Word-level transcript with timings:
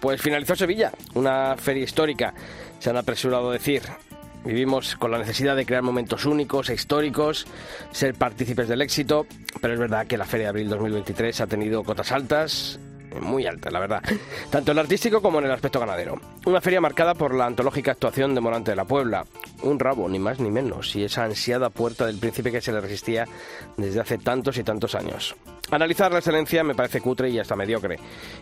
Pues 0.00 0.20
finalizó 0.20 0.54
Sevilla, 0.54 0.92
una 1.14 1.56
feria 1.56 1.84
histórica, 1.84 2.34
se 2.78 2.90
han 2.90 2.96
apresurado 2.96 3.50
a 3.50 3.52
decir. 3.54 3.82
Vivimos 4.44 4.94
con 4.96 5.10
la 5.10 5.18
necesidad 5.18 5.56
de 5.56 5.66
crear 5.66 5.82
momentos 5.82 6.24
únicos 6.24 6.70
e 6.70 6.74
históricos, 6.74 7.46
ser 7.90 8.14
partícipes 8.14 8.68
del 8.68 8.82
éxito, 8.82 9.26
pero 9.60 9.74
es 9.74 9.80
verdad 9.80 10.06
que 10.06 10.16
la 10.16 10.24
Feria 10.24 10.46
de 10.46 10.50
Abril 10.50 10.68
2023 10.68 11.40
ha 11.40 11.46
tenido 11.48 11.82
cotas 11.82 12.12
altas 12.12 12.78
muy 13.20 13.46
alta, 13.46 13.70
la 13.70 13.80
verdad, 13.80 14.02
tanto 14.50 14.72
en 14.72 14.78
el 14.78 14.82
artístico 14.82 15.20
como 15.20 15.38
en 15.38 15.46
el 15.46 15.50
aspecto 15.50 15.80
ganadero. 15.80 16.20
Una 16.46 16.60
feria 16.60 16.80
marcada 16.80 17.14
por 17.14 17.34
la 17.34 17.46
antológica 17.46 17.92
actuación 17.92 18.34
de 18.34 18.40
Morante 18.40 18.72
de 18.72 18.76
la 18.76 18.84
Puebla, 18.84 19.24
un 19.62 19.78
rabo, 19.78 20.08
ni 20.08 20.18
más 20.18 20.40
ni 20.40 20.50
menos, 20.50 20.94
y 20.96 21.04
esa 21.04 21.24
ansiada 21.24 21.70
puerta 21.70 22.06
del 22.06 22.18
príncipe 22.18 22.52
que 22.52 22.60
se 22.60 22.72
le 22.72 22.80
resistía 22.80 23.26
desde 23.76 24.00
hace 24.00 24.18
tantos 24.18 24.58
y 24.58 24.64
tantos 24.64 24.94
años. 24.94 25.36
Analizar 25.70 26.10
la 26.10 26.18
excelencia 26.18 26.64
me 26.64 26.74
parece 26.74 27.00
cutre 27.00 27.28
y 27.28 27.38
hasta 27.38 27.56
mediocre, 27.56 27.98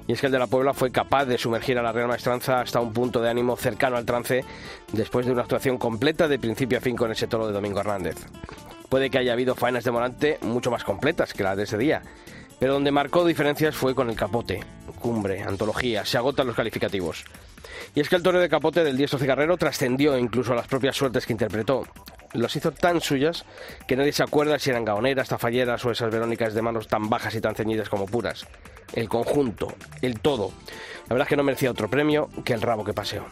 y 0.06 0.12
es 0.12 0.20
que 0.20 0.27
el 0.27 0.33
de 0.33 0.39
la 0.39 0.47
Puebla 0.47 0.75
fue 0.75 0.92
capaz 0.92 1.25
de 1.25 1.39
sumergir 1.39 1.78
a 1.78 1.83
la 1.83 1.92
Real 1.92 2.08
Maestranza 2.08 2.61
hasta 2.61 2.80
un 2.80 2.92
punto 2.92 3.20
de 3.20 3.30
ánimo 3.30 3.56
cercano 3.56 3.97
al 3.97 4.05
trance 4.05 4.45
después 4.92 5.27
de 5.27 5.33
una 5.33 5.42
actuación 5.42 5.78
completa 5.78 6.28
de 6.28 6.39
principio 6.39 6.78
a 6.78 6.80
fin 6.80 6.97
con 6.97 7.11
ese 7.11 7.27
toro 7.27 7.47
de 7.47 7.53
Domingo 7.53 7.80
Hernández. 7.80 8.17
Puede 8.89 9.11
que 9.11 9.19
haya 9.19 9.33
habido 9.33 9.56
faenas 9.56 9.83
de 9.83 9.91
Morante 9.91 10.39
mucho 10.42 10.70
más 10.70 10.84
completas 10.84 11.33
que 11.33 11.42
las 11.42 11.56
de 11.56 11.64
ese 11.64 11.77
día, 11.77 12.03
pero 12.59 12.75
donde 12.75 12.91
marcó 12.91 13.25
diferencias 13.25 13.75
fue 13.75 13.95
con 13.95 14.11
el 14.11 14.17
capote, 14.17 14.61
cumbre, 14.99 15.43
antología, 15.43 16.05
se 16.05 16.19
agotan 16.19 16.47
los 16.47 16.57
calificativos. 16.57 17.25
Y 17.95 18.01
es 18.01 18.09
que 18.09 18.17
el 18.17 18.23
toro 18.23 18.41
de 18.41 18.48
capote 18.48 18.85
del 18.85 18.97
diestro 18.97 19.19
cigarrero 19.19 19.57
trascendió 19.57 20.19
incluso 20.19 20.53
a 20.53 20.57
las 20.57 20.67
propias 20.67 20.97
suertes 20.97 21.27
que 21.27 21.33
interpretó. 21.33 21.87
Los 22.33 22.55
hizo 22.57 22.73
tan 22.73 23.01
suyas 23.01 23.45
que 23.87 23.97
nadie 23.97 24.13
se 24.13 24.23
acuerda 24.23 24.59
si 24.59 24.71
eran 24.71 24.85
gaoneras, 24.85 25.29
tafalleras 25.29 25.85
o 25.85 25.91
esas 25.91 26.11
verónicas 26.11 26.55
de 26.55 26.63
manos 26.63 26.89
tan 26.89 27.09
bajas 27.09 27.35
y 27.35 27.41
tan 27.41 27.55
ceñidas 27.55 27.89
como 27.89 28.07
puras. 28.07 28.47
El 28.93 29.09
conjunto, 29.09 29.75
el 30.03 30.20
todo. 30.20 30.53
La 31.09 31.15
verdad 31.15 31.27
es 31.27 31.29
que 31.29 31.37
no 31.37 31.45
merecía 31.45 31.70
otro 31.70 31.89
premio 31.89 32.29
que 32.45 32.53
el 32.53 32.63
rabo 32.63 32.85
que 32.85 32.93
paseó. 32.93 33.25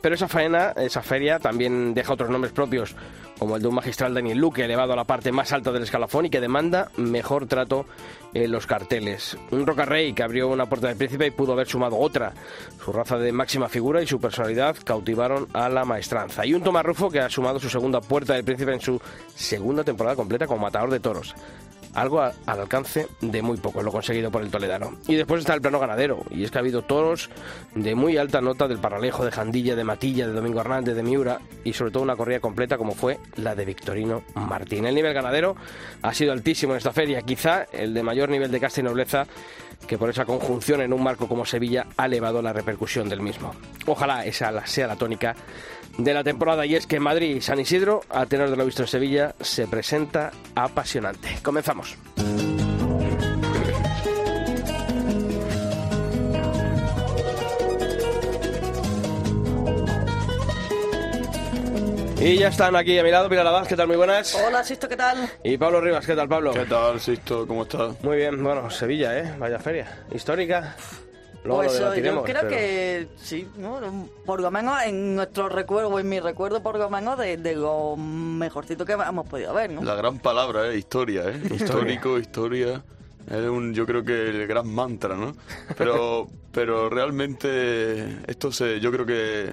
Pero 0.00 0.14
esa 0.14 0.28
faena, 0.28 0.72
esa 0.76 1.02
feria, 1.02 1.38
también 1.38 1.94
deja 1.94 2.12
otros 2.12 2.28
nombres 2.28 2.52
propios, 2.52 2.94
como 3.38 3.56
el 3.56 3.62
de 3.62 3.68
un 3.68 3.74
magistral 3.74 4.14
Daniel 4.14 4.38
Luque, 4.38 4.64
elevado 4.64 4.92
a 4.92 4.96
la 4.96 5.04
parte 5.04 5.32
más 5.32 5.52
alta 5.52 5.72
del 5.72 5.82
escalafón 5.82 6.26
y 6.26 6.30
que 6.30 6.40
demanda 6.40 6.90
mejor 6.96 7.46
trato 7.46 7.86
en 8.32 8.50
los 8.50 8.66
carteles. 8.66 9.36
Un 9.50 9.66
Rocarrey 9.66 10.12
que 10.12 10.22
abrió 10.22 10.48
una 10.48 10.66
puerta 10.66 10.88
del 10.88 10.96
príncipe 10.96 11.26
y 11.26 11.30
pudo 11.30 11.52
haber 11.52 11.66
sumado 11.66 11.98
otra. 11.98 12.32
Su 12.84 12.92
raza 12.92 13.16
de 13.18 13.32
máxima 13.32 13.68
figura 13.68 14.02
y 14.02 14.06
su 14.06 14.20
personalidad 14.20 14.76
cautivaron 14.84 15.48
a 15.52 15.68
la 15.68 15.84
maestranza. 15.84 16.44
Y 16.46 16.54
un 16.54 16.62
Tomás 16.62 16.84
Rufo 16.84 17.10
que 17.10 17.20
ha 17.20 17.30
sumado 17.30 17.58
su 17.58 17.68
segunda 17.68 18.00
puerta 18.00 18.34
del 18.34 18.44
príncipe 18.44 18.72
en 18.72 18.80
su 18.80 19.00
segunda 19.34 19.84
temporada 19.84 20.16
completa 20.16 20.46
como 20.46 20.62
matador 20.62 20.90
de 20.90 21.00
toros 21.00 21.34
algo 21.94 22.20
al 22.22 22.34
alcance 22.46 23.06
de 23.20 23.42
muy 23.42 23.56
poco, 23.56 23.82
lo 23.82 23.92
conseguido 23.92 24.30
por 24.30 24.42
el 24.42 24.50
toledano. 24.50 24.98
Y 25.06 25.14
después 25.14 25.40
está 25.40 25.54
el 25.54 25.60
plano 25.60 25.78
ganadero, 25.78 26.22
y 26.30 26.44
es 26.44 26.50
que 26.50 26.58
ha 26.58 26.60
habido 26.60 26.82
toros 26.82 27.30
de 27.74 27.94
muy 27.94 28.16
alta 28.16 28.40
nota 28.40 28.68
del 28.68 28.78
Paralejo, 28.78 29.24
de 29.24 29.30
Jandilla, 29.30 29.76
de 29.76 29.84
Matilla, 29.84 30.26
de 30.26 30.32
Domingo 30.32 30.60
Hernández, 30.60 30.94
de 30.94 31.02
Miura, 31.02 31.40
y 31.64 31.72
sobre 31.72 31.90
todo 31.90 32.02
una 32.02 32.16
corrida 32.16 32.40
completa 32.40 32.76
como 32.76 32.94
fue 32.94 33.18
la 33.36 33.54
de 33.54 33.64
Victorino 33.64 34.22
Martín. 34.34 34.86
El 34.86 34.94
nivel 34.94 35.14
ganadero 35.14 35.56
ha 36.02 36.12
sido 36.12 36.32
altísimo 36.32 36.72
en 36.72 36.78
esta 36.78 36.92
feria, 36.92 37.22
quizá 37.22 37.64
el 37.72 37.94
de 37.94 38.02
mayor 38.02 38.28
nivel 38.28 38.50
de 38.50 38.60
casta 38.60 38.80
y 38.80 38.84
nobleza 38.84 39.26
que 39.86 39.98
por 39.98 40.10
esa 40.10 40.24
conjunción 40.24 40.80
en 40.80 40.92
un 40.92 41.02
marco 41.02 41.28
como 41.28 41.44
Sevilla 41.44 41.86
ha 41.96 42.06
elevado 42.06 42.42
la 42.42 42.52
repercusión 42.52 43.08
del 43.08 43.20
mismo. 43.20 43.54
Ojalá 43.86 44.24
esa 44.24 44.66
sea 44.66 44.86
la 44.86 44.96
tónica 44.96 45.34
de 45.98 46.14
la 46.14 46.24
temporada 46.24 46.66
y 46.66 46.74
es 46.74 46.86
que 46.86 47.00
Madrid 47.00 47.36
y 47.36 47.40
San 47.40 47.60
Isidro, 47.60 48.02
a 48.10 48.26
tenor 48.26 48.50
de 48.50 48.56
lo 48.56 48.66
visto 48.66 48.82
en 48.82 48.88
Sevilla, 48.88 49.34
se 49.40 49.66
presenta 49.66 50.32
apasionante. 50.54 51.28
Comenzamos. 51.42 51.96
Y 62.24 62.38
ya 62.38 62.48
están 62.48 62.74
aquí 62.74 62.98
a 62.98 63.02
mi 63.04 63.10
lado 63.10 63.28
Pilar 63.28 63.46
Abad, 63.46 63.66
¿qué 63.66 63.76
tal? 63.76 63.86
Muy 63.86 63.96
buenas. 63.98 64.34
Hola, 64.34 64.64
Sisto, 64.64 64.88
¿qué 64.88 64.96
tal? 64.96 65.28
Y 65.42 65.58
Pablo 65.58 65.78
Rivas, 65.82 66.06
¿qué 66.06 66.14
tal, 66.16 66.26
Pablo? 66.26 66.52
¿Qué 66.52 66.64
tal, 66.64 66.98
Sisto? 66.98 67.46
¿Cómo 67.46 67.64
estás? 67.64 68.02
Muy 68.02 68.16
bien, 68.16 68.42
bueno, 68.42 68.70
Sevilla, 68.70 69.18
¿eh? 69.18 69.34
Vaya 69.38 69.58
feria. 69.58 70.04
Histórica. 70.10 70.74
Luego 71.44 71.64
pues 71.64 71.78
lo 71.78 71.94
yo 71.94 72.22
creo 72.24 72.36
pero- 72.40 72.48
que 72.48 73.08
sí, 73.16 73.46
¿no? 73.58 73.78
por 74.24 74.40
lo 74.40 74.50
menos 74.50 74.82
en 74.84 75.14
nuestro 75.16 75.50
recuerdo, 75.50 75.90
o 75.90 75.98
en 76.00 76.08
mi 76.08 76.18
recuerdo, 76.18 76.62
por 76.62 76.78
lo 76.78 76.88
menos 76.88 77.18
de, 77.18 77.36
de 77.36 77.54
lo 77.56 77.94
mejorcito 77.98 78.86
que 78.86 78.92
hemos 78.94 79.28
podido 79.28 79.52
ver, 79.52 79.68
¿no? 79.70 79.82
La 79.82 79.94
gran 79.94 80.18
palabra, 80.18 80.68
¿eh? 80.70 80.78
Historia, 80.78 81.24
¿eh? 81.28 81.38
Histórico, 81.54 82.18
historia. 82.18 82.82
Es 83.30 83.36
un, 83.42 83.74
yo 83.74 83.84
creo 83.84 84.02
que 84.02 84.30
el 84.30 84.46
gran 84.46 84.66
mantra, 84.66 85.14
¿no? 85.16 85.36
Pero, 85.76 86.28
pero 86.52 86.88
realmente 86.88 88.20
esto 88.26 88.50
se, 88.50 88.80
yo 88.80 88.90
creo 88.90 89.04
que 89.04 89.52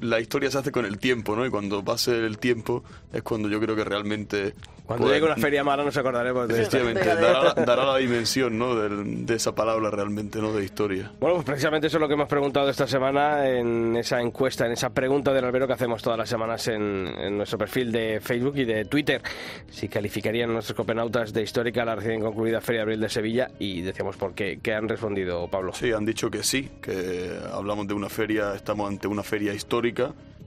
la 0.00 0.20
historia 0.20 0.50
se 0.50 0.58
hace 0.58 0.72
con 0.72 0.84
el 0.84 0.98
tiempo, 0.98 1.34
¿no? 1.36 1.44
Y 1.46 1.50
cuando 1.50 1.84
pase 1.84 2.12
el 2.24 2.38
tiempo 2.38 2.84
es 3.12 3.22
cuando 3.22 3.48
yo 3.48 3.60
creo 3.60 3.76
que 3.76 3.84
realmente... 3.84 4.54
Cuando 4.86 5.06
pues, 5.06 5.14
llegue 5.14 5.24
una 5.32 5.36
feria 5.40 5.64
mala 5.64 5.82
nos 5.82 5.96
acordaremos 5.96 6.46
de. 6.46 6.60
Efectivamente, 6.60 7.00
De- 7.08 7.16
de- 7.16 7.22
dará, 7.22 7.54
dará 7.54 7.86
la 7.86 7.96
dimensión, 7.96 8.58
¿no? 8.58 8.74
Del- 8.74 9.24
de 9.24 9.34
esa 9.36 9.54
palabra 9.54 9.88
realmente, 9.90 10.40
¿no? 10.40 10.52
De 10.52 10.62
historia. 10.62 11.10
Bueno, 11.20 11.36
pues 11.36 11.46
precisamente 11.46 11.86
eso 11.86 11.96
es 11.96 12.02
lo 12.02 12.06
que 12.06 12.12
hemos 12.12 12.28
preguntado 12.28 12.68
esta 12.68 12.86
semana 12.86 13.48
en 13.48 13.96
esa 13.96 14.20
encuesta, 14.20 14.66
en 14.66 14.72
esa 14.72 14.90
pregunta 14.90 15.32
del 15.32 15.42
albero 15.46 15.66
que 15.66 15.72
hacemos 15.72 16.02
todas 16.02 16.18
las 16.18 16.28
semanas 16.28 16.68
en, 16.68 16.82
en 17.16 17.34
nuestro 17.38 17.56
perfil 17.56 17.90
de 17.92 18.20
Facebook 18.20 18.58
y 18.58 18.66
de 18.66 18.84
Twitter. 18.84 19.22
Si 19.70 19.88
calificarían 19.88 20.52
nuestros 20.52 20.76
copenautas 20.76 21.32
de 21.32 21.42
histórica 21.42 21.82
la 21.86 21.94
recién 21.96 22.20
concluida 22.20 22.60
Feria 22.60 22.80
de 22.80 22.82
Abril 22.82 23.00
de 23.00 23.08
Sevilla 23.08 23.50
y 23.58 23.80
decíamos 23.80 24.18
por 24.18 24.34
qué. 24.34 24.58
¿Qué 24.62 24.74
han 24.74 24.86
respondido, 24.86 25.48
Pablo? 25.48 25.72
Sí, 25.72 25.92
han 25.92 26.04
dicho 26.04 26.30
que 26.30 26.42
sí, 26.42 26.68
que 26.82 27.30
hablamos 27.54 27.88
de 27.88 27.94
una 27.94 28.10
feria, 28.10 28.54
estamos 28.54 28.86
ante 28.86 29.08
una 29.08 29.22
feria 29.22 29.54
histórica 29.54 29.83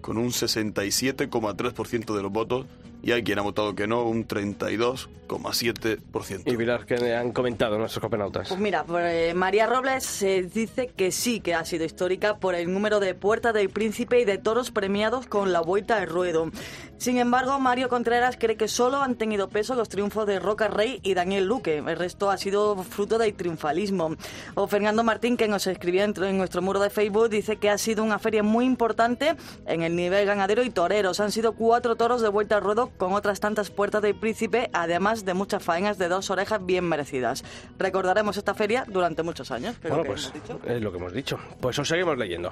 con 0.01 0.17
un 0.17 0.29
67,3% 0.29 2.15
de 2.15 2.21
los 2.21 2.31
votos 2.31 2.65
y 3.01 3.11
hay 3.11 3.23
quien 3.23 3.39
ha 3.39 3.41
votado 3.41 3.73
que 3.75 3.87
no, 3.87 4.03
un 4.03 4.27
32,7%. 4.27 6.41
Y 6.45 6.57
Pilar, 6.57 6.85
¿qué 6.85 7.15
han 7.15 7.31
comentado 7.31 7.77
nuestros 7.77 8.01
copenautas? 8.01 8.49
Pues 8.49 8.59
mira, 8.59 8.83
eh, 8.99 9.33
María 9.35 9.67
Robles 9.67 10.03
se 10.03 10.43
dice 10.43 10.87
que 10.87 11.11
sí 11.11 11.39
que 11.39 11.53
ha 11.53 11.63
sido 11.65 11.85
histórica 11.85 12.37
por 12.37 12.55
el 12.55 12.73
número 12.73 12.99
de 12.99 13.13
puertas 13.15 13.53
del 13.53 13.69
príncipe 13.69 14.19
y 14.19 14.25
de 14.25 14.37
toros 14.37 14.71
premiados 14.71 15.27
con 15.27 15.53
la 15.53 15.61
vuelta 15.61 15.97
al 15.97 16.07
ruedo. 16.07 16.51
Sin 16.97 17.19
embargo, 17.19 17.59
Mario 17.59 17.87
Contreras 17.89 18.37
cree 18.39 18.57
que 18.57 18.67
solo 18.67 19.03
han 19.03 19.15
tenido 19.15 19.49
peso 19.49 19.75
los 19.75 19.87
triunfos 19.87 20.25
de 20.25 20.39
Roca 20.39 20.67
Rey 20.67 20.99
y 21.03 21.13
Daniel 21.13 21.45
Luque. 21.45 21.77
El 21.77 21.95
resto 21.95 22.31
ha 22.31 22.37
sido 22.37 22.75
fruto 22.83 23.19
del 23.19 23.35
triunfalismo. 23.35 24.15
O 24.55 24.65
Fernando 24.67 25.03
Martín, 25.03 25.37
que 25.37 25.47
nos 25.47 25.67
escribía 25.67 26.03
en 26.03 26.15
en 26.23 26.37
nuestro 26.37 26.63
muro 26.63 26.79
de 26.79 26.89
Facebook, 26.89 27.29
dice 27.29 27.57
que 27.57 27.69
ha 27.69 27.77
sido 27.77 28.03
una 28.03 28.17
feria 28.17 28.41
muy 28.41 28.65
importante 28.65 29.35
en 29.67 29.83
el 29.83 29.95
nivel 29.95 30.25
ganadero 30.25 30.63
y 30.63 30.71
toreros. 30.71 31.19
Han 31.19 31.31
sido 31.31 31.53
cuatro 31.53 31.95
toros 31.95 32.21
de 32.21 32.29
vuelta 32.29 32.55
al 32.55 32.63
ruedo 32.63 32.86
con 32.97 33.13
otras 33.13 33.39
tantas 33.39 33.69
puertas 33.69 34.01
del 34.01 34.15
príncipe, 34.15 34.69
además 34.73 35.25
de 35.25 35.33
muchas 35.33 35.63
faenas 35.63 35.97
de 35.97 36.07
dos 36.07 36.29
orejas 36.29 36.65
bien 36.65 36.85
merecidas. 36.85 37.43
Recordaremos 37.77 38.37
esta 38.37 38.53
feria 38.53 38.85
durante 38.87 39.23
muchos 39.23 39.51
años. 39.51 39.75
creo 39.79 39.95
Bueno, 39.95 40.03
que 40.03 40.09
pues 40.09 40.33
es 40.65 40.81
lo 40.81 40.91
que 40.91 40.97
hemos 40.97 41.13
dicho. 41.13 41.39
Pues 41.59 41.77
os 41.79 41.87
seguimos 41.87 42.17
leyendo. 42.17 42.51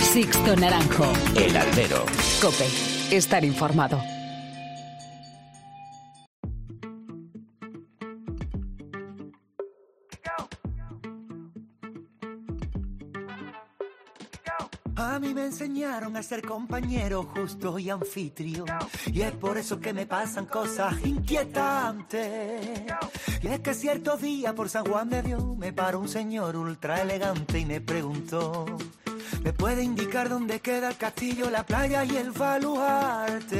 Sixto 0.00 0.56
Naranjo. 0.56 1.12
El 1.36 1.56
albero. 1.56 2.04
Cope. 2.40 2.66
Estar 3.10 3.44
informado. 3.44 4.00
A 15.18 15.20
mí 15.20 15.34
me 15.34 15.46
enseñaron 15.46 16.16
a 16.16 16.22
ser 16.22 16.42
compañero 16.42 17.24
justo 17.34 17.76
y 17.76 17.90
anfitrión. 17.90 18.68
Y 19.06 19.22
es 19.22 19.32
por 19.32 19.58
eso 19.58 19.80
que 19.80 19.92
me 19.92 20.06
pasan 20.06 20.46
cosas 20.46 20.94
inquietantes. 21.04 22.84
Y 23.42 23.48
es 23.48 23.58
que 23.58 23.74
cierto 23.74 24.16
día 24.16 24.54
por 24.54 24.68
San 24.68 24.84
Juan 24.84 25.10
de 25.10 25.22
Dios 25.22 25.42
me 25.56 25.72
paró 25.72 25.98
un 25.98 26.08
señor 26.08 26.54
ultra 26.54 27.02
elegante 27.02 27.58
y 27.58 27.66
me 27.66 27.80
preguntó. 27.80 28.64
¿Me 29.42 29.52
puede 29.52 29.82
indicar 29.82 30.28
dónde 30.28 30.60
queda 30.60 30.90
el 30.90 30.96
castillo, 30.96 31.50
la 31.50 31.66
playa 31.66 32.04
y 32.04 32.16
el 32.16 32.30
baluarte? 32.30 33.58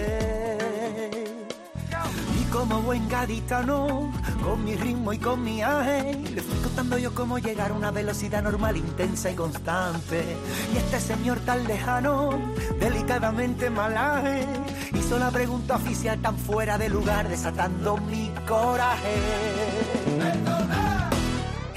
Como 2.53 2.81
buen 2.81 3.09
gaditano, 3.09 4.11
con 4.43 4.65
mi 4.65 4.75
ritmo 4.75 5.13
y 5.13 5.19
con 5.19 5.43
mi 5.43 5.63
aje, 5.63 6.15
le 6.35 6.41
fui 6.41 6.59
contando 6.61 6.97
yo 6.97 7.15
cómo 7.15 7.39
llegar 7.39 7.71
a 7.71 7.75
una 7.75 7.91
velocidad 7.91 8.43
normal, 8.43 8.77
intensa 8.77 9.31
y 9.31 9.35
constante. 9.35 10.37
Y 10.73 10.79
este 10.79 10.99
señor 10.99 11.41
tan 11.41 11.65
lejano, 11.65 12.31
delicadamente 12.81 13.69
malaje, 13.69 14.47
hizo 14.95 15.19
la 15.19 15.31
pregunta 15.31 15.77
oficial 15.77 16.19
tan 16.21 16.37
fuera 16.37 16.79
de 16.79 16.89
lugar, 16.89 17.29
desatando 17.29 17.99
mi 17.99 18.33
coraje. 18.47 19.15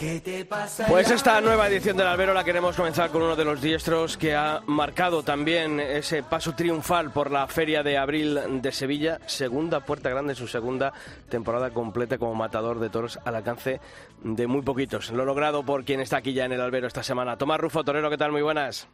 ¿Qué 0.02 0.20
te 0.20 0.46
pasa? 0.46 0.88
Pues 0.88 1.12
esta 1.12 1.40
nueva 1.42 1.68
edición 1.68 1.96
del 1.96 2.08
Albero 2.08 2.34
la 2.34 2.44
queremos 2.44 2.76
comenzar 2.76 3.12
con 3.12 3.22
uno 3.22 3.36
de 3.36 3.46
los 3.46 3.62
diestros 3.62 4.18
que 4.18 4.34
ha 4.34 4.64
marcado 4.66 5.22
también 5.22 5.80
ese 5.80 6.24
paso 6.24 6.56
triunfal 6.56 7.12
por 7.12 7.30
la 7.30 7.46
Feria 7.46 7.84
de 7.84 8.00
Abril 8.00 8.64
de 8.64 8.72
Sevilla, 8.72 9.20
segunda 9.28 9.82
puerta 9.82 10.10
grande, 10.10 10.34
su 10.34 10.48
segunda 10.48 10.92
temporada 11.30 11.70
completa 11.70 12.18
como 12.18 12.34
matador 12.34 12.80
de 12.80 12.90
toros 12.90 13.20
al 13.26 13.36
alcance 13.36 13.80
de 14.24 14.48
muy 14.48 14.64
poquitos. 14.64 15.12
Lo 15.12 15.24
logrado 15.24 15.64
por 15.64 15.86
quien 15.86 16.00
está 16.00 16.18
aquí 16.18 16.34
ya 16.34 16.46
en 16.46 16.54
el 16.54 16.62
Albero 16.62 16.88
esta 16.88 17.04
semana. 17.04 17.38
Tomás 17.38 17.60
Rufo, 17.60 17.84
Torero, 17.84 18.10
¿qué 18.10 18.18
tal? 18.18 18.32
Muy 18.32 18.42
buenas. 18.42 18.88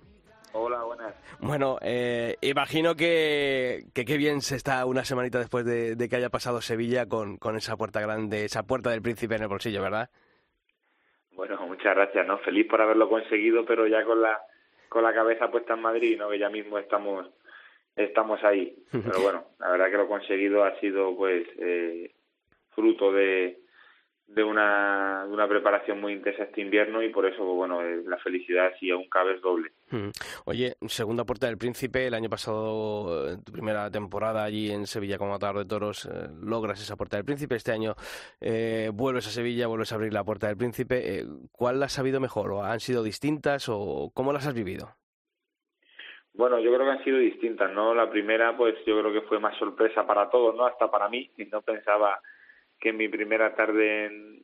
Hola, 0.52 0.84
buenas. 0.84 1.14
Bueno, 1.40 1.78
eh, 1.84 2.36
imagino 2.42 2.96
que, 2.98 3.86
que 3.94 4.04
qué 4.04 4.18
bien 4.18 4.42
se 4.42 4.58
está 4.58 4.86
una 4.86 5.06
semanita 5.06 5.40
después 5.40 5.64
de, 5.64 5.96
de 5.96 6.10
que 6.10 6.18
haya 6.18 6.30
pasado 6.30 6.62
Sevilla 6.62 7.06
con, 7.06 7.38
con 7.38 7.56
esa 7.56 7.78
puerta 7.78 8.02
grande, 8.02 8.44
esa 8.44 8.64
puerta 8.64 8.90
del 8.90 9.02
príncipe 9.02 9.36
en 9.36 9.44
el 9.44 9.48
bolsillo, 9.48 9.82
¿verdad? 9.82 10.10
Bueno, 11.38 11.56
muchas 11.68 11.96
gracias, 11.96 12.28
¿no? 12.28 12.40
Feliz 12.40 12.68
por 12.68 12.82
haberlo 12.82 13.08
conseguido, 13.08 13.64
pero 13.66 13.88
ya 13.88 14.04
con 14.04 14.22
la 14.22 14.42
con 14.90 15.04
la 15.04 15.14
cabeza 15.14 15.52
puesta 15.52 15.74
en 15.74 15.82
Madrid, 15.82 16.18
¿no? 16.18 16.30
Que 16.30 16.40
ya 16.40 16.50
mismo 16.50 16.78
estamos 16.78 17.28
estamos 17.96 18.44
ahí. 18.44 18.76
Pero 18.92 19.22
bueno, 19.22 19.46
la 19.60 19.72
verdad 19.72 19.90
que 19.90 19.98
lo 19.98 20.08
conseguido 20.08 20.64
ha 20.64 20.80
sido, 20.80 21.16
pues, 21.18 21.48
eh, 21.58 22.12
fruto 22.76 23.12
de 23.12 23.60
de 24.28 24.44
una, 24.44 25.26
de 25.26 25.34
una 25.34 25.48
preparación 25.48 26.02
muy 26.02 26.14
intensa 26.14 26.44
este 26.44 26.62
invierno 26.62 27.02
y 27.02 27.10
por 27.10 27.26
eso, 27.26 27.38
pues, 27.38 27.56
bueno, 27.56 27.82
eh, 27.82 28.04
la 28.06 28.18
felicidad 28.18 28.74
si 28.80 28.92
aún 28.92 29.10
cabe 29.10 29.36
es 29.36 29.42
doble. 29.42 29.72
Mm. 29.90 30.10
Oye, 30.46 30.76
segunda 30.88 31.24
puerta 31.24 31.48
del 31.48 31.58
Príncipe, 31.58 32.08
el 32.08 32.14
año 32.14 32.30
pasado, 32.30 33.30
en 33.30 33.44
tu 33.44 33.54
primera 33.54 33.90
temporada 33.90 34.44
allí 34.44 34.70
en 34.70 34.86
Sevilla 34.86 35.18
como 35.18 35.32
matador 35.32 35.60
de 35.60 35.66
toros, 35.66 36.06
eh, 36.06 36.28
logras 36.42 36.82
esa 36.82 36.98
puerta 36.98 37.16
del 37.16 37.26
Príncipe. 37.26 37.56
Este 37.56 37.72
año 37.72 37.96
eh, 38.42 38.92
vuelves 38.94 39.28
a 39.28 39.30
Sevilla, 39.30 39.68
vuelves 39.68 39.94
a 39.94 39.96
abrir 39.96 40.14
la 40.14 40.26
puerta 40.26 40.48
del 40.48 40.58
Príncipe. 40.58 41.20
Eh, 41.20 41.26
¿Cuál 41.54 41.82
has 41.82 41.94
sabido 41.94 42.20
mejor? 42.20 42.52
¿O 42.52 42.64
han 42.64 42.82
sido 42.82 43.04
distintas 43.04 43.70
o 43.70 44.12
cómo 44.14 44.34
las 44.34 44.46
has 44.46 44.54
vivido? 44.54 44.90
Bueno, 46.34 46.60
yo 46.60 46.72
creo 46.72 46.86
que 46.86 46.92
han 46.92 47.04
sido 47.04 47.18
distintas, 47.18 47.72
¿no? 47.72 47.96
La 47.96 48.10
primera, 48.10 48.56
pues 48.56 48.76
yo 48.86 49.00
creo 49.00 49.12
que 49.12 49.28
fue 49.28 49.40
más 49.40 49.58
sorpresa 49.58 50.06
para 50.06 50.30
todos, 50.30 50.54
¿no? 50.56 50.66
Hasta 50.66 50.92
para 50.92 51.10
mí, 51.10 51.32
y 51.38 51.46
no 51.46 51.62
pensaba 51.62 52.20
que 52.80 52.90
en 52.90 52.98
mi 52.98 53.10
primera 53.10 53.56
tarde 53.56 54.06
en, 54.06 54.44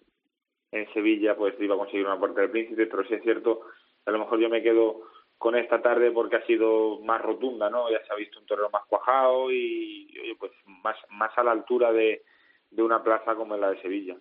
en 0.71 0.94
Sevilla 0.94 1.35
pues 1.35 1.56
iba 1.59 1.75
a 1.75 1.77
conseguir 1.77 2.06
una 2.06 2.19
puerta 2.19 2.41
del 2.41 2.51
príncipe, 2.51 2.88
pero 2.88 3.06
sí 3.06 3.13
es 3.13 3.24
cierto, 3.24 3.62
a 4.06 4.12
lo 4.12 4.19
mejor 4.19 4.39
yo 4.39 4.50
me 4.50 4.63
quedo 4.63 5.01
con 5.38 5.56
esta 5.56 5.81
tarde 5.81 6.12
porque 6.12 6.38
ha 6.38 6.45
sido 6.45 7.00
más 7.01 7.21
rotunda, 7.21 7.69
¿no? 7.69 7.91
Ya 7.91 8.03
se 8.06 8.13
ha 8.13 8.15
visto 8.15 8.39
un 8.39 8.45
torero 8.45 8.69
más 8.69 8.85
cuajado 8.85 9.51
y, 9.51 10.35
pues 10.39 10.51
más, 10.65 10.95
más 11.09 11.38
a 11.38 11.44
la 11.44 11.51
altura 11.51 11.91
de, 11.91 12.24
de 12.71 12.81
una 12.81 13.03
plaza 13.03 13.35
como 13.35 13.57
la 13.57 13.71
de 13.71 13.81
Sevilla. 13.81 14.15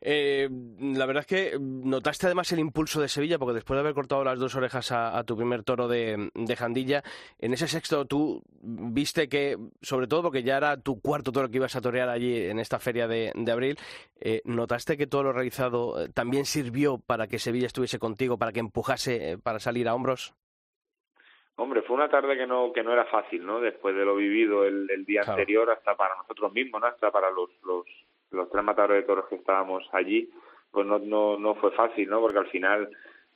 Eh, 0.00 0.48
la 0.80 1.06
verdad 1.06 1.20
es 1.20 1.26
que 1.26 1.58
notaste 1.60 2.26
además 2.26 2.50
el 2.52 2.58
impulso 2.58 3.00
de 3.00 3.08
Sevilla, 3.08 3.38
porque 3.38 3.54
después 3.54 3.76
de 3.76 3.80
haber 3.80 3.94
cortado 3.94 4.24
las 4.24 4.38
dos 4.38 4.54
orejas 4.56 4.90
a, 4.92 5.16
a 5.16 5.24
tu 5.24 5.36
primer 5.36 5.62
toro 5.62 5.86
de, 5.88 6.30
de, 6.34 6.56
Jandilla, 6.56 7.02
en 7.38 7.52
ese 7.52 7.68
sexto 7.68 8.04
tú 8.06 8.42
viste 8.62 9.28
que, 9.28 9.56
sobre 9.80 10.06
todo 10.06 10.22
porque 10.22 10.42
ya 10.42 10.56
era 10.56 10.76
tu 10.76 11.00
cuarto 11.00 11.32
toro 11.32 11.48
que 11.48 11.58
ibas 11.58 11.76
a 11.76 11.80
torear 11.80 12.08
allí 12.08 12.46
en 12.46 12.58
esta 12.58 12.78
feria 12.78 13.06
de, 13.06 13.32
de 13.34 13.52
abril, 13.52 13.76
eh, 14.20 14.42
¿notaste 14.44 14.96
que 14.96 15.06
todo 15.06 15.22
lo 15.22 15.32
realizado 15.32 16.02
eh, 16.02 16.08
también 16.12 16.44
sirvió 16.44 16.98
para 16.98 17.26
que 17.28 17.38
Sevilla 17.38 17.66
estuviese 17.66 17.98
contigo, 17.98 18.38
para 18.38 18.52
que 18.52 18.60
empujase 18.60 19.32
eh, 19.32 19.38
para 19.38 19.58
salir 19.60 19.88
a 19.88 19.94
hombros? 19.94 20.34
Hombre, 21.56 21.82
fue 21.82 21.96
una 21.96 22.08
tarde 22.08 22.36
que 22.36 22.46
no 22.46 22.72
que 22.72 22.82
no 22.82 22.92
era 22.92 23.04
fácil, 23.04 23.44
¿no? 23.44 23.60
Después 23.60 23.94
de 23.94 24.04
lo 24.04 24.16
vivido 24.16 24.64
el, 24.64 24.90
el 24.90 25.04
día 25.04 25.20
Claro. 25.20 25.38
anterior, 25.40 25.70
hasta 25.70 25.94
para 25.96 26.16
nosotros 26.16 26.52
mismos, 26.52 26.80
¿no? 26.80 26.86
Hasta 26.86 27.10
para 27.10 27.30
los, 27.30 27.50
los, 27.62 27.84
los 28.32 28.50
tres 28.50 28.64
matadores 28.64 29.02
de 29.02 29.06
toros 29.06 29.26
que 29.28 29.36
estábamos 29.36 29.88
allí, 29.92 30.30
pues 30.70 30.86
no, 30.86 30.98
no, 30.98 31.38
no 31.38 31.54
fue 31.56 31.70
fácil, 31.72 32.08
¿no? 32.08 32.20
Porque 32.20 32.38
al 32.38 32.48
final 32.48 32.88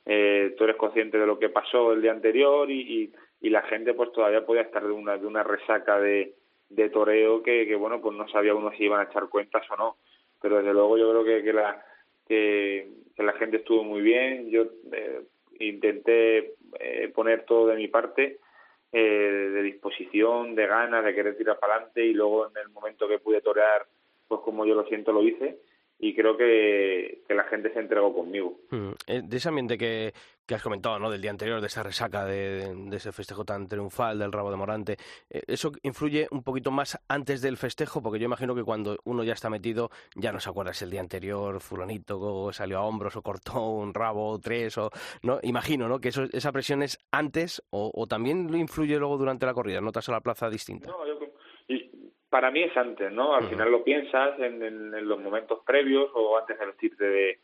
eh, 0.05 0.55
tú 0.57 0.63
eres 0.63 0.75
consciente 0.75 1.17
de 1.17 1.27
lo 1.27 1.37
que 1.39 1.49
pasó 1.49 1.93
el 1.93 2.01
día 2.01 2.11
anterior 2.11 2.69
y, 2.69 2.81
y, 2.81 3.13
y 3.41 3.49
la 3.49 3.61
gente 3.63 3.93
pues 3.93 4.11
todavía 4.11 4.45
podía 4.45 4.63
estar 4.63 4.83
de 4.83 4.91
una, 4.91 5.17
de 5.17 5.27
una 5.27 5.43
resaca 5.43 5.99
de, 5.99 6.33
de 6.69 6.89
toreo 6.89 7.43
que, 7.43 7.67
que, 7.67 7.75
bueno, 7.75 8.01
pues 8.01 8.15
no 8.15 8.27
sabía 8.27 8.55
uno 8.55 8.71
si 8.71 8.85
iban 8.85 9.01
a 9.01 9.09
echar 9.09 9.29
cuentas 9.29 9.69
o 9.71 9.75
no. 9.75 9.97
Pero 10.41 10.57
desde 10.57 10.73
luego 10.73 10.97
yo 10.97 11.09
creo 11.09 11.23
que, 11.23 11.43
que 11.43 11.53
la 11.53 11.83
que, 12.27 12.87
la 13.17 13.33
gente 13.33 13.57
estuvo 13.57 13.83
muy 13.83 14.01
bien. 14.01 14.49
Yo 14.49 14.63
eh, 14.91 15.21
intenté 15.59 16.55
eh, 16.79 17.11
poner 17.13 17.45
todo 17.45 17.67
de 17.67 17.75
mi 17.75 17.87
parte, 17.87 18.39
eh, 18.91 18.99
de 19.53 19.61
disposición, 19.63 20.55
de 20.55 20.67
ganas, 20.67 21.03
de 21.03 21.15
querer 21.15 21.37
tirar 21.37 21.59
para 21.59 21.75
adelante 21.75 22.05
y 22.05 22.13
luego 22.13 22.47
en 22.47 22.57
el 22.61 22.69
momento 22.69 23.07
que 23.07 23.19
pude 23.19 23.41
torear, 23.41 23.85
pues 24.27 24.41
como 24.43 24.65
yo 24.65 24.75
lo 24.75 24.85
siento, 24.85 25.11
lo 25.11 25.21
hice 25.23 25.59
y 25.99 26.15
creo 26.15 26.37
que, 26.37 27.23
que 27.27 27.33
la 27.33 27.45
gente 27.45 27.73
se 27.73 27.79
entregó 27.79 28.13
conmigo. 28.13 28.59
Mm. 28.69 28.91
Eh, 29.07 29.21
De 29.23 29.37
ese 29.37 29.49
ambiente 29.49 29.79
que, 29.79 30.13
que 30.45 30.53
has 30.53 30.61
comentado, 30.61 30.99
¿no? 30.99 31.09
Del 31.09 31.23
día 31.23 31.31
anterior, 31.31 31.59
de 31.59 31.65
esa 31.65 31.81
resaca, 31.81 32.23
de, 32.23 32.71
de 32.75 32.97
ese 32.97 33.11
festejo 33.11 33.43
tan 33.45 33.67
triunfal, 33.67 34.19
del 34.19 34.31
rabo 34.31 34.51
de 34.51 34.57
Morante, 34.57 34.97
eh, 35.27 35.41
¿eso 35.47 35.71
influye 35.81 36.27
un 36.29 36.43
poquito 36.43 36.69
más 36.69 36.99
antes 37.07 37.41
del 37.41 37.57
festejo? 37.57 38.03
Porque 38.03 38.19
yo 38.19 38.25
imagino 38.25 38.53
que 38.53 38.63
cuando 38.63 38.99
uno 39.05 39.23
ya 39.23 39.33
está 39.33 39.49
metido, 39.49 39.89
ya 40.15 40.31
no 40.31 40.39
se 40.39 40.51
acuerda 40.51 40.71
si 40.71 40.85
el 40.85 40.91
día 40.91 41.01
anterior 41.01 41.59
fulanito 41.61 42.53
salió 42.53 42.77
a 42.77 42.85
hombros 42.85 43.15
o 43.15 43.23
cortó 43.23 43.67
un 43.67 43.91
rabo 43.91 44.29
o 44.29 44.39
tres, 44.39 44.77
o... 44.77 44.91
¿no? 45.23 45.39
Imagino, 45.41 45.87
¿no? 45.87 45.99
Que 45.99 46.09
eso, 46.09 46.25
esa 46.31 46.51
presión 46.51 46.83
es 46.83 46.99
antes 47.11 47.63
o, 47.71 47.89
o 47.91 48.05
también 48.05 48.51
lo 48.51 48.57
influye 48.57 48.99
luego 48.99 49.17
durante 49.17 49.47
la 49.47 49.55
corrida, 49.55 49.81
notas 49.81 50.07
a 50.09 50.11
la 50.11 50.21
plaza 50.21 50.47
distinta. 50.47 50.91
No, 50.91 51.07
yo, 51.07 51.17
para 52.37 52.51
mí 52.51 52.61
es 52.61 52.77
antes, 52.77 53.11
¿no? 53.11 53.33
Al 53.33 53.49
final 53.49 53.71
lo 53.71 53.83
piensas 53.83 54.39
en, 54.39 54.61
en, 54.61 54.93
en 54.93 55.07
los 55.07 55.19
momentos 55.19 55.63
previos 55.65 56.11
o 56.13 56.37
antes 56.37 56.59
de 56.59 56.67
vestirte 56.67 57.03
de, 57.03 57.39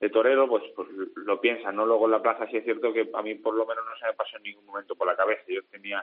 de 0.00 0.08
torero, 0.08 0.48
pues, 0.48 0.64
pues 0.74 0.88
lo 1.16 1.38
piensas, 1.38 1.74
¿no? 1.74 1.84
Luego 1.84 2.06
en 2.06 2.12
la 2.12 2.22
plaza 2.22 2.46
sí 2.46 2.56
es 2.56 2.64
cierto 2.64 2.90
que 2.94 3.10
a 3.12 3.20
mí 3.20 3.34
por 3.34 3.54
lo 3.54 3.66
menos 3.66 3.84
no 3.84 3.94
se 3.98 4.06
me 4.06 4.14
pasó 4.14 4.38
en 4.38 4.44
ningún 4.44 4.64
momento 4.64 4.96
por 4.96 5.06
la 5.06 5.16
cabeza. 5.16 5.42
Yo 5.48 5.60
tenía, 5.70 6.02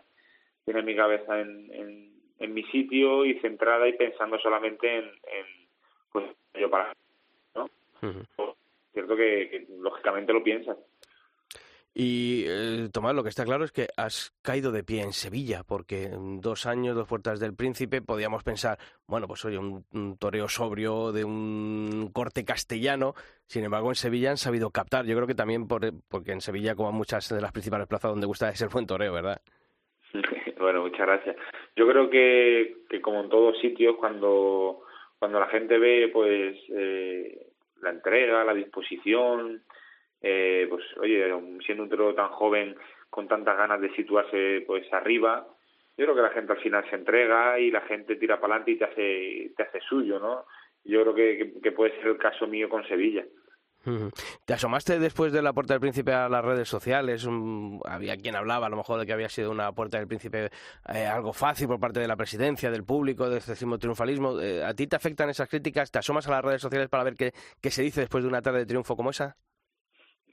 tenía 0.64 0.84
mi 0.84 0.96
cabeza 0.96 1.42
en, 1.42 1.74
en, 1.74 2.14
en 2.38 2.54
mi 2.54 2.64
sitio 2.66 3.26
y 3.26 3.40
centrada 3.40 3.88
y 3.88 3.94
pensando 3.94 4.38
solamente 4.38 4.96
en, 4.96 5.06
en 5.06 5.46
pues 6.12 6.26
yo 6.54 6.70
para, 6.70 6.94
¿no? 7.56 7.64
Ujú. 8.04 8.54
Cierto 8.94 9.16
que, 9.16 9.50
que 9.50 9.66
lógicamente 9.80 10.34
lo 10.34 10.44
piensas. 10.44 10.78
Y 11.98 12.44
eh, 12.46 12.90
Tomás, 12.92 13.16
lo 13.16 13.24
que 13.24 13.30
está 13.30 13.46
claro 13.46 13.64
es 13.64 13.72
que 13.72 13.88
has 13.96 14.38
caído 14.42 14.74
de 14.74 14.84
pie 14.84 15.02
en 15.02 15.14
Sevilla, 15.14 15.64
porque 15.66 16.04
en 16.04 16.42
dos 16.42 16.66
años, 16.66 16.94
dos 16.94 17.08
puertas 17.08 17.40
del 17.40 17.56
príncipe, 17.56 18.02
podíamos 18.02 18.44
pensar, 18.44 18.78
bueno, 19.08 19.28
pues 19.28 19.46
oye, 19.46 19.58
un, 19.58 19.86
un 19.94 20.18
toreo 20.18 20.50
sobrio 20.50 21.14
de 21.14 21.24
un 21.24 22.12
corte 22.14 22.44
castellano, 22.44 23.14
sin 23.48 23.64
embargo 23.64 23.92
en 23.92 23.96
Sevilla 23.96 24.32
han 24.32 24.36
sabido 24.36 24.72
captar, 24.72 25.06
yo 25.06 25.16
creo 25.16 25.26
que 25.26 25.36
también 25.36 25.70
por, 25.70 25.90
porque 26.10 26.34
en 26.34 26.42
Sevilla, 26.42 26.76
como 26.76 26.90
en 26.90 26.96
muchas 26.96 27.30
de 27.30 27.40
las 27.40 27.54
principales 27.54 27.88
plazas 27.88 28.12
donde 28.12 28.28
gusta 28.28 28.50
es 28.50 28.62
el 28.62 28.68
buen 28.68 28.86
toreo, 28.86 29.14
¿verdad? 29.14 29.40
bueno, 30.60 30.82
muchas 30.82 31.00
gracias. 31.00 31.38
Yo 31.78 31.88
creo 31.88 32.10
que, 32.10 32.76
que 32.90 33.00
como 33.00 33.22
en 33.22 33.30
todos 33.30 33.58
sitios, 33.60 33.96
cuando, 33.96 34.82
cuando 35.18 35.40
la 35.40 35.48
gente 35.48 35.78
ve 35.78 36.10
pues 36.12 36.58
eh, 36.76 37.48
la 37.82 37.92
entrega, 37.92 38.44
la 38.44 38.54
disposición, 38.54 39.64
eh, 40.28 40.66
pues 40.68 40.84
oye, 40.98 41.32
siendo 41.64 41.84
un 41.84 41.90
torero 41.90 42.16
tan 42.16 42.30
joven, 42.30 42.76
con 43.12 43.28
tantas 43.28 43.56
ganas 43.56 43.80
de 43.80 43.94
situarse 43.96 44.64
pues 44.66 44.92
arriba, 44.92 45.48
yo 45.96 46.06
creo 46.06 46.16
que 46.16 46.22
la 46.24 46.32
gente 46.32 46.54
al 46.54 46.60
final 46.60 46.84
se 46.90 46.96
entrega 46.96 47.60
y 47.60 47.70
la 47.70 47.82
gente 47.82 48.16
tira 48.16 48.42
para 48.42 48.56
adelante 48.56 48.72
y 48.72 48.78
te 48.78 48.86
hace, 48.86 49.54
te 49.56 49.64
hace 49.64 49.80
suyo, 49.82 50.20
¿no? 50.20 50.46
Yo 50.84 51.04
creo 51.04 51.14
que, 51.14 51.54
que, 51.62 51.72
puede 51.72 51.96
ser 51.98 52.08
el 52.08 52.18
caso 52.18 52.48
mío 52.48 52.68
con 52.70 52.88
Sevilla. 52.88 53.24
¿Te 54.46 54.54
asomaste 54.54 54.98
después 54.98 55.32
de 55.32 55.44
la 55.44 55.54
Puerta 55.54 55.76
del 55.76 55.82
Príncipe 55.82 56.12
a 56.12 56.28
las 56.28 56.44
redes 56.44 56.68
sociales? 56.68 57.28
Había 57.86 58.18
quien 58.18 58.36
hablaba 58.36 58.66
a 58.66 58.70
lo 58.70 58.78
mejor 58.78 59.00
de 59.00 59.06
que 59.06 59.14
había 59.14 59.30
sido 59.30 59.52
una 59.52 59.72
Puerta 59.74 60.00
del 60.00 60.08
Príncipe 60.08 60.50
eh, 60.92 61.06
algo 61.06 61.34
fácil 61.34 61.68
por 61.68 61.80
parte 61.80 62.00
de 62.00 62.08
la 62.08 62.16
presidencia, 62.16 62.72
del 62.72 62.84
público, 62.84 63.30
del 63.30 63.44
décimo 63.44 63.78
triunfalismo. 63.78 64.40
Eh, 64.42 64.64
¿A 64.64 64.74
ti 64.74 64.88
te 64.88 64.96
afectan 64.96 65.30
esas 65.30 65.48
críticas? 65.48 65.92
¿Te 65.92 66.00
asomas 66.00 66.28
a 66.28 66.32
las 66.32 66.44
redes 66.44 66.62
sociales 66.62 66.90
para 66.90 67.04
ver 67.04 67.14
qué, 67.14 67.32
qué 67.62 67.70
se 67.70 67.84
dice 67.84 68.02
después 68.02 68.24
de 68.24 68.28
una 68.28 68.42
tarde 68.42 68.60
de 68.60 68.66
triunfo 68.66 68.96
como 68.96 69.12
esa? 69.12 69.38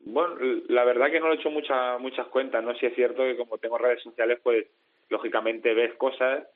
Bueno, 0.04 0.34
la 0.68 0.84
verdad 0.84 1.10
que 1.10 1.20
no 1.20 1.28
le 1.28 1.34
he 1.34 1.38
hecho 1.38 1.50
mucha, 1.50 1.96
muchas 1.98 2.26
cuentas, 2.28 2.62
¿no? 2.62 2.74
Si 2.74 2.86
es 2.86 2.94
cierto 2.94 3.22
que 3.22 3.36
como 3.36 3.58
tengo 3.58 3.78
redes 3.78 4.02
sociales, 4.02 4.40
pues 4.42 4.66
lógicamente 5.08 5.74
ves 5.74 5.94
cosas 5.94 6.46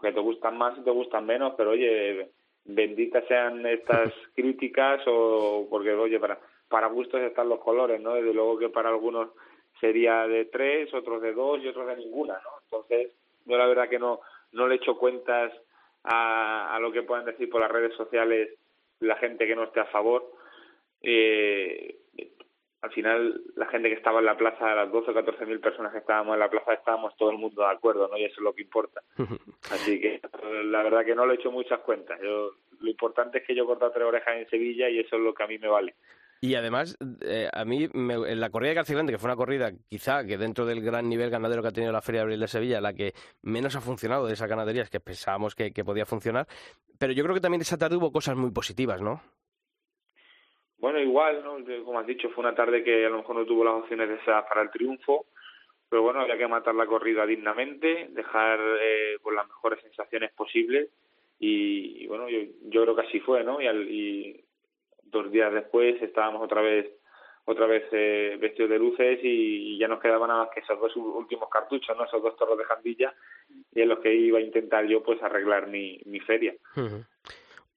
que 0.00 0.12
te 0.12 0.20
gustan 0.20 0.58
más 0.58 0.76
y 0.78 0.82
te 0.82 0.90
gustan 0.90 1.24
menos, 1.24 1.54
pero 1.56 1.70
oye, 1.70 2.30
benditas 2.64 3.24
sean 3.28 3.64
estas 3.66 4.12
críticas 4.34 5.02
o 5.06 5.66
porque, 5.70 5.92
oye, 5.92 6.18
para, 6.18 6.38
para 6.68 6.88
gustos 6.88 7.20
están 7.20 7.48
los 7.48 7.60
colores, 7.60 8.00
¿no? 8.00 8.14
Desde 8.14 8.34
luego 8.34 8.58
que 8.58 8.68
para 8.68 8.88
algunos 8.88 9.30
sería 9.80 10.26
de 10.26 10.46
tres, 10.46 10.92
otros 10.92 11.22
de 11.22 11.32
dos 11.32 11.62
y 11.62 11.68
otros 11.68 11.86
de 11.86 11.96
ninguna, 11.96 12.34
¿no? 12.34 12.50
Entonces, 12.64 13.12
yo 13.44 13.56
la 13.56 13.66
verdad 13.66 13.88
que 13.88 13.98
no, 13.98 14.20
no 14.52 14.66
le 14.66 14.74
he 14.74 14.78
hecho 14.78 14.98
cuentas 14.98 15.52
a, 16.04 16.78
lo 16.80 16.92
que 16.92 17.02
puedan 17.02 17.24
decir 17.24 17.48
por 17.50 17.60
las 17.60 17.70
redes 17.70 17.94
sociales 17.94 18.50
la 19.00 19.16
gente 19.16 19.46
que 19.46 19.56
no 19.56 19.64
esté 19.64 19.80
a 19.80 19.86
favor. 19.86 20.24
Eh, 21.02 21.96
al 22.86 22.92
final, 22.92 23.42
la 23.56 23.66
gente 23.66 23.88
que 23.88 23.96
estaba 23.96 24.20
en 24.20 24.26
la 24.26 24.36
plaza, 24.36 24.74
las 24.74 24.90
12 24.92 25.10
o 25.10 25.14
14 25.14 25.44
mil 25.44 25.58
personas 25.58 25.92
que 25.92 25.98
estábamos 25.98 26.34
en 26.34 26.40
la 26.40 26.48
plaza, 26.48 26.72
estábamos 26.72 27.16
todo 27.16 27.30
el 27.30 27.38
mundo 27.38 27.62
de 27.62 27.68
acuerdo, 27.68 28.06
¿no? 28.08 28.16
Y 28.16 28.24
eso 28.24 28.36
es 28.36 28.42
lo 28.42 28.54
que 28.54 28.62
importa. 28.62 29.02
Así 29.72 30.00
que 30.00 30.20
la 30.64 30.82
verdad 30.84 31.04
que 31.04 31.14
no 31.14 31.26
lo 31.26 31.32
he 31.32 31.36
hecho 31.36 31.50
muchas 31.50 31.80
cuentas. 31.80 32.18
Yo, 32.22 32.52
lo 32.80 32.90
importante 32.90 33.38
es 33.38 33.46
que 33.46 33.56
yo 33.56 33.64
he 33.64 33.66
cortado 33.66 33.90
tres 33.90 34.06
orejas 34.06 34.36
en 34.36 34.48
Sevilla 34.48 34.88
y 34.88 35.00
eso 35.00 35.16
es 35.16 35.22
lo 35.22 35.34
que 35.34 35.42
a 35.42 35.48
mí 35.48 35.58
me 35.58 35.68
vale. 35.68 35.94
Y 36.40 36.54
además, 36.54 36.96
eh, 37.22 37.48
a 37.52 37.64
mí, 37.64 37.88
en 37.92 38.40
la 38.40 38.50
corrida 38.50 38.70
de 38.70 38.74
Calcigrande, 38.76 39.12
que 39.12 39.18
fue 39.18 39.28
una 39.28 39.36
corrida 39.36 39.72
quizá 39.88 40.24
que 40.24 40.36
dentro 40.36 40.66
del 40.66 40.82
gran 40.82 41.08
nivel 41.08 41.30
ganadero 41.30 41.62
que 41.62 41.68
ha 41.68 41.72
tenido 41.72 41.92
la 41.92 42.02
Feria 42.02 42.20
de 42.20 42.24
Abril 42.24 42.40
de 42.40 42.48
Sevilla, 42.48 42.80
la 42.80 42.92
que 42.92 43.14
menos 43.42 43.74
ha 43.74 43.80
funcionado 43.80 44.26
de 44.26 44.34
esas 44.34 44.48
ganaderías 44.48 44.90
que 44.90 45.00
pensábamos 45.00 45.54
que, 45.54 45.72
podía 45.84 46.04
funcionar, 46.04 46.46
pero 46.98 47.12
yo 47.14 47.24
creo 47.24 47.34
que 47.34 47.40
también 47.40 47.62
esa 47.62 47.78
tarde 47.78 47.96
hubo 47.96 48.12
cosas 48.12 48.36
muy 48.36 48.50
positivas, 48.50 49.00
¿no? 49.00 49.22
Bueno, 50.78 51.00
igual, 51.00 51.42
¿no? 51.42 51.56
Como 51.84 51.98
has 51.98 52.06
dicho, 52.06 52.28
fue 52.30 52.44
una 52.44 52.54
tarde 52.54 52.84
que 52.84 53.06
a 53.06 53.10
lo 53.10 53.18
mejor 53.18 53.36
no 53.36 53.46
tuvo 53.46 53.64
las 53.64 53.74
opciones 53.74 54.08
deseadas 54.08 54.44
para 54.48 54.62
el 54.62 54.70
triunfo, 54.70 55.26
pero 55.88 56.02
bueno, 56.02 56.20
había 56.20 56.36
que 56.36 56.48
matar 56.48 56.74
la 56.74 56.86
corrida 56.86 57.24
dignamente, 57.24 58.08
dejar 58.10 58.60
eh, 58.80 59.18
con 59.22 59.34
las 59.34 59.46
mejores 59.46 59.80
sensaciones 59.80 60.32
posibles 60.32 60.90
y, 61.38 62.06
bueno, 62.06 62.28
yo, 62.28 62.40
yo 62.64 62.82
creo 62.82 62.96
que 62.96 63.02
así 63.02 63.20
fue, 63.20 63.44
¿no? 63.44 63.60
Y, 63.60 63.66
al, 63.66 63.88
y 63.90 64.44
dos 65.04 65.30
días 65.30 65.52
después 65.52 66.00
estábamos 66.02 66.42
otra 66.42 66.60
vez 66.60 66.90
otra 67.48 67.66
vez 67.66 67.84
eh, 67.92 68.36
vestidos 68.40 68.70
de 68.70 68.78
luces 68.78 69.20
y, 69.22 69.78
ya 69.78 69.86
nos 69.86 70.00
quedaban 70.00 70.28
nada 70.28 70.44
más 70.44 70.50
que 70.52 70.60
esos 70.60 70.80
dos 70.80 70.94
últimos 70.96 71.48
cartuchos, 71.48 71.96
¿no? 71.96 72.04
esos 72.04 72.20
dos 72.20 72.36
toros 72.36 72.58
de 72.58 72.64
jandilla 72.64 73.14
y 73.72 73.82
en 73.82 73.88
los 73.88 74.00
que 74.00 74.12
iba 74.12 74.38
a 74.38 74.42
intentar 74.42 74.84
yo 74.86 75.02
pues 75.02 75.22
arreglar 75.22 75.68
mi, 75.68 76.00
mi 76.06 76.18
feria. 76.18 76.54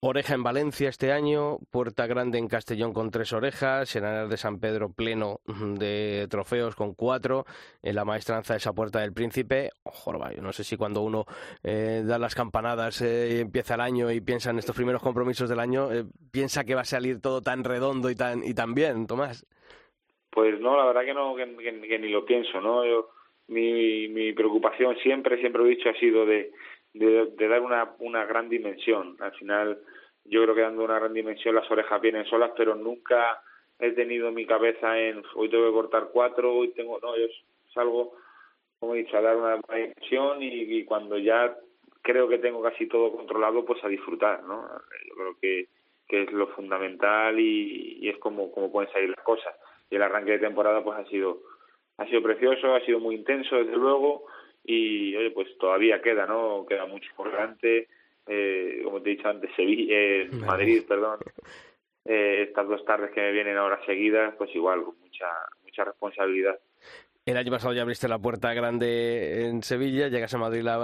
Oreja 0.02 0.34
en 0.34 0.44
Valencia 0.44 0.88
este 0.88 1.12
año, 1.12 1.58
Puerta 1.72 2.08
Grande 2.08 2.38
en 2.38 2.48
Castellón 2.48 2.94
con 2.94 3.12
tres 3.12 3.34
orejas, 3.34 3.90
Serenar 3.90 4.30
de 4.30 4.38
San 4.38 4.58
Pedro 4.62 4.94
pleno 4.96 5.42
de 5.78 6.26
trofeos 6.30 6.74
con 6.74 6.94
cuatro, 6.94 7.44
en 7.84 7.96
la 7.96 8.06
maestranza 8.06 8.54
de 8.54 8.60
esa 8.60 8.72
Puerta 8.72 9.02
del 9.02 9.12
Príncipe. 9.12 9.72
Ojo, 9.84 10.14
yo 10.34 10.42
no 10.42 10.54
sé 10.54 10.64
si 10.64 10.78
cuando 10.78 11.02
uno 11.02 11.26
eh, 11.66 12.02
da 12.06 12.18
las 12.18 12.34
campanadas 12.34 13.02
eh, 13.02 13.36
y 13.36 13.40
empieza 13.42 13.76
el 13.76 13.82
año 13.82 14.10
y 14.10 14.22
piensa 14.22 14.52
en 14.52 14.60
estos 14.60 14.74
primeros 14.74 15.02
compromisos 15.02 15.50
del 15.50 15.60
año, 15.60 15.92
eh, 15.92 16.06
piensa 16.32 16.64
que 16.64 16.76
va 16.76 16.82
a 16.82 16.86
salir 16.86 17.20
todo 17.20 17.42
tan 17.42 17.66
redondo 17.66 18.10
y 18.10 18.16
tan, 18.16 18.42
y 18.42 18.54
tan 18.54 18.74
bien, 18.74 19.06
Tomás. 19.06 19.46
Pues 20.30 20.62
no, 20.62 20.78
la 20.78 20.86
verdad 20.86 21.04
que 21.04 21.14
no, 21.14 21.36
que, 21.36 22.00
ni 22.00 22.08
lo 22.08 22.24
pienso, 22.24 22.62
¿no? 22.62 22.86
Yo, 22.86 23.10
mi, 23.50 24.08
mi 24.08 24.32
preocupación 24.32 24.96
siempre, 25.04 25.42
siempre 25.42 25.62
lo 25.62 25.68
he 25.68 25.72
dicho, 25.72 25.90
ha 25.90 26.00
sido 26.00 26.26
de 26.26 26.54
de, 27.00 27.48
dar 27.48 27.62
una, 27.62 27.96
una 28.00 28.26
gran 28.26 28.50
dimensión. 28.50 29.16
Al 29.20 29.32
final, 29.34 29.80
yo 30.26 30.44
creo 30.44 30.56
que 30.56 30.62
dando 30.62 30.84
una 30.84 31.00
gran 31.00 31.14
dimensión 31.14 31.56
las 31.56 31.70
orejas 31.72 32.02
vienen 32.02 32.26
solas, 32.26 32.52
pero 32.56 32.76
nunca 32.76 33.42
he 33.80 33.92
tenido 33.92 34.32
mi 34.32 34.46
cabeza 34.46 34.98
en 35.00 35.24
hoy 35.36 35.50
tengo 35.50 35.66
que 35.68 35.74
cortar 35.74 36.10
cuatro, 36.12 36.54
hoy 36.54 36.70
tengo, 36.70 37.00
no, 37.02 37.18
yo 37.18 37.28
salgo, 37.74 38.14
como 38.80 38.96
he 38.96 39.00
dicho, 39.00 39.18
a 39.18 39.22
dar 39.22 39.38
una 39.38 39.60
dimensión 39.78 40.40
y, 40.42 40.84
cuando 40.84 41.18
ya 41.18 41.56
creo 42.02 42.28
que 42.28 42.40
tengo 42.40 42.62
casi 42.62 42.88
todo 42.88 43.16
controlado, 43.16 43.66
pues 43.66 43.84
a 43.84 43.88
disfrutar, 43.88 44.44
¿no? 44.44 44.68
Yo 45.08 45.16
creo 45.16 45.38
que, 45.42 45.68
que 46.08 46.24
es 46.24 46.32
lo 46.34 46.48
fundamental 46.48 47.40
y, 47.40 48.00
y 48.02 48.10
es 48.10 48.18
como, 48.18 48.52
como 48.52 48.72
pueden 48.72 48.92
salir 48.92 49.10
las 49.10 49.24
cosas. 49.24 49.56
Y 49.90 49.96
el 49.96 50.02
arranque 50.02 50.32
de 50.32 50.40
temporada 50.40 50.84
pues 50.84 51.00
ha 51.00 51.06
sido 51.06 51.40
ha 52.00 52.06
sido 52.06 52.24
precioso, 52.24 52.74
ha 52.74 52.86
sido 52.86 53.00
muy 53.00 53.16
intenso 53.16 53.58
desde 53.58 53.76
luego, 53.76 54.26
y 54.70 55.16
oye, 55.16 55.32
pues 55.32 55.48
todavía 55.58 56.02
queda, 56.02 56.26
¿no? 56.26 56.66
Queda 56.68 56.86
mucho 56.86 57.10
por 57.16 57.32
delante, 57.32 57.88
eh, 58.28 58.82
como 58.84 59.02
te 59.02 59.12
he 59.12 59.16
dicho 59.16 59.28
antes, 59.28 59.50
Sevilla, 59.56 59.96
eh, 59.96 60.30
Madrid, 60.32 60.84
perdón, 60.88 61.20
eh, 62.06 62.44
estas 62.48 62.68
dos 62.68 62.86
tardes 62.86 63.12
que 63.12 63.22
me 63.22 63.32
vienen 63.32 63.58
ahora 63.58 63.84
seguidas, 63.86 64.36
pues 64.38 64.54
igual, 64.56 64.84
con 64.84 65.00
mucha, 65.00 65.26
mucha 65.64 65.84
responsabilidad. 65.84 66.60
El 67.26 67.38
año 67.38 67.52
pasado 67.52 67.74
ya 67.74 67.82
abriste 67.82 68.08
la 68.08 68.20
puerta 68.20 68.54
grande 68.54 69.48
en 69.48 69.62
Sevilla, 69.62 70.08
llegas 70.08 70.34
a 70.34 70.38
Madrid, 70.38 70.62
la, 70.62 70.76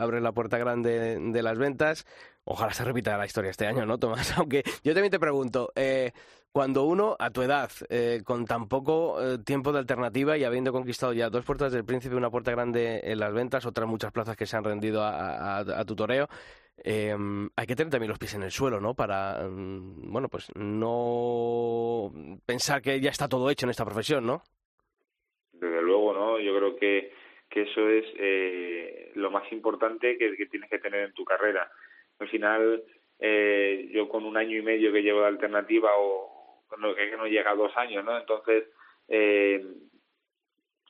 abres 0.00 0.22
la 0.22 0.32
puerta 0.32 0.58
grande 0.58 1.18
de 1.20 1.42
las 1.42 1.58
ventas. 1.58 2.06
Ojalá 2.44 2.72
se 2.72 2.84
repita 2.84 3.16
la 3.16 3.26
historia 3.26 3.50
este 3.50 3.66
año, 3.66 3.86
¿no, 3.86 3.98
Tomás? 3.98 4.36
Aunque 4.38 4.62
yo 4.82 4.94
también 4.94 5.12
te 5.12 5.20
pregunto, 5.20 5.70
eh, 5.76 6.12
cuando 6.52 6.84
uno, 6.84 7.16
a 7.18 7.30
tu 7.30 7.42
edad, 7.42 7.70
eh, 7.88 8.20
con 8.24 8.44
tan 8.44 8.68
poco 8.68 9.20
eh, 9.22 9.38
tiempo 9.44 9.72
de 9.72 9.78
alternativa 9.78 10.36
y 10.36 10.44
habiendo 10.44 10.72
conquistado 10.72 11.12
ya 11.12 11.30
dos 11.30 11.44
puertas 11.44 11.72
del 11.72 11.84
príncipe, 11.84 12.14
una 12.14 12.30
puerta 12.30 12.50
grande 12.50 13.00
en 13.04 13.18
las 13.18 13.32
ventas, 13.32 13.66
otras 13.66 13.88
muchas 13.88 14.12
plazas 14.12 14.36
que 14.36 14.46
se 14.46 14.56
han 14.56 14.64
rendido 14.64 15.02
a, 15.02 15.84
tu 15.86 15.96
toreo, 15.96 16.28
hay 16.84 17.66
que 17.66 17.76
tener 17.76 17.90
también 17.90 18.10
los 18.10 18.18
pies 18.18 18.34
en 18.34 18.42
el 18.42 18.50
suelo, 18.50 18.80
¿no? 18.80 18.94
Para, 18.94 19.48
mm, 19.48 20.12
bueno, 20.12 20.28
pues 20.28 20.50
no 20.54 22.12
pensar 22.46 22.82
que 22.82 23.00
ya 23.00 23.10
está 23.10 23.28
todo 23.28 23.50
hecho 23.50 23.66
en 23.66 23.70
esta 23.70 23.84
profesión, 23.84 24.26
¿no? 24.26 24.42
desde 25.62 25.80
luego, 25.80 26.12
¿no? 26.12 26.40
Yo 26.40 26.56
creo 26.56 26.76
que, 26.76 27.12
que 27.48 27.62
eso 27.62 27.88
es 27.88 28.04
eh, 28.18 29.12
lo 29.14 29.30
más 29.30 29.50
importante 29.52 30.18
que, 30.18 30.46
tienes 30.46 30.68
que 30.68 30.80
tener 30.80 31.06
en 31.06 31.14
tu 31.14 31.24
carrera. 31.24 31.70
Al 32.18 32.28
final, 32.28 32.82
eh, 33.20 33.88
yo 33.92 34.08
con 34.08 34.24
un 34.24 34.36
año 34.36 34.58
y 34.58 34.62
medio 34.62 34.92
que 34.92 35.02
llevo 35.02 35.20
de 35.20 35.28
alternativa 35.28 35.90
o 35.96 36.31
lo 36.78 36.94
que 36.94 37.16
no 37.16 37.26
llega 37.26 37.50
a 37.50 37.56
dos 37.56 37.76
años, 37.76 38.04
¿no? 38.04 38.18
Entonces, 38.18 38.64
eh, 39.08 39.64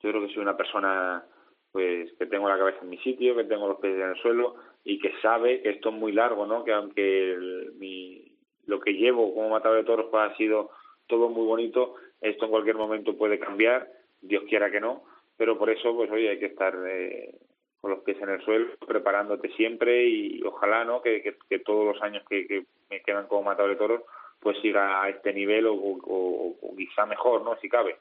yo 0.03 0.11
creo 0.11 0.27
que 0.27 0.33
soy 0.33 0.43
una 0.43 0.57
persona 0.57 1.25
pues 1.71 2.13
que 2.19 2.27
tengo 2.27 2.49
la 2.49 2.59
cabeza 2.59 2.81
en 2.83 2.91
mi 2.91 2.99
sitio, 2.99 3.35
que 3.35 3.45
tengo 3.45 3.67
los 3.67 3.81
pies 3.81 3.95
en 3.95 4.11
el 4.11 4.17
suelo 4.17 4.57
y 4.85 4.99
que 4.99 5.13
sabe 5.23 5.63
que 5.63 5.71
esto 5.71 5.89
es 5.89 5.95
muy 5.95 6.13
largo, 6.13 6.45
¿no? 6.47 6.65
Que 6.65 6.73
aunque 6.73 7.37
mi, 7.79 8.37
lo 8.67 8.81
que 8.81 8.93
llevo 8.93 9.35
como 9.35 9.49
matador 9.49 9.79
de 9.79 9.85
toros 9.85 10.07
pues, 10.11 10.31
ha 10.31 10.37
sido 10.37 10.71
todo 11.07 11.29
muy 11.29 11.47
bonito, 11.47 11.95
esto 12.21 12.45
en 12.45 12.51
cualquier 12.51 12.77
momento 12.77 13.17
puede 13.17 13.39
cambiar 13.39 13.89
Dios 14.23 14.45
quiera 14.49 14.71
que 14.71 14.81
no, 14.81 15.03
pero 15.37 15.59
por 15.59 15.69
eso, 15.69 15.95
pues 15.95 16.11
hoy 16.11 16.29
hay 16.29 16.39
que 16.39 16.47
estar 16.47 16.75
eh, 16.87 17.35
con 17.81 17.91
los 17.91 18.01
pies 18.01 18.21
en 18.23 18.31
el 18.31 18.43
suelo, 18.45 18.69
preparándote 18.87 19.49
siempre 19.51 20.07
y 20.07 20.43
ojalá, 20.45 20.85
¿no? 20.85 21.03
Que, 21.03 21.37
todos 21.65 21.85
los 21.85 22.03
años 22.03 22.25
que, 22.29 22.65
me 22.89 23.03
quedan 23.03 23.27
como 23.27 23.43
matador 23.43 23.71
de 23.71 23.77
toros, 23.77 24.03
pues 24.43 24.59
siga 24.61 25.03
a 25.03 25.09
este 25.09 25.33
nivel 25.33 25.67
o, 25.69 26.57
quizá 26.77 27.07
mejor, 27.07 27.43
¿no? 27.43 27.57
Si 27.61 27.69
cabe. 27.69 27.97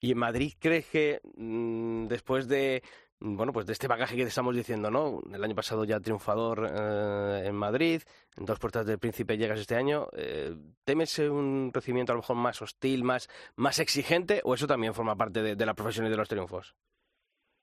¿Y 0.00 0.12
en 0.12 0.18
Madrid 0.18 0.52
crees 0.58 0.88
que 0.90 1.20
mm, 1.36 2.06
después 2.06 2.48
de 2.48 2.82
bueno, 3.20 3.52
pues 3.52 3.64
de 3.64 3.72
este 3.72 3.88
bagaje 3.88 4.16
que 4.16 4.22
te 4.22 4.28
estamos 4.28 4.54
diciendo, 4.54 4.90
¿no? 4.90 5.20
El 5.32 5.42
año 5.42 5.54
pasado 5.54 5.84
ya 5.84 6.00
triunfador 6.00 6.66
eh, 6.66 7.46
en 7.46 7.54
Madrid, 7.54 8.02
en 8.36 8.44
dos 8.44 8.58
puertas 8.58 8.86
del 8.86 8.98
Príncipe 8.98 9.38
llegas 9.38 9.60
este 9.60 9.76
año. 9.76 10.08
Eh, 10.14 10.54
¿Temes 10.84 11.18
un 11.20 11.70
recibimiento 11.72 12.12
a 12.12 12.16
lo 12.16 12.20
mejor 12.20 12.36
más 12.36 12.60
hostil, 12.60 13.02
más, 13.02 13.28
más 13.56 13.78
exigente, 13.78 14.40
o 14.44 14.52
eso 14.52 14.66
también 14.66 14.92
forma 14.92 15.16
parte 15.16 15.42
de, 15.42 15.66
la 15.66 15.72
profesión 15.72 16.06
y 16.06 16.10
de 16.10 16.16
los 16.16 16.28
triunfos? 16.28 16.74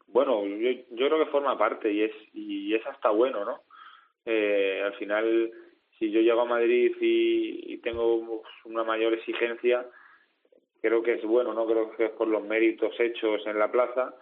Bueno, 0.08 0.44
yo, 0.46 0.72
yo, 0.72 1.08
creo 1.08 1.24
que 1.24 1.32
forma 1.32 1.56
parte 1.58 1.92
y 1.94 2.04
es, 2.04 2.12
y 2.34 2.74
es 2.74 2.86
hasta 2.88 3.12
bueno, 3.12 3.46
¿no? 3.46 3.62
Eh, 4.26 4.82
al 4.84 4.94
final, 4.96 5.52
si 6.02 6.10
yo 6.10 6.20
llego 6.20 6.42
a 6.42 6.46
Madrid 6.46 6.96
y, 7.00 7.78
tengo 7.78 8.42
una 8.66 8.84
mayor 8.84 9.14
exigencia, 9.14 9.86
creo 10.82 11.04
que 11.04 11.14
es 11.14 11.24
bueno, 11.24 11.54
¿no? 11.54 11.68
Creo 11.68 11.92
que 11.96 12.06
es 12.06 12.12
por 12.12 12.28
los 12.28 12.44
méritos 12.44 13.00
hechos 13.00 13.46
en 13.46 13.60
la 13.60 13.72
plaza 13.72 14.16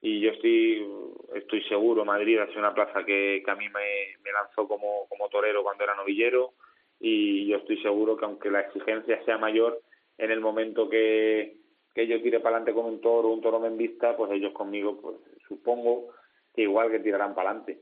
y 0.00 0.20
yo 0.20 0.30
estoy 0.30 0.86
estoy 1.34 1.62
seguro 1.64 2.04
Madrid 2.04 2.38
ha 2.38 2.46
sido 2.46 2.60
una 2.60 2.74
plaza 2.74 3.04
que, 3.04 3.42
a 3.46 3.54
mí 3.56 3.66
me, 3.68 4.32
lanzó 4.32 4.68
como, 4.68 5.06
como 5.08 5.28
torero 5.28 5.62
cuando 5.62 5.84
era 5.84 5.94
novillero 5.96 6.52
y 7.00 7.48
yo 7.48 7.58
estoy 7.58 7.82
seguro 7.82 8.16
que 8.16 8.24
aunque 8.24 8.50
la 8.50 8.60
exigencia 8.60 9.22
sea 9.24 9.38
mayor 9.38 9.82
en 10.16 10.30
el 10.30 10.40
momento 10.40 10.88
que, 10.88 11.56
que 11.94 12.06
yo 12.06 12.22
tire 12.22 12.40
para 12.40 12.56
adelante 12.56 12.80
con 12.80 12.86
un 12.92 13.00
toro 13.00 13.28
un 13.28 13.40
toro 13.42 13.58
me 13.58 13.70
vista 13.70 14.16
pues 14.16 14.30
ellos 14.32 14.52
conmigo 14.52 15.00
pues 15.00 15.16
supongo 15.48 16.14
que 16.54 16.62
igual 16.62 16.90
que 16.90 17.00
tirarán 17.00 17.34
para 17.34 17.50
adelante 17.50 17.80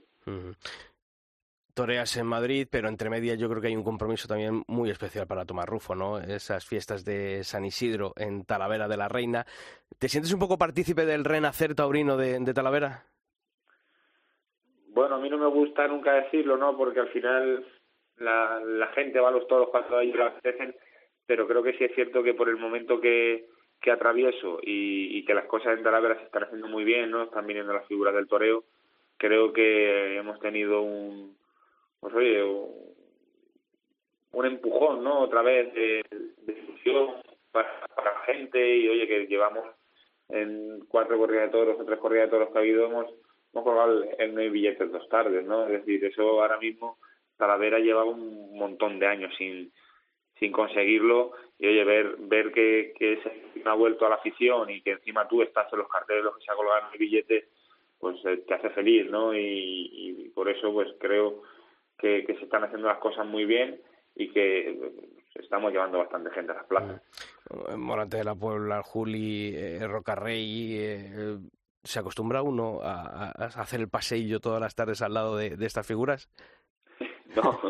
toreas 1.77 2.17
en 2.17 2.27
Madrid, 2.27 2.67
pero 2.71 2.89
entre 2.89 3.11
medias 3.11 3.39
yo 3.39 3.49
creo 3.51 3.61
que 3.61 3.69
hay 3.69 3.77
un 3.77 3.85
compromiso 3.85 4.27
también 4.27 4.63
muy 4.67 4.89
especial 4.89 5.27
para 5.27 5.45
Tomás 5.45 5.67
Rufo, 5.67 5.95
¿no? 5.95 6.19
Esas 6.19 6.67
fiestas 6.67 7.05
de 7.05 7.45
San 7.45 7.67
Isidro 7.67 8.15
en 8.17 8.47
Talavera 8.47 8.89
de 8.89 8.97
la 8.97 9.09
Reina. 9.09 9.45
¿Te 9.99 10.09
sientes 10.09 10.33
un 10.33 10.41
poco 10.41 10.57
partícipe 10.57 11.05
del 11.05 11.25
renacer 11.25 11.75
taurino 11.75 12.17
de, 12.17 12.41
Talavera? 12.55 13.05
Bueno, 14.89 15.17
a 15.17 15.19
mí 15.19 15.29
no 15.29 15.37
me 15.37 15.49
gusta 15.49 15.87
nunca 15.87 16.15
decirlo, 16.15 16.57
¿no? 16.57 16.75
Porque 16.79 17.01
al 17.01 17.09
final 17.09 17.67
la, 18.17 18.91
gente 18.95 19.21
va 19.21 19.29
a 19.29 19.33
los 19.33 19.47
toros 19.47 19.69
cuando 19.71 20.01
ellos 20.01 20.17
lo 20.17 20.25
apetecen, 20.25 20.75
pero 21.27 21.47
creo 21.47 21.63
que 21.63 21.75
sí 21.75 21.85
es 21.85 21.95
cierto 21.95 22.23
que 22.23 22.33
por 22.33 22.49
el 22.49 22.57
momento 22.57 22.99
que, 23.03 23.49
que 23.83 23.91
atravieso 23.91 24.61
y, 24.63 25.19
y 25.19 25.27
que 25.27 25.35
las 25.35 25.45
cosas 25.45 25.77
en 25.77 25.85
Talavera 25.85 26.17
se 26.17 26.25
están 26.25 26.45
haciendo 26.45 26.69
muy 26.69 26.85
bien, 26.85 27.11
¿no? 27.11 27.25
Están 27.25 27.47
viniendo 27.47 27.75
las 27.75 27.87
figuras 27.87 28.15
del 28.15 28.29
toreo, 28.29 28.65
creo 29.19 29.53
que 29.53 30.17
hemos 30.17 30.41
tenido 30.41 30.81
un, 30.81 31.37
pues 32.01 32.15
oye, 32.15 32.43
un 34.33 34.47
empujón, 34.47 35.03
¿no? 35.03 35.21
Otra 35.21 35.43
vez 35.43 35.73
de, 35.75 36.03
discusión 36.47 37.15
para, 37.51 37.69
la 37.97 38.21
gente 38.27 38.77
y 38.77 38.89
oye, 38.89 39.07
que 39.07 39.27
llevamos 39.27 39.65
en 40.29 40.81
cuatro 40.89 41.19
corridas 41.19 41.47
de 41.47 41.53
toros 41.53 41.81
o 41.81 41.85
tres 41.85 41.99
corridas 41.99 42.27
de 42.27 42.31
toros 42.31 42.51
que 42.51 42.59
ha 42.59 42.61
habido, 42.61 42.87
hemos, 42.87 43.07
hemos 43.53 43.65
colgado 43.65 44.05
el, 44.19 44.39
hay 44.39 44.51
billetes 44.51 44.93
dos 44.93 45.09
tardes, 45.09 45.45
¿no? 45.45 45.65
Es 45.67 45.73
decir, 45.73 46.05
eso 46.05 46.43
ahora 46.43 46.59
mismo 46.59 46.99
Talavera 47.37 47.79
lleva 47.79 48.05
un 48.05 48.59
montón 48.59 48.99
de 48.99 49.07
años 49.07 49.33
sin 49.37 49.73
sin 50.39 50.53
conseguirlo 50.53 51.33
y 51.59 51.67
oye 51.67 51.85
ver 51.85 52.17
ver 52.19 52.53
que, 52.53 52.93
que 52.99 53.21
se 53.23 53.69
ha 53.69 53.75
vuelto 53.75 54.07
a 54.07 54.11
la 54.11 54.17
afición 54.17 54.69
y 54.71 54.83
que 54.83 54.93
encima 54.93 55.27
tú 55.29 55.43
estás 55.43 55.73
en 55.73 55.79
los 55.79 55.89
carteles 55.89 56.25
los 56.25 56.37
que 56.37 56.45
se 56.45 56.53
ha 56.53 56.57
colgado 56.57 56.81
en 56.81 56.93
el 56.93 56.99
billete 56.99 57.49
pues 57.99 58.17
eh, 58.27 58.39
te 58.47 58.55
hace 58.55 58.71
feliz 58.71 59.11
no 59.11 59.35
y, 59.35 60.31
por 60.35 60.49
eso 60.51 60.73
pues 60.73 60.89
creo 60.99 61.43
que, 61.99 62.25
que 62.25 62.35
se 62.37 62.45
están 62.45 62.65
haciendo 62.65 62.89
las 62.89 62.99
cosas 62.99 63.27
muy 63.27 63.45
bien 63.45 63.81
y 64.15 64.31
que 64.31 64.93
estamos 65.35 65.73
llevando 65.73 65.99
bastante 65.99 66.31
gente 66.31 66.53
a 66.53 66.57
las 66.57 66.65
plazas. 66.65 67.03
Mm. 67.51 67.81
Morante 67.81 68.17
de 68.17 68.25
la 68.25 68.35
Puebla, 68.35 68.83
Juli, 68.83 69.55
eh, 69.55 69.87
Rocarrey, 69.87 70.77
eh, 70.79 71.39
¿se 71.83 72.01
acostumbra 72.01 72.43
uno 72.43 72.81
a, 72.83 73.31
hacer 73.31 73.81
el 73.81 73.89
paseillo 73.89 74.41
todas 74.41 74.61
las 74.61 74.75
tardes 74.75 75.03
al 75.03 75.15
lado 75.15 75.37
de, 75.37 75.57
estas 75.61 75.87
figuras? 75.87 76.31
No, 77.37 77.61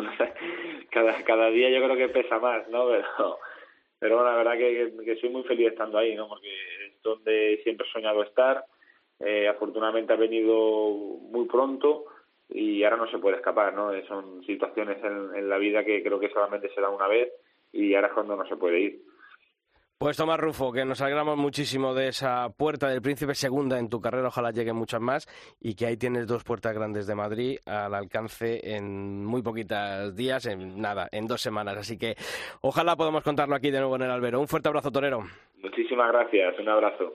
cada, 0.92 1.24
cada 1.24 1.50
día 1.50 1.68
yo 1.70 1.84
creo 1.84 1.96
que 1.96 2.08
pesa 2.08 2.38
más, 2.38 2.68
¿no? 2.68 2.86
Pero, 2.88 3.38
pero 3.98 4.24
la 4.24 4.36
verdad 4.36 4.52
que, 4.52 4.92
que, 5.04 5.16
soy 5.16 5.30
muy 5.30 5.42
feliz 5.42 5.72
estando 5.72 5.98
ahí, 5.98 6.14
¿no? 6.14 6.28
Porque 6.28 6.48
es 6.86 7.02
donde 7.02 7.58
siempre 7.64 7.86
he 7.88 7.92
soñado 7.92 8.22
estar. 8.22 8.64
Eh, 9.18 9.48
afortunadamente 9.48 10.12
ha 10.12 10.16
venido 10.16 10.90
muy 10.92 11.46
pronto 11.46 12.04
y 12.48 12.84
ahora 12.84 12.96
no 12.96 13.10
se 13.10 13.18
puede 13.18 13.36
escapar, 13.36 13.74
¿no? 13.74 13.90
Son 14.06 14.42
situaciones 14.44 15.02
en, 15.02 15.34
en 15.34 15.48
la 15.48 15.58
vida 15.58 15.84
que 15.84 16.02
creo 16.02 16.20
que 16.20 16.30
solamente 16.30 16.72
se 16.74 16.80
da 16.80 16.90
una 16.90 17.08
vez 17.08 17.32
y 17.72 17.94
ahora 17.94 18.08
es 18.08 18.14
cuando 18.14 18.36
no 18.36 18.46
se 18.46 18.56
puede 18.56 18.80
ir. 18.80 19.02
Pues 19.98 20.18
Tomás 20.18 20.38
Rufo, 20.38 20.72
que 20.72 20.84
nos 20.84 21.00
alegramos 21.00 21.38
muchísimo 21.38 21.94
de 21.94 22.08
esa 22.08 22.50
puerta 22.50 22.86
del 22.86 23.00
Príncipe 23.00 23.34
segunda 23.34 23.78
en 23.78 23.88
tu 23.88 23.98
carrera, 23.98 24.28
ojalá 24.28 24.50
lleguen 24.50 24.76
muchas 24.76 25.00
más 25.00 25.26
y 25.58 25.74
que 25.74 25.86
ahí 25.86 25.96
tienes 25.96 26.26
dos 26.26 26.44
puertas 26.44 26.74
grandes 26.74 27.06
de 27.06 27.14
Madrid 27.14 27.58
al 27.64 27.94
alcance 27.94 28.60
en 28.76 29.24
muy 29.24 29.40
poquitos 29.40 30.14
días, 30.14 30.44
en 30.44 30.82
nada, 30.82 31.08
en 31.12 31.26
dos 31.26 31.40
semanas. 31.40 31.78
Así 31.78 31.96
que 31.96 32.14
ojalá 32.60 32.94
podamos 32.94 33.24
contarlo 33.24 33.54
aquí 33.54 33.70
de 33.70 33.78
nuevo 33.78 33.96
en 33.96 34.02
el 34.02 34.10
Albero. 34.10 34.38
Un 34.38 34.48
fuerte 34.48 34.68
abrazo, 34.68 34.92
Torero. 34.92 35.20
Muchísimas 35.62 36.12
gracias, 36.12 36.58
un 36.58 36.68
abrazo. 36.68 37.14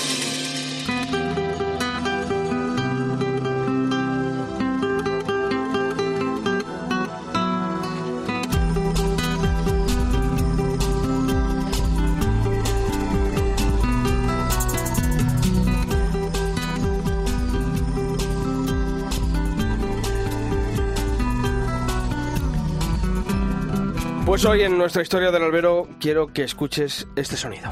Pues 24.41 24.53
hoy 24.53 24.63
en 24.63 24.75
nuestra 24.75 25.03
historia 25.03 25.29
del 25.29 25.43
albero 25.43 25.87
quiero 25.99 26.33
que 26.33 26.43
escuches 26.43 27.07
este 27.15 27.37
sonido. 27.37 27.71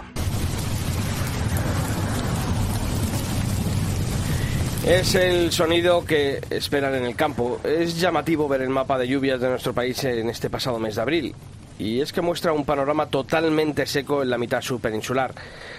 Es 4.85 5.15
el 5.15 5.51
sonido 5.51 6.05
que 6.05 6.39
esperan 6.51 6.93
en 6.93 7.05
el 7.05 7.15
campo. 7.15 7.59
Es 7.63 7.99
llamativo 7.99 8.47
ver 8.47 8.61
el 8.61 8.69
mapa 8.69 8.99
de 8.99 9.07
lluvias 9.07 9.41
de 9.41 9.49
nuestro 9.49 9.73
país 9.73 10.03
en 10.03 10.29
este 10.29 10.51
pasado 10.51 10.77
mes 10.77 10.93
de 10.93 11.01
abril. 11.01 11.35
Y 11.79 12.01
es 12.01 12.11
que 12.11 12.21
muestra 12.21 12.51
un 12.51 12.65
panorama 12.65 13.07
totalmente 13.07 13.85
seco 13.85 14.21
en 14.21 14.29
la 14.29 14.37
mitad 14.37 14.61
subpeninsular. 14.61 15.33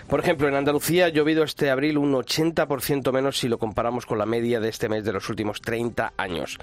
Por 0.09 0.19
ejemplo, 0.19 0.49
en 0.49 0.55
Andalucía 0.55 1.05
ha 1.07 1.09
llovido 1.11 1.45
este 1.45 1.71
abril 1.71 1.99
un 1.99 2.15
80% 2.15 3.13
menos 3.13 3.39
si 3.39 3.49
lo 3.49 3.59
comparamos 3.59 4.07
con 4.07 4.17
la 4.17 4.25
media 4.25 4.61
de 4.61 4.71
este 4.71 4.89
mes 4.89 5.05
de 5.05 5.13
los 5.13 5.29
últimos 5.29 5.61
30 5.61 6.15
años. 6.17 6.59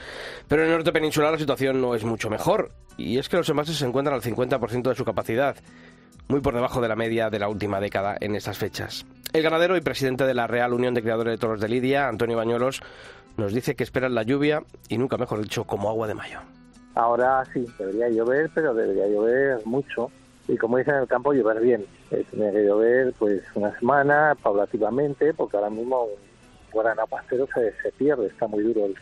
Pero 0.47 0.63
en 0.63 0.69
el 0.69 0.75
norte 0.75 0.91
peninsular 0.91 1.31
la 1.31 1.37
situación 1.37 1.79
no 1.79 1.93
es 1.93 2.03
mucho 2.03 2.31
mejor 2.31 2.71
y 2.97 3.19
es 3.19 3.29
que 3.29 3.37
los 3.37 3.47
envases 3.47 3.77
se 3.77 3.85
encuentran 3.85 4.15
al 4.15 4.23
50% 4.23 4.89
de 4.89 4.95
su 4.95 5.05
capacidad, 5.05 5.55
muy 6.27 6.41
por 6.41 6.55
debajo 6.55 6.81
de 6.81 6.87
la 6.87 6.95
media 6.95 7.29
de 7.29 7.37
la 7.39 7.47
última 7.47 7.79
década 7.79 8.17
en 8.19 8.35
estas 8.35 8.57
fechas. 8.57 9.05
El 9.33 9.43
ganadero 9.43 9.77
y 9.77 9.81
presidente 9.81 10.25
de 10.25 10.33
la 10.33 10.47
Real 10.47 10.73
Unión 10.73 10.95
de 10.95 11.03
Creadores 11.03 11.33
de 11.33 11.37
Toros 11.37 11.61
de 11.61 11.69
Lidia, 11.69 12.07
Antonio 12.07 12.37
Bañuelos, 12.37 12.81
nos 13.37 13.53
dice 13.53 13.75
que 13.75 13.83
esperan 13.83 14.15
la 14.15 14.23
lluvia 14.23 14.63
y 14.89 14.97
nunca 14.97 15.17
mejor 15.17 15.43
dicho 15.43 15.65
como 15.65 15.89
agua 15.89 16.07
de 16.07 16.15
mayo. 16.15 16.39
Ahora 16.97 17.43
sí, 17.53 17.65
debería 17.77 18.09
llover, 18.09 18.49
pero 18.53 18.73
debería 18.73 19.07
llover 19.07 19.65
mucho 19.65 20.09
y 20.47 20.57
como 20.57 20.77
dicen 20.77 20.95
en 20.95 21.01
el 21.01 21.07
campo, 21.07 21.33
llover 21.33 21.61
bien. 21.61 21.85
Eh, 22.09 22.25
tiene 22.31 22.51
que 22.51 22.65
llover 22.65 23.13
pues 23.19 23.43
una 23.53 23.77
semana, 23.79 24.35
paulativamente, 24.41 25.33
porque 25.33 25.57
ahora 25.57 25.69
mismo 25.69 26.05
un 26.73 26.81
gran 26.81 26.99
apastero 26.99 27.47
se, 27.53 27.73
se 27.81 27.91
pierde, 27.91 28.27
está 28.27 28.47
muy 28.47 28.63
duro 28.63 28.85
el, 28.85 28.95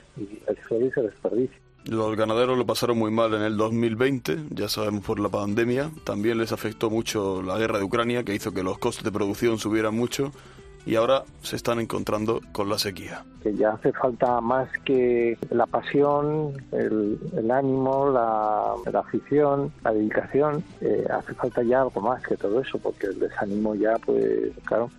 el 0.48 0.58
suelo 0.68 0.88
y 0.88 0.92
se 0.92 1.04
desperdicia. 1.04 1.58
Los 1.86 2.16
ganaderos 2.18 2.58
lo 2.58 2.66
pasaron 2.66 2.98
muy 2.98 3.12
mal 3.12 3.34
en 3.36 3.44
el 3.44 3.58
2020, 3.58 4.46
ya 4.50 4.68
sabemos 4.68 5.06
por 5.06 5.20
la 5.20 5.30
pandemia. 5.30 5.92
También 6.04 6.40
les 6.40 6.52
afectó 6.52 6.90
mucho 6.90 7.44
la 7.44 7.60
guerra 7.60 7.78
de 7.78 7.84
Ucrania, 7.84 8.24
que 8.24 8.34
hizo 8.34 8.52
que 8.52 8.64
los 8.64 8.80
costes 8.80 9.04
de 9.04 9.12
producción 9.12 9.60
subieran 9.60 9.96
mucho 9.96 10.32
y 10.86 10.96
ahora 10.96 11.24
se 11.42 11.56
están 11.56 11.80
encontrando 11.80 12.42
con 12.52 12.70
la 12.70 12.78
sequía. 12.78 13.24
Que 13.42 13.54
ya 13.56 13.72
hace 13.72 13.92
falta 13.94 14.42
más 14.42 14.70
que 14.84 15.38
la 15.50 15.66
pasión, 15.66 16.54
el, 16.72 17.52
ánimo, 17.52 18.10
la, 18.10 18.76
afición, 19.00 19.72
la 19.84 19.94
dedicación, 19.94 20.64
eh, 20.82 21.06
hace 21.12 21.34
falta 21.34 21.64
ya 21.64 21.82
algo 21.82 22.02
más 22.02 22.24
que 22.24 22.38
todo 22.38 22.62
eso, 22.62 22.78
porque 22.80 23.08
el 23.08 23.20
desánimo 23.20 23.76
ya, 23.76 23.94
pues 24.06 24.52
claro, 24.66 24.90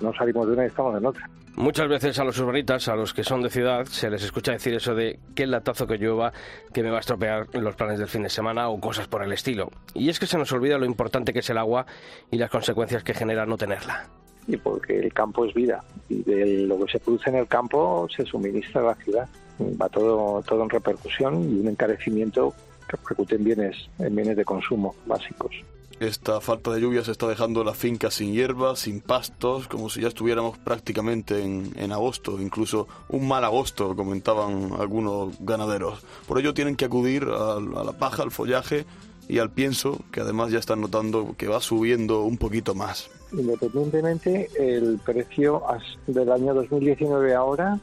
no 0.00 0.12
salimos 0.14 0.46
de 0.46 0.52
una 0.52 0.64
y 0.64 0.68
estamos 0.68 0.96
en 0.96 1.06
otra. 1.06 1.28
Muchas 1.56 1.88
veces 1.88 2.18
a 2.18 2.24
los 2.24 2.38
urbanitas, 2.38 2.86
a 2.88 2.96
los 2.96 3.14
que 3.14 3.24
son 3.24 3.40
de 3.40 3.48
ciudad, 3.48 3.86
se 3.86 4.10
les 4.10 4.22
escucha 4.22 4.52
decir 4.52 4.74
eso 4.74 4.94
de 4.94 5.18
qué 5.34 5.46
latazo 5.46 5.86
que 5.86 5.96
llueva, 5.96 6.32
que 6.74 6.82
me 6.82 6.90
va 6.90 6.98
a 6.98 7.00
estropear 7.00 7.46
los 7.54 7.74
planes 7.76 7.98
del 7.98 8.08
fin 8.08 8.22
de 8.22 8.28
semana 8.28 8.68
o 8.68 8.78
cosas 8.78 9.08
por 9.08 9.22
el 9.22 9.32
estilo. 9.32 9.70
Y 9.94 10.10
es 10.10 10.20
que 10.20 10.26
se 10.26 10.36
nos 10.36 10.52
olvida 10.52 10.76
lo 10.76 10.84
importante 10.84 11.32
que 11.32 11.38
es 11.38 11.48
el 11.48 11.56
agua 11.56 11.86
y 12.30 12.36
las 12.36 12.50
consecuencias 12.50 13.02
que 13.02 13.14
genera 13.14 13.46
no 13.46 13.56
tenerla 13.56 14.06
y 14.46 14.56
porque 14.56 14.98
el 14.98 15.12
campo 15.12 15.44
es 15.44 15.54
vida 15.54 15.82
y 16.08 16.22
de 16.22 16.66
lo 16.66 16.78
que 16.84 16.92
se 16.92 17.00
produce 17.00 17.30
en 17.30 17.36
el 17.36 17.48
campo 17.48 18.08
se 18.14 18.24
suministra 18.24 18.80
a 18.82 18.84
la 18.84 18.94
ciudad. 18.94 19.28
Va 19.60 19.88
todo, 19.88 20.42
todo 20.42 20.62
en 20.62 20.70
repercusión 20.70 21.42
y 21.42 21.60
un 21.60 21.68
encarecimiento 21.68 22.52
que 22.88 22.96
repercute 22.96 23.36
en 23.36 23.44
bienes, 23.44 23.88
en 23.98 24.14
bienes 24.14 24.36
de 24.36 24.44
consumo 24.44 24.94
básicos. 25.06 25.52
Esta 25.98 26.42
falta 26.42 26.72
de 26.72 26.82
lluvia 26.82 27.02
se 27.02 27.12
está 27.12 27.26
dejando 27.26 27.64
las 27.64 27.78
fincas 27.78 28.12
sin 28.12 28.34
hierba, 28.34 28.76
sin 28.76 29.00
pastos, 29.00 29.66
como 29.66 29.88
si 29.88 30.02
ya 30.02 30.08
estuviéramos 30.08 30.58
prácticamente 30.58 31.42
en, 31.42 31.72
en, 31.74 31.90
agosto, 31.90 32.38
incluso 32.38 32.86
un 33.08 33.26
mal 33.26 33.42
agosto, 33.44 33.96
comentaban 33.96 34.72
algunos 34.78 35.34
ganaderos. 35.40 36.04
Por 36.28 36.38
ello 36.38 36.52
tienen 36.52 36.76
que 36.76 36.84
acudir 36.84 37.24
a, 37.24 37.54
a 37.54 37.84
la 37.84 37.92
paja, 37.92 38.22
al 38.22 38.30
follaje 38.30 38.84
y 39.28 39.38
al 39.38 39.50
pienso, 39.50 40.00
que 40.12 40.20
además 40.20 40.50
ya 40.50 40.58
están 40.58 40.80
notando 40.80 41.34
que 41.36 41.48
va 41.48 41.60
subiendo 41.60 42.22
un 42.22 42.38
poquito 42.38 42.74
más 42.74 43.10
independientemente 43.32 44.48
el 44.58 44.98
precio 45.04 45.62
del 46.06 46.30
año 46.30 46.54
2019 46.54 47.34
ahora 47.34 47.78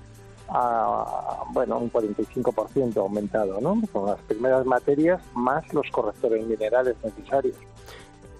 a, 0.49 1.43
bueno, 1.51 1.79
un 1.79 1.91
45% 1.91 2.97
aumentado, 2.97 3.59
¿no? 3.61 3.81
Con 3.91 4.07
las 4.07 4.19
primeras 4.21 4.65
materias 4.65 5.21
más 5.33 5.71
los 5.73 5.89
correctores 5.89 6.45
minerales 6.45 6.95
necesarios. 7.03 7.55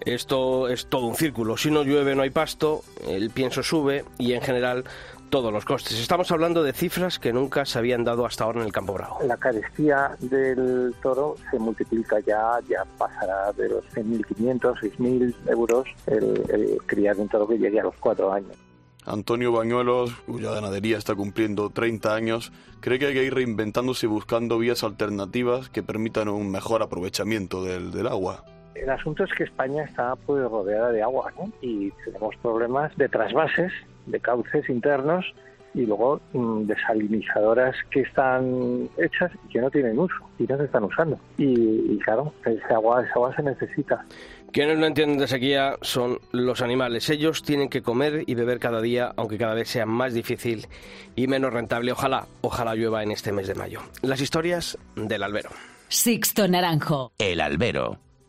Esto 0.01 0.67
es 0.67 0.87
todo 0.87 1.07
un 1.07 1.15
círculo. 1.15 1.55
Si 1.55 1.71
no 1.71 1.83
llueve 1.83 2.13
no 2.13 2.23
hay 2.23 2.29
pasto, 2.29 2.83
el 3.07 3.29
pienso 3.29 3.63
sube 3.63 4.03
y 4.17 4.33
en 4.33 4.41
general 4.41 4.83
todos 5.33 5.51
los 5.51 5.65
costes. 5.65 5.99
Estamos 5.99 6.31
hablando 6.31 6.61
de 6.61 6.73
cifras 6.73 7.17
que 7.17 7.33
nunca 7.33 7.65
se 7.65 7.79
habían 7.79 8.03
dado 8.03 8.23
hasta 8.23 8.43
ahora 8.43 8.59
en 8.59 8.67
el 8.67 8.71
Campo 8.71 8.93
Bravo. 8.93 9.17
La 9.25 9.35
carestía 9.35 10.15
del 10.19 10.93
toro 11.01 11.37
se 11.49 11.57
multiplica 11.57 12.19
ya, 12.19 12.59
ya 12.69 12.85
pasará 12.99 13.51
de 13.53 13.67
los 13.67 13.83
6.500, 13.95 14.61
6.000 14.61 15.33
euros 15.47 15.87
el, 16.05 16.77
criar 16.85 17.17
un 17.17 17.27
toro 17.29 17.47
que 17.47 17.57
llegue 17.57 17.79
a 17.79 17.83
los 17.85 17.95
cuatro 17.95 18.31
años. 18.31 18.55
Antonio 19.07 19.51
Bañuelos, 19.51 20.13
cuya 20.27 20.51
ganadería 20.51 20.99
está 20.99 21.15
cumpliendo 21.15 21.71
30 21.71 22.13
años, 22.13 22.51
cree 22.79 22.99
que 22.99 23.07
hay 23.07 23.13
que 23.15 23.23
ir 23.23 23.33
reinventándose 23.33 24.05
y 24.05 24.09
buscando 24.09 24.59
vías 24.59 24.83
alternativas 24.83 25.67
que 25.67 25.81
permitan 25.81 26.29
un 26.29 26.51
mejor 26.51 26.83
aprovechamiento 26.83 27.63
del, 27.63 27.89
del 27.89 28.05
agua. 28.05 28.45
El 28.75 28.89
asunto 28.89 29.23
es 29.23 29.31
que 29.33 29.43
España 29.43 29.83
está 29.83 30.15
pues, 30.15 30.43
rodeada 30.43 30.91
de 30.91 31.01
agua 31.01 31.31
¿no? 31.37 31.51
y 31.61 31.91
tenemos 32.05 32.35
problemas 32.37 32.95
de 32.97 33.09
trasvases 33.09 33.71
de 34.05 34.19
cauces 34.19 34.67
internos 34.69 35.25
y 35.73 35.85
luego 35.85 36.21
mm, 36.33 36.65
desalinizadoras 36.65 37.75
que 37.89 38.01
están 38.01 38.89
hechas 38.97 39.31
y 39.45 39.53
que 39.53 39.59
no 39.59 39.71
tienen 39.71 39.97
uso 39.97 40.15
y 40.37 40.43
no 40.43 40.57
se 40.57 40.65
están 40.65 40.83
usando. 40.83 41.19
Y, 41.37 41.97
claro, 41.99 42.33
ese 42.45 42.73
agua, 42.73 43.03
esa 43.03 43.13
agua 43.15 43.35
se 43.35 43.43
necesita. 43.43 44.05
Quienes 44.51 44.77
no 44.77 44.85
entienden 44.85 45.17
de 45.17 45.27
sequía 45.27 45.77
son 45.81 46.19
los 46.31 46.61
animales. 46.61 47.09
Ellos 47.09 47.41
tienen 47.41 47.69
que 47.69 47.81
comer 47.81 48.23
y 48.27 48.35
beber 48.35 48.59
cada 48.59 48.81
día, 48.81 49.11
aunque 49.17 49.39
cada 49.39 49.55
vez 49.55 49.67
sea 49.67 49.87
más 49.87 50.13
difícil 50.13 50.67
y 51.15 51.27
menos 51.27 51.51
rentable. 51.51 51.91
Ojalá, 51.91 52.27
ojalá 52.41 52.75
llueva 52.75 53.01
en 53.01 53.11
este 53.11 53.31
mes 53.31 53.47
de 53.47 53.55
mayo. 53.55 53.79
Las 54.03 54.21
historias 54.21 54.77
del 54.95 55.23
albero. 55.23 55.49
Sixto 55.87 56.47
Naranjo. 56.47 57.13
El 57.17 57.41
albero. 57.41 57.97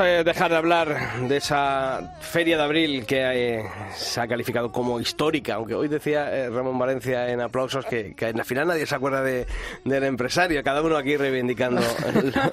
Eh, 0.00 0.22
dejar 0.24 0.50
de 0.50 0.56
hablar 0.56 1.18
de 1.28 1.36
esa 1.36 2.14
feria 2.20 2.56
de 2.56 2.62
abril 2.62 3.04
que 3.04 3.58
eh, 3.58 3.64
se 3.94 4.20
ha 4.22 4.26
calificado 4.26 4.72
como 4.72 4.98
histórica, 4.98 5.54
aunque 5.56 5.74
hoy 5.74 5.86
decía 5.88 6.34
eh, 6.34 6.48
Ramón 6.48 6.78
Valencia 6.78 7.28
en 7.28 7.42
aplausos 7.42 7.84
que, 7.84 8.14
que 8.14 8.28
en 8.28 8.38
la 8.38 8.44
final 8.44 8.68
nadie 8.68 8.86
se 8.86 8.94
acuerda 8.94 9.22
de, 9.22 9.46
del 9.84 10.04
empresario, 10.04 10.62
cada 10.62 10.80
uno 10.80 10.96
aquí 10.96 11.16
reivindicando 11.18 11.82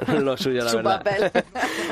lo, 0.08 0.20
lo 0.20 0.38
suyo, 0.38 0.64
la 0.66 0.70
Su 0.70 0.78
verdad. 0.78 1.02
papel. 1.04 1.32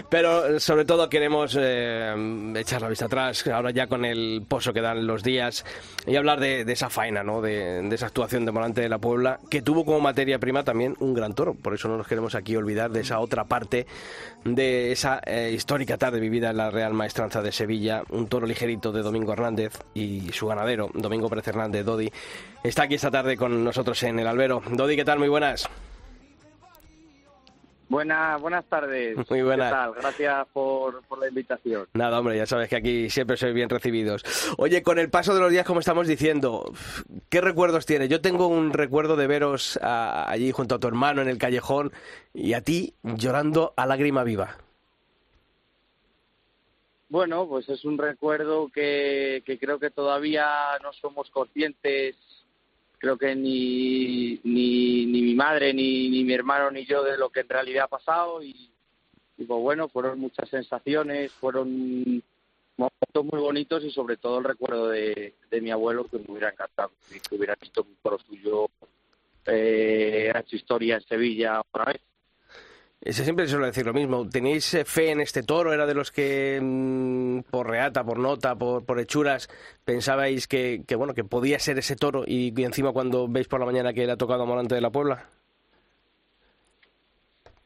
Pero 0.10 0.60
sobre 0.60 0.84
todo 0.84 1.08
queremos 1.08 1.56
eh, 1.58 2.54
echar 2.58 2.82
la 2.82 2.90
vista 2.90 3.06
atrás, 3.06 3.48
ahora 3.48 3.72
ya 3.72 3.88
con 3.88 4.04
el 4.04 4.44
pozo 4.48 4.74
que 4.74 4.82
dan 4.82 5.08
los 5.08 5.24
días, 5.24 5.64
y 6.06 6.18
hablar 6.18 6.42
de, 6.42 6.66
de 6.66 6.74
esa 6.74 6.90
faena, 6.90 7.24
¿no? 7.24 7.42
de, 7.42 7.82
de 7.84 7.96
esa 7.96 8.08
actuación 8.08 8.46
de 8.46 8.52
Morante 8.52 8.82
de 8.82 8.90
la 8.90 8.98
Puebla, 9.00 9.40
que 9.50 9.62
tuvo 9.62 9.86
como 9.86 10.02
materia 10.02 10.40
prima 10.40 10.64
también 10.64 10.96
un 11.00 11.14
gran 11.14 11.34
toro. 11.34 11.54
Por 11.54 11.74
eso 11.74 11.88
no 11.88 11.96
nos 11.98 12.08
queremos 12.08 12.36
aquí 12.36 12.56
olvidar 12.58 12.92
de 12.92 13.00
esa 13.00 13.20
otra 13.20 13.46
parte 13.46 13.88
de 14.56 14.92
esa 14.92 15.22
eh, 15.26 15.52
histórica 15.54 15.98
tarde 15.98 16.20
vivida 16.20 16.50
en 16.52 16.58
la 16.58 16.70
Real 16.70 16.94
Maestranza 16.94 17.42
de 17.42 17.52
Sevilla, 17.52 18.04
un 18.10 18.28
toro 18.28 18.46
ligerito 18.46 18.92
de 18.92 19.02
Domingo 19.02 19.34
Hernández 19.34 19.80
y 19.94 20.32
su 20.32 20.48
ganadero, 20.48 20.90
Domingo 20.94 21.30
Pérez 21.30 21.48
Hernández, 21.48 21.86
Dodi, 21.86 22.12
está 22.64 22.84
aquí 22.84 22.96
esta 22.96 23.12
tarde 23.12 23.38
con 23.38 23.64
nosotros 23.64 24.02
en 24.04 24.20
el 24.20 24.28
albero. 24.28 24.62
Dodi, 24.72 24.96
¿qué 24.96 25.06
tal? 25.06 25.20
Muy 25.20 25.30
buenas. 25.30 25.70
Buenas, 27.90 28.42
buenas 28.42 28.66
tardes. 28.66 29.16
Muy 29.30 29.42
buenas. 29.44 29.70
¿Qué 29.72 29.76
tal? 29.76 29.94
Gracias 29.94 30.48
por, 30.54 31.02
por 31.04 31.20
la 31.20 31.30
invitación. 31.30 31.88
Nada, 31.94 32.20
hombre, 32.20 32.36
ya 32.38 32.46
sabes 32.46 32.68
que 32.70 32.76
aquí 32.76 33.10
siempre 33.10 33.38
sois 33.38 33.54
bien 33.54 33.70
recibidos. 33.70 34.24
Oye, 34.58 34.84
con 34.84 35.00
el 35.00 35.10
paso 35.10 35.34
de 35.34 35.40
los 35.40 35.52
días, 35.52 35.66
como 35.66 35.80
estamos 35.80 36.08
diciendo, 36.08 36.72
¿qué 37.30 37.40
recuerdos 37.42 37.86
tienes? 37.86 38.10
Yo 38.10 38.20
tengo 38.22 38.48
un 38.48 38.74
recuerdo 38.74 39.16
de 39.16 39.28
veros 39.28 39.80
a- 39.82 40.30
allí 40.30 40.52
junto 40.52 40.76
a 40.76 40.80
tu 40.80 40.88
hermano 40.88 41.22
en 41.22 41.30
el 41.30 41.38
callejón 41.38 41.92
y 42.34 42.54
a 42.54 42.62
ti 42.62 42.94
llorando 43.04 43.74
a 43.78 43.86
lágrima 43.86 44.24
viva. 44.24 44.58
Bueno, 47.10 47.48
pues 47.48 47.70
es 47.70 47.86
un 47.86 47.98
recuerdo 47.98 48.68
que, 48.68 49.42
que 49.46 49.58
creo 49.58 49.80
que 49.80 49.90
todavía 49.90 50.46
no 50.84 50.92
somos 50.92 51.30
conscientes, 51.32 52.18
creo 52.98 53.18
que 53.18 53.36
ni, 53.36 54.40
ni, 54.44 55.06
ni 55.06 55.22
mi 55.22 55.36
madre, 55.36 55.74
ni, 55.74 56.10
ni 56.10 56.24
mi 56.24 56.34
hermano, 56.34 56.72
ni 56.72 56.86
yo 56.86 57.04
de 57.04 57.18
lo 57.18 57.30
que 57.30 57.42
en 57.42 57.50
realidad 57.50 57.86
ha 57.86 57.88
pasado 57.88 58.42
y, 58.44 58.72
pues 59.38 59.48
bueno, 59.48 59.88
fueron 59.88 60.20
muchas 60.20 60.50
sensaciones, 60.50 61.32
fueron 61.34 62.24
momentos 62.76 63.26
muy 63.26 63.40
bonitos 63.40 63.84
y 63.84 63.92
sobre 63.92 64.18
todo 64.18 64.40
el 64.40 64.46
recuerdo 64.46 64.90
de, 64.90 65.36
de 65.50 65.62
mi 65.62 65.72
abuelo 65.72 66.06
que 66.06 66.18
me 66.20 66.26
hubiera 66.28 66.50
encantado, 66.50 66.92
que 67.10 67.36
hubiera 67.36 67.56
visto 67.56 67.82
un 67.82 67.96
toro 68.02 68.20
suyo, 68.20 68.70
eh, 69.46 70.32
hecho 70.36 70.56
historia 70.56 70.96
en 70.96 71.02
Sevilla 71.02 71.62
otra 71.62 71.86
vez. 71.86 72.02
Siempre 73.02 73.48
suele 73.48 73.68
decir 73.68 73.86
lo 73.86 73.94
mismo. 73.94 74.28
¿Tenéis 74.28 74.74
eh, 74.74 74.84
fe 74.84 75.12
en 75.12 75.22
este 75.22 75.44
toro? 75.44 75.72
¿Era 75.72 75.86
de 75.86 75.94
los 75.94 76.12
que 76.12 76.60
mm, 76.62 77.42
por 77.52 77.70
reata, 77.70 78.04
por 78.04 78.18
nota, 78.18 78.56
por, 78.56 78.86
por 78.86 79.00
hechuras 79.00 79.48
pensabais 79.86 80.48
que, 80.48 80.84
que, 80.86 80.96
bueno 80.96 81.14
que 81.14 81.24
podía 81.24 81.60
ser 81.60 81.78
ese 81.78 81.96
toro 81.96 82.24
y, 82.26 82.60
y 82.60 82.64
encima 82.64 82.92
cuando 82.92 83.28
veis 83.28 83.48
por 83.48 83.60
la 83.60 83.68
mañana 83.68 83.94
que 83.94 84.06
le 84.06 84.12
ha 84.12 84.18
tocado 84.18 84.44
a 84.44 84.46
Morante 84.46 84.76
de 84.76 84.82
la 84.82 84.90
Puebla? 84.90 85.26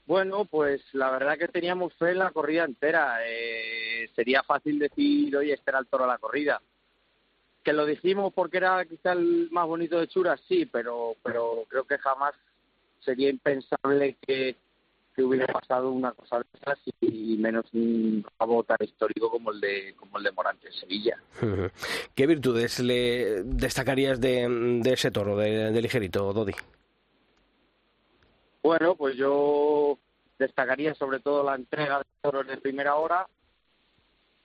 Bueno, 0.06 0.44
pues 0.44 0.82
la 0.92 1.10
verdad 1.10 1.38
que 1.38 1.48
teníamos 1.48 1.94
fe 1.94 2.12
en 2.12 2.18
la 2.20 2.32
corrida 2.32 2.66
entera. 2.66 3.20
Eh, 3.26 4.10
sería 4.14 4.44
fácil 4.44 4.78
decir, 4.78 5.36
oye, 5.38 5.54
este 5.54 5.72
era 5.72 5.80
el 5.80 5.88
toro 5.88 6.04
de 6.04 6.10
la 6.10 6.18
corrida. 6.18 6.62
Que 7.64 7.72
lo 7.72 7.86
dijimos 7.86 8.34
porque 8.34 8.58
era 8.58 8.84
quizá 8.84 9.14
el 9.14 9.48
más 9.52 9.66
bonito 9.66 9.98
de 9.98 10.10
Churas, 10.10 10.42
sí, 10.50 10.66
pero, 10.66 11.16
pero 11.24 11.64
creo 11.70 11.86
que 11.86 11.98
jamás 11.98 12.34
sería 13.00 13.30
impensable 13.30 14.18
que, 14.20 14.58
que 15.16 15.24
hubiera 15.24 15.48
pasado 15.48 15.92
una 15.92 16.12
cosa 16.14 16.40
de 16.40 16.46
esas 16.60 16.80
y, 17.02 17.38
menos 17.38 17.66
un 17.74 18.26
rabo 18.40 18.64
tan 18.64 18.78
histórico 18.82 19.30
como 19.30 19.52
el 19.52 19.60
de 19.60 19.96
como 19.98 20.18
el 20.18 20.24
de 20.24 20.32
Morante 20.32 20.68
en 20.68 20.74
Sevilla. 20.74 21.18
¿Qué 22.16 22.28
virtudes 22.28 22.80
le 22.80 23.44
destacarías 23.44 24.22
de, 24.22 24.48
de 24.82 24.94
ese 24.94 25.12
toro, 25.12 25.36
de, 25.36 25.72
de 25.72 25.82
ligerito, 25.82 26.32
Dodi? 26.34 26.54
Bueno, 28.64 28.96
pues 28.96 29.16
yo 29.16 29.98
destacaría 30.38 30.94
sobre 30.96 31.20
todo 31.20 31.44
la 31.44 31.56
entrega 31.56 32.00
de 32.00 32.06
toros 32.22 32.48
de 32.48 32.58
primera 32.58 32.96
hora 32.96 33.28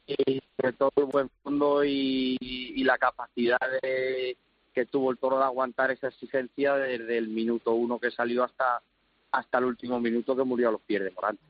y 0.06 0.40
sobre 0.56 0.72
todo 0.72 0.92
el 0.96 1.04
buen 1.04 1.30
fondo 1.42 1.84
y, 1.84 2.38
y 2.40 2.84
la 2.84 2.96
capacidad 2.96 3.58
de, 3.82 4.36
que 4.76 4.84
tuvo 4.84 5.10
el 5.10 5.16
toro 5.16 5.38
de 5.38 5.44
aguantar 5.44 5.90
esa 5.90 6.08
exigencia 6.08 6.74
desde 6.74 7.16
el 7.16 7.28
minuto 7.28 7.72
uno 7.72 7.98
que 7.98 8.10
salió 8.10 8.44
hasta 8.44 8.82
hasta 9.30 9.58
el 9.58 9.64
último 9.64 10.00
minuto 10.00 10.34
que 10.36 10.44
murió 10.44 10.68
a 10.68 10.72
los 10.72 10.80
pies 10.82 11.02
de 11.04 11.10
Morante. 11.10 11.42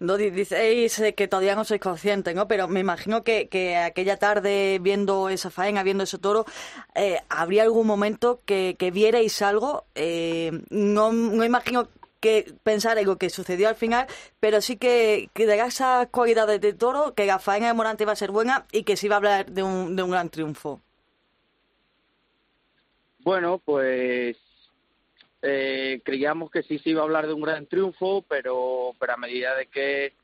Dodi, 0.00 0.30
diceis 0.30 1.00
que 1.16 1.28
todavía 1.28 1.54
no 1.54 1.64
sois 1.64 1.80
conscientes, 1.80 2.34
¿no? 2.34 2.48
Pero 2.48 2.68
me 2.68 2.80
imagino 2.80 3.22
que, 3.22 3.48
que 3.48 3.76
aquella 3.76 4.16
tarde, 4.16 4.78
viendo 4.80 5.28
esa 5.28 5.50
faena, 5.50 5.82
viendo 5.82 6.04
ese 6.04 6.18
toro, 6.18 6.44
eh, 6.94 7.20
¿habría 7.28 7.62
algún 7.62 7.86
momento 7.86 8.40
que, 8.44 8.76
que 8.78 8.90
vierais 8.90 9.40
algo? 9.42 9.84
Eh, 9.94 10.50
no, 10.70 11.12
no 11.12 11.44
imagino 11.44 11.88
que 12.20 12.54
pensar 12.62 12.98
en 12.98 13.06
lo 13.06 13.16
que 13.16 13.30
sucedió 13.30 13.68
al 13.68 13.76
final, 13.76 14.06
pero 14.40 14.60
sí 14.60 14.76
que, 14.76 15.28
que 15.34 15.46
de 15.46 15.58
esas 15.58 16.08
cualidades 16.08 16.60
de 16.60 16.72
toro, 16.72 17.14
que 17.14 17.26
la 17.26 17.38
faena 17.38 17.68
de 17.68 17.74
Morante 17.74 18.04
iba 18.04 18.12
a 18.12 18.16
ser 18.16 18.30
buena 18.30 18.66
y 18.72 18.82
que 18.82 18.96
se 18.96 19.06
iba 19.06 19.16
a 19.16 19.18
hablar 19.18 19.50
de 19.50 19.62
un, 19.62 19.94
de 19.94 20.02
un 20.02 20.10
gran 20.10 20.30
triunfo. 20.30 20.80
Bueno, 23.20 23.58
pues 23.64 24.36
eh, 25.46 26.00
creíamos 26.02 26.50
que 26.50 26.62
sí 26.62 26.78
se 26.78 26.90
iba 26.90 27.02
a 27.02 27.04
hablar 27.04 27.26
de 27.26 27.34
un 27.34 27.42
gran 27.42 27.66
triunfo, 27.66 28.24
pero, 28.26 28.92
pero 28.98 29.12
a 29.12 29.18
medida 29.18 29.54
de 29.54 29.66
que 29.66 30.14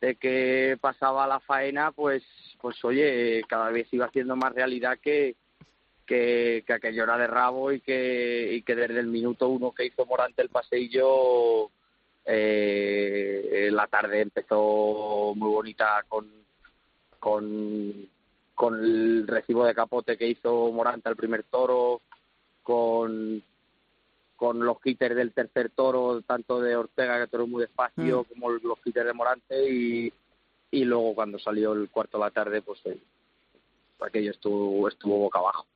de 0.00 0.14
que 0.14 0.78
pasaba 0.80 1.26
la 1.26 1.40
faena, 1.40 1.92
pues, 1.92 2.22
pues 2.60 2.82
oye, 2.84 3.42
cada 3.48 3.70
vez 3.70 3.86
iba 3.92 4.06
haciendo 4.06 4.34
más 4.34 4.54
realidad 4.54 4.98
que, 5.02 5.36
que, 6.06 6.64
que 6.66 6.72
aquello 6.72 7.04
era 7.04 7.18
de 7.18 7.26
rabo 7.26 7.70
y 7.72 7.80
que, 7.80 8.48
y 8.52 8.62
que 8.62 8.74
desde 8.76 8.98
el 8.98 9.08
minuto 9.08 9.48
uno 9.48 9.72
que 9.72 9.86
hizo 9.86 10.06
Morante 10.06 10.40
el 10.40 10.48
paseillo, 10.48 11.70
eh, 12.24 13.68
la 13.72 13.88
tarde 13.88 14.22
empezó 14.22 15.34
muy 15.36 15.50
bonita 15.50 16.04
con, 16.08 16.30
con, 17.18 18.08
con 18.54 18.82
el 18.82 19.26
recibo 19.26 19.66
de 19.66 19.74
capote 19.74 20.16
que 20.16 20.28
hizo 20.28 20.72
Morante 20.72 21.10
al 21.10 21.16
primer 21.16 21.42
toro, 21.42 22.00
con 22.62 23.42
con 24.40 24.58
los 24.60 24.78
hitters 24.82 25.14
del 25.14 25.32
tercer 25.32 25.68
toro, 25.68 26.22
tanto 26.22 26.62
de 26.62 26.74
Ortega, 26.74 27.20
que 27.20 27.26
toro 27.26 27.46
muy 27.46 27.60
despacio, 27.60 28.22
Mm. 28.22 28.32
como 28.32 28.50
los 28.52 28.78
hitters 28.82 29.08
de 29.08 29.12
Morante, 29.12 29.70
y, 29.70 30.10
y 30.70 30.84
luego 30.86 31.14
cuando 31.14 31.38
salió 31.38 31.74
el 31.74 31.90
cuarto 31.90 32.16
de 32.16 32.24
la 32.24 32.30
tarde, 32.30 32.62
pues 32.62 32.80
eh, 32.86 32.98
aquello 34.00 34.30
estuvo, 34.30 34.88
estuvo 34.88 35.18
boca 35.18 35.40
abajo. 35.40 35.66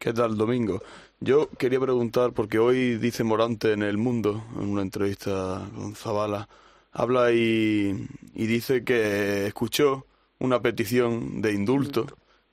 ¿Qué 0.00 0.12
tal, 0.12 0.36
Domingo? 0.36 0.82
Yo 1.20 1.48
quería 1.50 1.78
preguntar, 1.78 2.32
porque 2.32 2.58
hoy 2.58 2.96
dice 2.96 3.22
Morante 3.22 3.72
en 3.72 3.82
El 3.84 3.98
Mundo, 3.98 4.42
en 4.56 4.68
una 4.68 4.82
entrevista 4.82 5.62
con 5.72 5.94
Zavala, 5.94 6.48
habla 6.90 7.30
y, 7.32 8.08
y 8.34 8.46
dice 8.46 8.82
que 8.84 9.46
escuchó 9.46 10.06
una 10.40 10.60
petición 10.60 11.40
de 11.40 11.52
indulto 11.52 12.06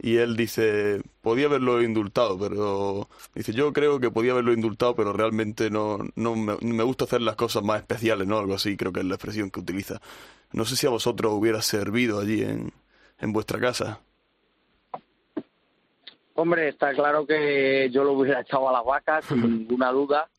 y 0.04 0.18
él 0.18 0.36
dice, 0.36 1.02
podía 1.22 1.46
haberlo 1.46 1.82
indultado, 1.82 2.38
pero 2.38 3.08
dice, 3.34 3.54
yo 3.54 3.72
creo 3.72 4.02
que 4.02 4.12
podía 4.12 4.34
haberlo 4.34 4.52
indultado, 4.52 4.96
pero 4.96 5.14
realmente 5.14 5.70
no, 5.70 5.98
no 6.16 6.36
me, 6.36 6.58
me 6.62 6.84
gusta 6.84 7.06
hacer 7.06 7.22
las 7.22 7.38
cosas 7.38 7.64
más 7.64 7.80
especiales, 7.80 8.28
¿no? 8.28 8.38
Algo 8.38 8.54
así, 8.54 8.76
creo 8.76 8.92
que 8.92 9.00
es 9.00 9.06
la 9.06 9.16
expresión 9.16 9.50
que 9.50 9.62
utiliza. 9.62 10.02
No 10.52 10.66
sé 10.66 10.76
si 10.76 10.88
a 10.88 10.90
vosotros 10.90 11.32
hubiera 11.32 11.62
servido 11.62 12.20
allí 12.20 12.44
en, 12.44 12.74
en 13.18 13.32
vuestra 13.32 13.62
casa. 13.62 14.02
Hombre, 16.36 16.68
está 16.68 16.94
claro 16.94 17.26
que 17.26 17.90
yo 17.90 18.04
lo 18.04 18.12
hubiera 18.12 18.42
echado 18.42 18.68
a 18.68 18.74
las 18.74 18.84
vacas, 18.84 19.24
sin 19.24 19.42
ninguna 19.60 19.90
duda. 19.94 20.30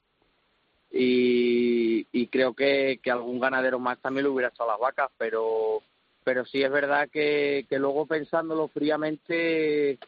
Y, 0.90 2.06
y 2.12 2.26
creo 2.26 2.52
que, 2.52 3.00
que, 3.02 3.10
algún 3.10 3.40
ganadero 3.40 3.78
más 3.78 3.98
también 3.98 4.24
lo 4.24 4.32
hubiera 4.34 4.50
echado 4.50 4.68
a 4.68 4.74
las 4.74 4.80
vacas, 4.80 5.10
pero, 5.16 5.82
pero 6.24 6.44
sí 6.46 6.62
es 6.62 6.70
verdad 6.70 7.08
que, 7.10 7.66
que 7.68 7.78
luego 7.78 8.06
pensándolo 8.06 8.68
fríamente, 8.68 9.98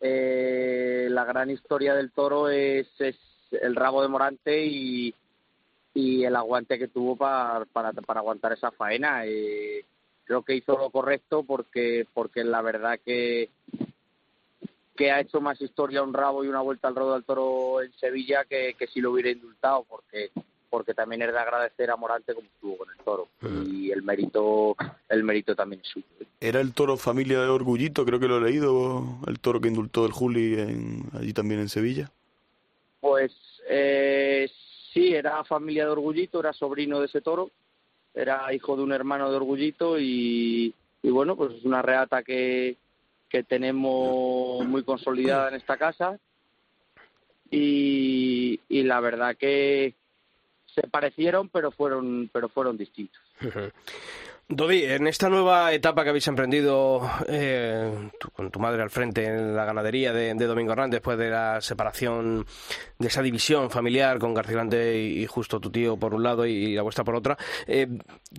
eh, 0.00 1.06
la 1.10 1.24
gran 1.24 1.50
historia 1.50 1.94
del 1.94 2.10
toro 2.10 2.50
es, 2.50 2.88
el 3.52 3.76
rabo 3.76 4.02
de 4.02 4.08
Morante 4.08 4.66
y, 4.66 5.14
y 5.94 6.24
el 6.24 6.34
aguante 6.34 6.78
que 6.78 6.88
tuvo 6.88 7.16
para, 7.16 7.64
para, 7.66 7.92
para 7.92 8.20
aguantar 8.20 8.52
esa 8.52 8.72
faena. 8.72 9.24
Eh, 9.24 9.84
creo 10.24 10.42
que 10.42 10.56
hizo 10.56 10.76
lo 10.76 10.90
correcto 10.90 11.44
porque, 11.44 12.06
porque 12.12 12.42
la 12.42 12.60
verdad 12.60 12.98
que, 13.04 13.48
que 14.96 15.12
ha 15.12 15.20
hecho 15.20 15.40
más 15.40 15.60
historia 15.60 16.02
un 16.02 16.12
rabo 16.12 16.44
y 16.44 16.48
una 16.48 16.60
vuelta 16.60 16.88
al 16.88 16.96
rodo 16.96 17.14
del 17.14 17.24
toro 17.24 17.82
en 17.82 17.92
Sevilla 17.92 18.44
que, 18.44 18.74
que 18.76 18.88
si 18.88 19.00
lo 19.00 19.12
hubiera 19.12 19.30
indultado, 19.30 19.84
porque 19.88 20.32
porque 20.68 20.94
también 20.94 21.22
es 21.22 21.32
de 21.32 21.38
agradecer 21.38 21.90
a 21.90 21.96
Morante 21.96 22.34
como 22.34 22.46
estuvo 22.46 22.78
con 22.78 22.88
el 22.90 23.04
toro 23.04 23.28
y 23.66 23.90
el 23.90 24.02
mérito 24.02 24.76
el 25.08 25.24
mérito 25.24 25.54
también 25.54 25.80
es 25.82 25.88
suyo. 25.88 26.06
Era 26.40 26.60
el 26.60 26.74
toro 26.74 26.96
familia 26.96 27.40
de 27.40 27.48
Orgullito, 27.48 28.04
creo 28.04 28.20
que 28.20 28.28
lo 28.28 28.38
he 28.38 28.50
leído, 28.50 29.18
el 29.26 29.38
toro 29.40 29.60
que 29.60 29.68
indultó 29.68 30.06
el 30.06 30.12
Juli 30.12 30.54
en, 30.54 31.02
allí 31.12 31.32
también 31.32 31.60
en 31.60 31.68
Sevilla. 31.68 32.10
Pues 33.00 33.32
eh, 33.68 34.50
sí, 34.92 35.14
era 35.14 35.44
familia 35.44 35.84
de 35.84 35.90
Orgullito, 35.90 36.40
era 36.40 36.52
sobrino 36.52 37.00
de 37.00 37.06
ese 37.06 37.20
toro, 37.20 37.50
era 38.14 38.52
hijo 38.52 38.76
de 38.76 38.82
un 38.82 38.92
hermano 38.92 39.30
de 39.30 39.36
Orgullito 39.36 39.98
y, 39.98 40.74
y 41.02 41.10
bueno, 41.10 41.36
pues 41.36 41.52
es 41.54 41.64
una 41.64 41.82
reata 41.82 42.22
que, 42.22 42.76
que 43.28 43.42
tenemos 43.42 44.66
muy 44.66 44.82
consolidada 44.82 45.48
en 45.48 45.54
esta 45.54 45.76
casa 45.76 46.18
y, 47.50 48.60
y 48.68 48.82
la 48.82 49.00
verdad 49.00 49.36
que 49.36 49.94
se 50.76 50.86
parecieron 50.88 51.48
pero 51.48 51.70
fueron 51.70 52.30
pero 52.32 52.48
fueron 52.48 52.76
distintos 52.76 53.20
Dodi, 54.48 54.84
en 54.84 55.08
esta 55.08 55.28
nueva 55.28 55.72
etapa 55.72 56.04
que 56.04 56.10
habéis 56.10 56.28
emprendido 56.28 57.00
eh, 57.26 58.10
con 58.32 58.48
tu 58.52 58.60
madre 58.60 58.80
al 58.80 58.90
frente 58.90 59.24
en 59.24 59.56
la 59.56 59.64
ganadería 59.64 60.12
de, 60.12 60.34
Domingo 60.34 60.70
Hernández, 60.70 60.98
después 60.98 61.18
de 61.18 61.30
la 61.30 61.60
separación 61.60 62.46
de 62.96 63.08
esa 63.08 63.22
división 63.22 63.70
familiar 63.70 64.20
con 64.20 64.34
García 64.34 64.54
Grande 64.54 65.00
y, 65.00 65.26
justo 65.26 65.58
tu 65.58 65.70
tío 65.70 65.96
por 65.96 66.14
un 66.14 66.22
lado 66.22 66.46
y, 66.46 66.76
la 66.76 66.82
vuestra 66.82 67.02
por 67.02 67.16
otra, 67.16 67.36
eh, 67.66 67.88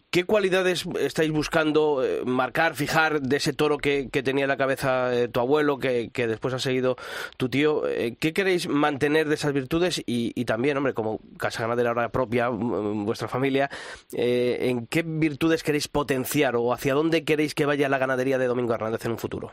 ¿qué 0.09 0.23
cualidades 0.23 0.85
estáis 0.97 1.29
buscando 1.29 2.01
eh, 2.01 2.21
marcar, 2.25 2.75
fijar 2.75 3.19
de 3.19 3.35
ese 3.35 3.51
toro 3.51 3.77
que, 3.77 4.07
tenía 4.07 4.45
en 4.45 4.49
la 4.49 4.57
cabeza 4.57 5.11
tu 5.33 5.41
abuelo, 5.41 5.77
que, 5.77 6.09
después 6.15 6.53
ha 6.53 6.59
seguido 6.59 6.95
tu 7.35 7.49
tío? 7.49 7.83
¿Qué 8.17 8.31
queréis 8.31 8.69
mantener 8.69 9.27
de 9.27 9.35
esas 9.35 9.51
virtudes? 9.51 10.01
Y, 10.05 10.45
también, 10.45 10.77
hombre, 10.77 10.93
como 10.93 11.19
casa 11.37 11.63
ganadera 11.63 11.89
ahora 11.89 12.09
propia, 12.09 12.47
vuestra 12.47 13.27
familia, 13.27 13.69
¿en 14.13 14.87
qué 14.87 15.03
virtudes 15.05 15.63
queréis 15.63 15.89
potenciar 15.97 16.55
o 16.55 16.71
hacia 16.71 16.93
dónde 16.93 17.25
queréis 17.25 17.55
que 17.55 17.65
vaya 17.65 17.89
la 17.89 17.97
ganadería 17.97 18.37
de 18.37 18.45
Domingo 18.45 18.71
Hernández 18.71 19.03
en 19.05 19.13
un 19.13 19.17
futuro? 19.17 19.51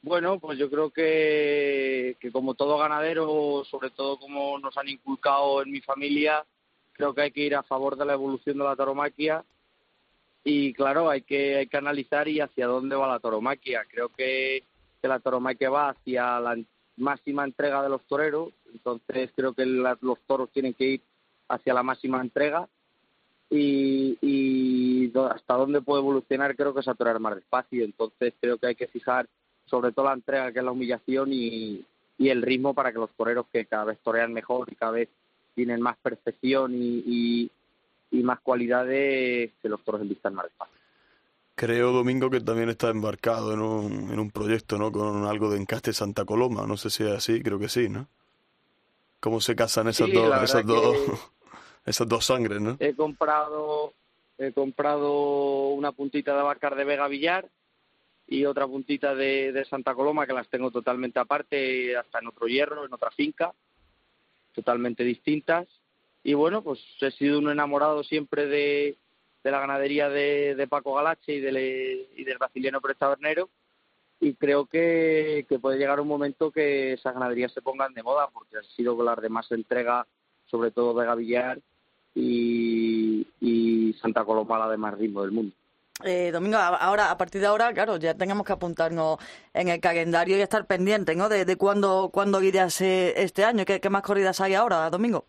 Bueno, 0.00 0.38
pues 0.38 0.58
yo 0.58 0.70
creo 0.70 0.88
que, 0.88 2.16
que 2.18 2.32
como 2.32 2.54
todo 2.54 2.78
ganadero, 2.78 3.64
sobre 3.66 3.90
todo 3.90 4.18
como 4.18 4.58
nos 4.58 4.78
han 4.78 4.88
inculcado 4.88 5.60
en 5.60 5.70
mi 5.70 5.82
familia, 5.82 6.42
creo 6.94 7.14
que 7.14 7.20
hay 7.20 7.32
que 7.32 7.42
ir 7.42 7.54
a 7.54 7.62
favor 7.64 7.98
de 7.98 8.06
la 8.06 8.14
evolución 8.14 8.56
de 8.56 8.64
la 8.64 8.74
tauromaquia 8.74 9.44
y 10.42 10.72
claro, 10.72 11.10
hay 11.10 11.20
que, 11.20 11.56
hay 11.56 11.66
que 11.66 11.76
analizar 11.76 12.26
y 12.26 12.40
hacia 12.40 12.66
dónde 12.66 12.96
va 12.96 13.06
la 13.06 13.20
tauromaquia. 13.20 13.84
Creo 13.90 14.08
que, 14.08 14.64
la 15.02 15.20
tauromaquia 15.20 15.68
va 15.68 15.90
hacia 15.90 16.40
la 16.40 16.56
máxima 16.96 17.44
entrega 17.44 17.82
de 17.82 17.90
los 17.90 18.02
toreros, 18.04 18.54
entonces 18.72 19.30
creo 19.36 19.52
que 19.52 19.66
los 19.66 20.18
toros 20.26 20.48
tienen 20.50 20.72
que 20.72 20.84
ir 20.84 21.02
hacia 21.46 21.74
la 21.74 21.82
máxima 21.82 22.22
entrega 22.22 22.66
y, 23.50 25.12
hasta 25.30 25.54
dónde 25.54 25.80
puede 25.80 26.00
evolucionar 26.00 26.56
creo 26.56 26.74
que 26.74 26.80
es 26.80 26.88
atorar 26.88 27.20
más 27.20 27.36
despacio. 27.36 27.84
Entonces 27.84 28.34
creo 28.40 28.58
que 28.58 28.68
hay 28.68 28.74
que 28.74 28.88
fijar 28.88 29.28
sobre 29.66 29.92
todo 29.92 30.06
la 30.06 30.14
entrega 30.14 30.52
que 30.52 30.58
es 30.58 30.64
la 30.64 30.72
humillación 30.72 31.32
y, 31.32 31.84
el 32.18 32.42
ritmo 32.42 32.74
para 32.74 32.92
que 32.92 32.98
los 32.98 33.10
toreros 33.10 33.46
que 33.52 33.66
cada 33.66 33.84
vez 33.84 33.98
torean 34.02 34.32
mejor 34.32 34.72
y 34.72 34.76
cada 34.76 34.92
vez 34.92 35.08
tienen 35.54 35.80
más 35.80 35.96
perfección 35.98 36.72
y, 36.74 37.50
más 38.10 38.40
cualidades 38.40 39.50
que 39.60 39.68
los 39.68 39.82
toros 39.82 40.00
envistan 40.00 40.34
más 40.34 40.44
despacio. 40.46 40.74
Creo, 41.56 41.92
Domingo, 41.92 42.30
que 42.30 42.40
también 42.40 42.68
está 42.68 42.88
embarcado 42.88 43.52
en 43.52 43.60
un, 43.60 44.10
en 44.10 44.18
un 44.18 44.30
proyecto, 44.30 44.78
¿no? 44.78 44.92
Con 44.92 45.24
algo 45.24 45.50
de 45.50 45.58
encaste 45.58 45.92
Santa 45.92 46.24
Coloma. 46.24 46.66
No 46.66 46.76
sé 46.76 46.90
si 46.90 47.02
es 47.02 47.10
así, 47.10 47.42
creo 47.42 47.58
que 47.58 47.68
sí, 47.68 47.88
¿no? 47.88 48.08
¿Cómo 49.24 49.40
se 49.40 49.56
casan 49.56 49.88
esas 49.88 50.12
dos, 50.12 50.42
esas 50.42 50.66
dos, 50.66 50.96
esas 51.84 52.08
dos 52.08 52.26
sangres, 52.26 52.60
¿no? 52.60 52.76
He 52.80 52.94
comprado, 52.94 53.92
he 54.38 54.52
comprado 54.52 55.68
una 55.70 55.92
puntita 55.92 56.36
de 56.36 56.42
Bacar 56.42 56.76
de 56.76 56.84
Vega 56.84 57.08
Villar 57.08 57.48
y 58.26 58.46
otra 58.46 58.66
puntita 58.66 59.14
de, 59.14 59.52
de 59.52 59.64
Santa 59.66 59.94
Coloma 59.94 60.26
que 60.26 60.32
las 60.32 60.48
tengo 60.48 60.70
totalmente 60.70 61.18
aparte, 61.18 61.96
hasta 61.96 62.20
en 62.20 62.28
otro 62.28 62.46
hierro, 62.46 62.86
en 62.86 62.94
otra 62.94 63.10
finca, 63.10 63.52
totalmente 64.54 65.04
distintas. 65.04 65.68
Y 66.22 66.32
bueno, 66.32 66.62
pues 66.62 66.80
he 67.00 67.10
sido 67.10 67.38
un 67.38 67.50
enamorado 67.50 68.02
siempre 68.02 68.46
de, 68.46 68.96
de 69.42 69.50
la 69.50 69.60
ganadería 69.60 70.08
de, 70.08 70.54
de 70.54 70.66
Paco 70.66 70.94
Galache 70.94 71.34
y, 71.34 71.40
del, 71.40 72.08
y 72.16 72.24
del 72.24 72.38
brasileño 72.38 72.80
Pérez 72.80 72.96
Tabernero 72.96 73.50
y 74.20 74.34
creo 74.34 74.64
que, 74.64 75.44
que, 75.48 75.58
puede 75.58 75.76
llegar 75.76 76.00
un 76.00 76.08
momento 76.08 76.50
que 76.50 76.94
esas 76.94 77.12
ganaderías 77.12 77.52
se 77.52 77.60
pongan 77.60 77.92
de 77.92 78.02
moda 78.02 78.28
porque 78.32 78.56
han 78.56 78.64
sido 78.64 79.00
las 79.02 79.20
de 79.20 79.28
más 79.28 79.50
entrega, 79.52 80.06
sobre 80.46 80.70
todo 80.70 80.98
de 80.98 81.06
Gavillar 81.06 81.60
y, 82.14 83.26
y 83.40 83.92
Santa 84.00 84.24
Coloma 84.24 84.58
la 84.58 84.70
de 84.70 84.76
más 84.76 84.96
ritmo 84.96 85.22
del 85.22 85.32
mundo. 85.32 85.54
Eh, 86.02 86.32
Domingo, 86.32 86.56
ahora, 86.56 87.10
a 87.10 87.16
partir 87.16 87.40
de 87.40 87.46
ahora, 87.46 87.72
claro, 87.72 87.98
ya 87.98 88.14
tengamos 88.14 88.44
que 88.44 88.52
apuntarnos 88.52 89.18
en 89.52 89.68
el 89.68 89.80
calendario 89.80 90.36
y 90.36 90.40
estar 90.40 90.66
pendientes, 90.66 91.16
¿no? 91.16 91.28
De, 91.28 91.44
de 91.44 91.56
cuándo, 91.56 92.10
cuándo 92.12 92.40
lidias 92.40 92.80
este 92.80 93.44
año. 93.44 93.64
¿Qué, 93.64 93.90
más 93.90 94.02
corridas 94.02 94.40
hay 94.40 94.54
ahora, 94.54 94.90
Domingo? 94.90 95.24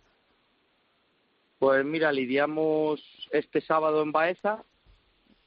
Pues 1.59 1.85
mira, 1.85 2.11
lidiamos 2.11 2.99
este 3.31 3.61
sábado 3.61 4.01
en 4.01 4.11
Baeza, 4.11 4.63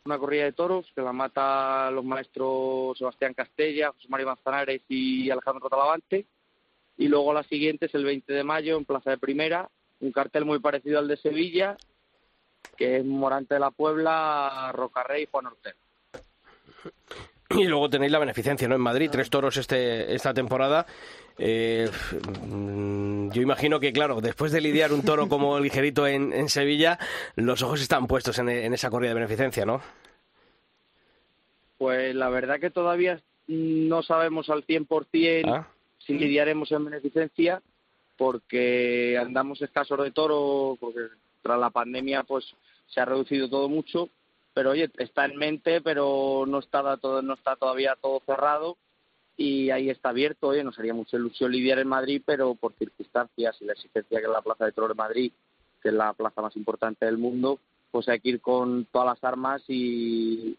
una 0.05 0.19
corrida 0.19 0.45
de 0.45 0.53
toros 0.53 0.87
que 0.95 1.03
la 1.03 1.13
mata 1.13 1.91
los 1.91 2.05
maestros 2.05 2.97
Sebastián 2.97 3.35
Castella, 3.35 3.91
José 3.93 4.09
María 4.09 4.27
Manzanares 4.27 4.83
y 4.89 5.31
Alejandro 5.31 5.69
Talavante. 5.69 6.27
Y 6.97 7.09
luego 7.09 7.33
la 7.33 7.43
siguiente 7.43 7.87
es 7.87 7.95
el 7.95 8.05
20 8.05 8.33
de 8.33 8.45
mayo 8.45 8.77
en 8.77 8.85
Plaza 8.85 9.11
de 9.11 9.19
Primera, 9.19 9.69
un 10.01 10.13
cartel 10.13 10.45
muy 10.45 10.59
parecido 10.61 10.99
al 10.99 11.09
de 11.09 11.17
Sevilla, 11.17 11.77
que 12.77 12.99
es 12.99 13.05
Morante 13.05 13.55
de 13.55 13.61
la 13.61 13.71
Puebla, 13.71 14.71
Rocarrey 14.73 15.25
y 15.25 15.29
Juan 15.31 15.47
Ortega. 15.47 15.77
Y 17.51 17.65
luego 17.65 17.89
tenéis 17.89 18.13
la 18.13 18.19
beneficencia, 18.19 18.69
¿no? 18.69 18.75
En 18.75 18.81
Madrid, 18.83 19.09
tres 19.11 19.31
toros 19.31 19.57
este, 19.57 20.15
esta 20.15 20.35
temporada. 20.35 20.85
Eh, 21.39 21.89
mm, 22.47 23.31
yo 23.31 23.41
imagino 23.41 23.81
que, 23.81 23.93
claro, 23.93 24.21
después 24.21 24.53
de 24.53 24.61
lidiar 24.61 24.93
un 24.93 25.03
toro 25.03 25.29
como 25.29 25.57
el 25.57 25.63
ligerito 25.63 26.07
en, 26.07 26.33
en 26.33 26.49
Sevilla, 26.51 26.99
los 27.37 27.63
ojos 27.63 27.81
están 27.81 28.07
puestos 28.07 28.39
en, 28.39 28.49
esa 28.49 28.91
corrida 28.91 29.11
de 29.11 29.15
beneficencia, 29.15 29.65
¿no? 29.65 29.81
Pues 31.79 32.15
la 32.15 32.29
verdad 32.29 32.61
que 32.61 32.71
todavía 32.71 33.23
no 33.47 34.03
sabemos 34.03 34.51
al 34.51 34.67
100% 34.67 35.45
¿Ah? 35.47 35.69
si 35.99 36.15
lidiaremos 36.15 36.71
en 36.73 36.85
beneficencia, 36.85 37.63
porque 38.19 39.17
andamos 39.17 39.63
escasos 39.63 40.03
de 40.03 40.11
toro, 40.11 40.77
porque 40.79 41.01
tras 41.41 41.59
la 41.59 41.71
pandemia 41.71 42.25
pues 42.25 42.45
se 42.89 43.01
ha 43.01 43.05
reducido 43.05 43.49
todo 43.49 43.69
mucho, 43.69 44.11
pero 44.53 44.71
oye, 44.71 44.91
está 44.99 45.25
en 45.25 45.37
mente, 45.37 45.81
pero 45.81 46.45
no 46.47 46.59
está, 46.59 46.97
todo, 46.97 47.23
no 47.23 47.35
está 47.35 47.57
todavía 47.57 47.97
todo 48.03 48.21
cerrado 48.27 48.77
y 49.37 49.71
ahí 49.71 49.89
está 49.89 50.09
abierto. 50.09 50.49
Oye, 50.49 50.65
nos 50.65 50.79
haría 50.79 50.93
mucha 50.93 51.17
ilusión 51.17 51.53
lidiar 51.53 51.79
en 51.79 51.89
Madrid, 51.89 52.21
pero 52.27 52.57
por 52.57 52.75
circunstancias 52.75 53.57
y 53.61 53.67
la 53.67 53.75
existencia 53.75 54.19
que 54.19 54.27
es 54.27 54.33
la 54.33 54.43
Plaza 54.43 54.65
de 54.65 54.73
Toro 54.73 54.89
de 54.89 54.95
Madrid, 54.95 55.33
que 55.81 55.91
es 55.91 55.95
la 55.95 56.13
plaza 56.13 56.43
más 56.43 56.57
importante 56.57 57.07
del 57.07 57.19
mundo, 57.19 57.61
pues 57.93 58.09
hay 58.09 58.19
que 58.19 58.31
ir 58.31 58.41
con 58.41 58.87
todas 58.87 59.07
las 59.07 59.25
armas 59.25 59.63
y, 59.69 60.59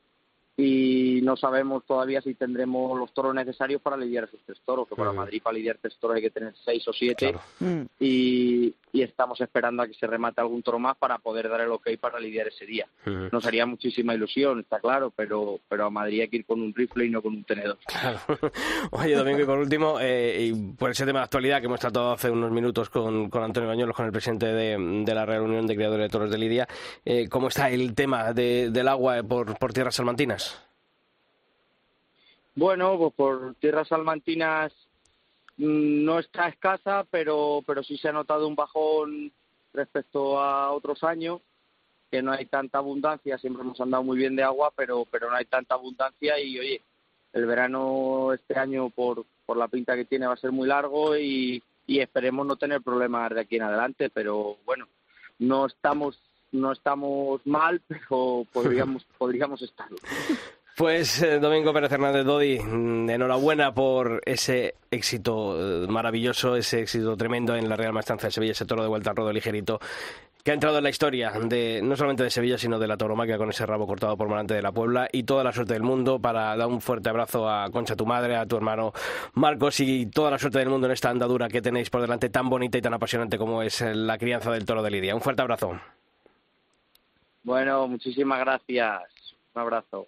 y 0.59 1.21
no 1.23 1.37
sabemos 1.37 1.85
todavía 1.85 2.21
si 2.21 2.33
tendremos 2.33 2.99
los 2.99 3.13
toros 3.13 3.33
necesarios 3.33 3.81
para 3.81 3.95
lidiar 3.95 4.25
esos 4.25 4.41
tres 4.45 4.59
toros, 4.65 4.89
que 4.89 4.95
para 4.95 5.13
Madrid 5.13 5.41
para 5.41 5.57
lidiar 5.57 5.77
tres 5.81 5.95
toros 5.97 6.17
hay 6.17 6.21
que 6.21 6.31
tener 6.31 6.53
seis 6.65 6.85
o 6.85 6.91
siete 6.91 7.33
mm. 7.59 7.81
y, 7.99 8.75
estamos 8.91 9.39
esperando 9.39 9.83
a 9.83 9.87
que 9.87 9.93
se 9.93 10.07
remate 10.07 10.41
algún 10.41 10.61
toro 10.61 10.77
más 10.77 10.97
para 10.97 11.17
poder 11.19 11.47
dar 11.47 11.61
el 11.61 11.71
ok 11.71 11.91
para 12.01 12.19
lidiar 12.19 12.47
ese 12.47 12.65
día. 12.65 12.87
Nos 13.31 13.45
haría 13.45 13.65
muchísima 13.65 14.13
ilusión, 14.13 14.59
está 14.59 14.79
claro, 14.79 15.13
pero, 15.15 15.59
pero 15.69 15.85
a 15.85 15.89
Madrid 15.89 16.21
hay 16.21 16.27
que 16.27 16.37
ir 16.37 16.45
con 16.45 16.61
un 16.61 16.73
rifle 16.73 17.05
y 17.05 17.09
no 17.09 17.21
con 17.21 17.33
un 17.33 17.43
tenedor. 17.43 17.77
Oye, 18.91 19.15
Domingo, 19.15 19.41
y 19.41 19.45
por 19.45 19.59
último, 19.59 19.99
eh, 20.01 20.49
y 20.51 20.73
por 20.73 20.91
ese 20.91 21.05
tema 21.05 21.19
de 21.19 21.25
actualidad 21.25 21.59
que 21.59 21.67
hemos 21.67 21.79
tratado 21.79 22.11
hace 22.11 22.29
unos 22.29 22.51
minutos 22.51 22.89
con, 22.89 23.29
con 23.29 23.43
Antonio 23.43 23.69
Bañuelos, 23.69 23.95
con 23.95 24.05
el 24.05 24.11
presidente 24.11 24.47
de, 24.47 25.03
de 25.05 25.15
la 25.15 25.25
Real 25.25 25.43
Unión 25.43 25.65
de 25.65 25.75
Criadores 25.75 26.07
de 26.07 26.09
Toros 26.09 26.31
de 26.31 26.37
Lidia, 26.37 26.67
eh, 27.05 27.29
¿cómo 27.29 27.47
está 27.47 27.69
el 27.69 27.93
tema 27.93 28.33
del 28.33 28.87
agua 28.87 29.23
por, 29.23 29.57
por 29.57 29.71
tierras 29.71 29.95
salmantinas? 29.95 30.48
Bueno, 32.59 32.97
pues 32.97 33.13
por 33.13 33.55
tierras 33.55 33.87
salmantinas 33.87 34.73
mm, 35.55 36.03
no 36.03 36.19
está 36.19 36.49
escasa, 36.49 37.05
pero, 37.09 37.63
pero 37.65 37.83
sí 37.83 37.97
se 37.97 38.09
ha 38.09 38.11
notado 38.11 38.45
un 38.49 38.55
bajón 38.55 39.31
respecto 39.73 40.37
a 40.37 40.69
otros 40.73 41.01
años, 41.05 41.39
que 42.11 42.21
no 42.21 42.33
hay 42.33 42.47
tanta 42.47 42.79
abundancia, 42.79 43.37
siempre 43.37 43.63
hemos 43.63 43.79
andado 43.79 44.03
muy 44.03 44.17
bien 44.17 44.35
de 44.35 44.43
agua, 44.43 44.73
pero, 44.75 45.05
pero 45.09 45.29
no 45.29 45.37
hay 45.37 45.45
tanta 45.45 45.75
abundancia 45.75 46.37
y 46.37 46.59
oye, 46.59 46.81
el 47.31 47.45
verano 47.45 48.33
este 48.33 48.59
año 48.59 48.89
por, 48.89 49.25
por 49.45 49.55
la 49.55 49.69
pinta 49.69 49.95
que 49.95 50.03
tiene 50.03 50.27
va 50.27 50.33
a 50.33 50.37
ser 50.37 50.51
muy 50.51 50.67
largo 50.67 51.15
y, 51.15 51.63
y 51.87 52.01
esperemos 52.01 52.45
no 52.45 52.57
tener 52.57 52.81
problemas 52.81 53.33
de 53.35 53.39
aquí 53.39 53.55
en 53.55 53.63
adelante, 53.63 54.09
pero 54.09 54.57
bueno, 54.65 54.85
no 55.37 55.65
estamos 55.65 56.19
no 56.51 56.73
estamos 56.73 57.39
mal, 57.45 57.81
pero 57.87 58.45
podríamos 58.51 59.05
podríamos 59.17 59.61
estar. 59.61 59.87
Pues 60.79 61.21
eh, 61.21 61.39
Domingo 61.39 61.73
Pérez 61.73 61.91
Hernández 61.91 62.23
Dodi, 62.23 62.57
mm, 62.57 63.09
enhorabuena 63.09 63.73
por 63.73 64.21
ese 64.25 64.75
éxito 64.89 65.83
eh, 65.83 65.87
maravilloso, 65.89 66.55
ese 66.55 66.79
éxito 66.79 67.17
tremendo 67.17 67.53
en 67.57 67.67
la 67.67 67.75
Real 67.75 67.91
Maestranza 67.91 68.27
de 68.27 68.31
Sevilla, 68.31 68.53
ese 68.53 68.65
toro 68.65 68.81
de 68.81 68.87
vuelta 68.87 69.09
al 69.09 69.17
rodo 69.17 69.33
ligerito 69.33 69.81
que 70.41 70.51
ha 70.51 70.53
entrado 70.53 70.77
en 70.77 70.85
la 70.85 70.89
historia 70.89 71.31
de 71.31 71.81
no 71.83 71.97
solamente 71.97 72.23
de 72.23 72.29
Sevilla, 72.29 72.57
sino 72.57 72.79
de 72.79 72.87
la 72.87 72.95
tauromaquia 72.95 73.37
con 73.37 73.49
ese 73.49 73.65
rabo 73.65 73.85
cortado 73.85 74.15
por 74.15 74.29
delante 74.29 74.53
de 74.53 74.61
la 74.61 74.71
Puebla 74.71 75.09
y 75.11 75.23
toda 75.23 75.43
la 75.43 75.51
suerte 75.51 75.73
del 75.73 75.83
mundo 75.83 76.17
para 76.17 76.55
dar 76.55 76.67
un 76.69 76.79
fuerte 76.79 77.09
abrazo 77.09 77.49
a 77.49 77.69
Concha, 77.71 77.97
tu 77.97 78.05
madre, 78.05 78.37
a 78.37 78.45
tu 78.45 78.55
hermano 78.55 78.93
Marcos 79.33 79.81
y 79.81 80.05
toda 80.05 80.31
la 80.31 80.39
suerte 80.39 80.59
del 80.59 80.69
mundo 80.69 80.87
en 80.87 80.93
esta 80.93 81.09
andadura 81.09 81.49
que 81.49 81.61
tenéis 81.61 81.89
por 81.89 81.99
delante 81.99 82.29
tan 82.29 82.47
bonita 82.47 82.77
y 82.77 82.81
tan 82.81 82.93
apasionante 82.93 83.37
como 83.37 83.61
es 83.63 83.81
la 83.81 84.17
crianza 84.17 84.49
del 84.49 84.63
toro 84.63 84.81
de 84.81 84.91
Lidia. 84.91 85.13
Un 85.13 85.19
fuerte 85.19 85.41
abrazo. 85.41 85.77
Bueno, 87.43 87.85
muchísimas 87.89 88.39
gracias. 88.39 89.01
Un 89.53 89.61
abrazo. 89.61 90.07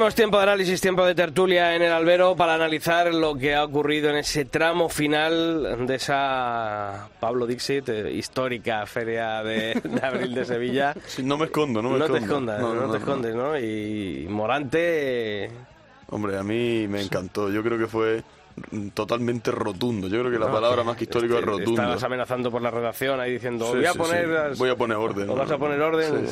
Abrimos 0.00 0.14
tiempo 0.14 0.38
de 0.38 0.44
análisis, 0.44 0.80
tiempo 0.80 1.04
de 1.04 1.14
tertulia 1.14 1.76
en 1.76 1.82
el 1.82 1.92
albero 1.92 2.34
para 2.34 2.54
analizar 2.54 3.12
lo 3.12 3.34
que 3.36 3.54
ha 3.54 3.62
ocurrido 3.62 4.08
en 4.08 4.16
ese 4.16 4.46
tramo 4.46 4.88
final 4.88 5.86
de 5.86 5.94
esa 5.96 7.10
Pablo 7.20 7.46
Dixit 7.46 7.86
eh, 7.90 8.10
histórica 8.10 8.86
feria 8.86 9.42
de, 9.42 9.74
de 9.84 10.00
abril 10.02 10.34
de 10.34 10.46
Sevilla. 10.46 10.94
Sí, 11.06 11.22
no 11.22 11.36
me 11.36 11.44
escondo, 11.44 11.82
no 11.82 11.90
me 11.90 11.98
No 11.98 12.06
te 12.06 12.16
escondo. 12.16 12.50
escondas, 12.54 12.60
no, 12.62 12.90
te 12.92 12.96
escondes, 12.96 13.34
¿no? 13.34 13.58
Y 13.58 14.26
Morante, 14.30 15.44
eh, 15.44 15.50
Hombre, 16.08 16.38
a 16.38 16.42
mí 16.44 16.88
me 16.88 17.02
encantó. 17.02 17.50
Yo 17.50 17.62
creo 17.62 17.76
que 17.76 17.86
fue 17.86 18.22
totalmente 18.94 19.50
rotundo. 19.50 20.08
Yo 20.08 20.20
creo 20.20 20.32
que 20.32 20.38
la 20.38 20.46
no, 20.46 20.52
palabra 20.54 20.82
más 20.82 20.96
que 20.96 21.04
histórico 21.04 21.34
es 21.34 21.40
este, 21.40 21.50
rotundo. 21.50 21.72
Estabas 21.82 22.02
amenazando 22.04 22.50
por 22.50 22.62
la 22.62 22.70
redacción 22.70 23.20
ahí 23.20 23.32
diciendo, 23.32 23.66
Sí, 23.66 23.76
voy 23.76 23.84
a 23.84 23.92
sí, 23.92 23.98
poner... 23.98 24.24
sí. 24.24 24.30
las- 24.32 24.58
Voy 24.58 24.70
a 24.70 24.76
poner 24.76 24.96
orden. 24.96 25.28
¿O 25.28 25.36
vas 25.36 25.50
a 25.50 25.58
poner 25.58 25.78
orden? 25.82 26.26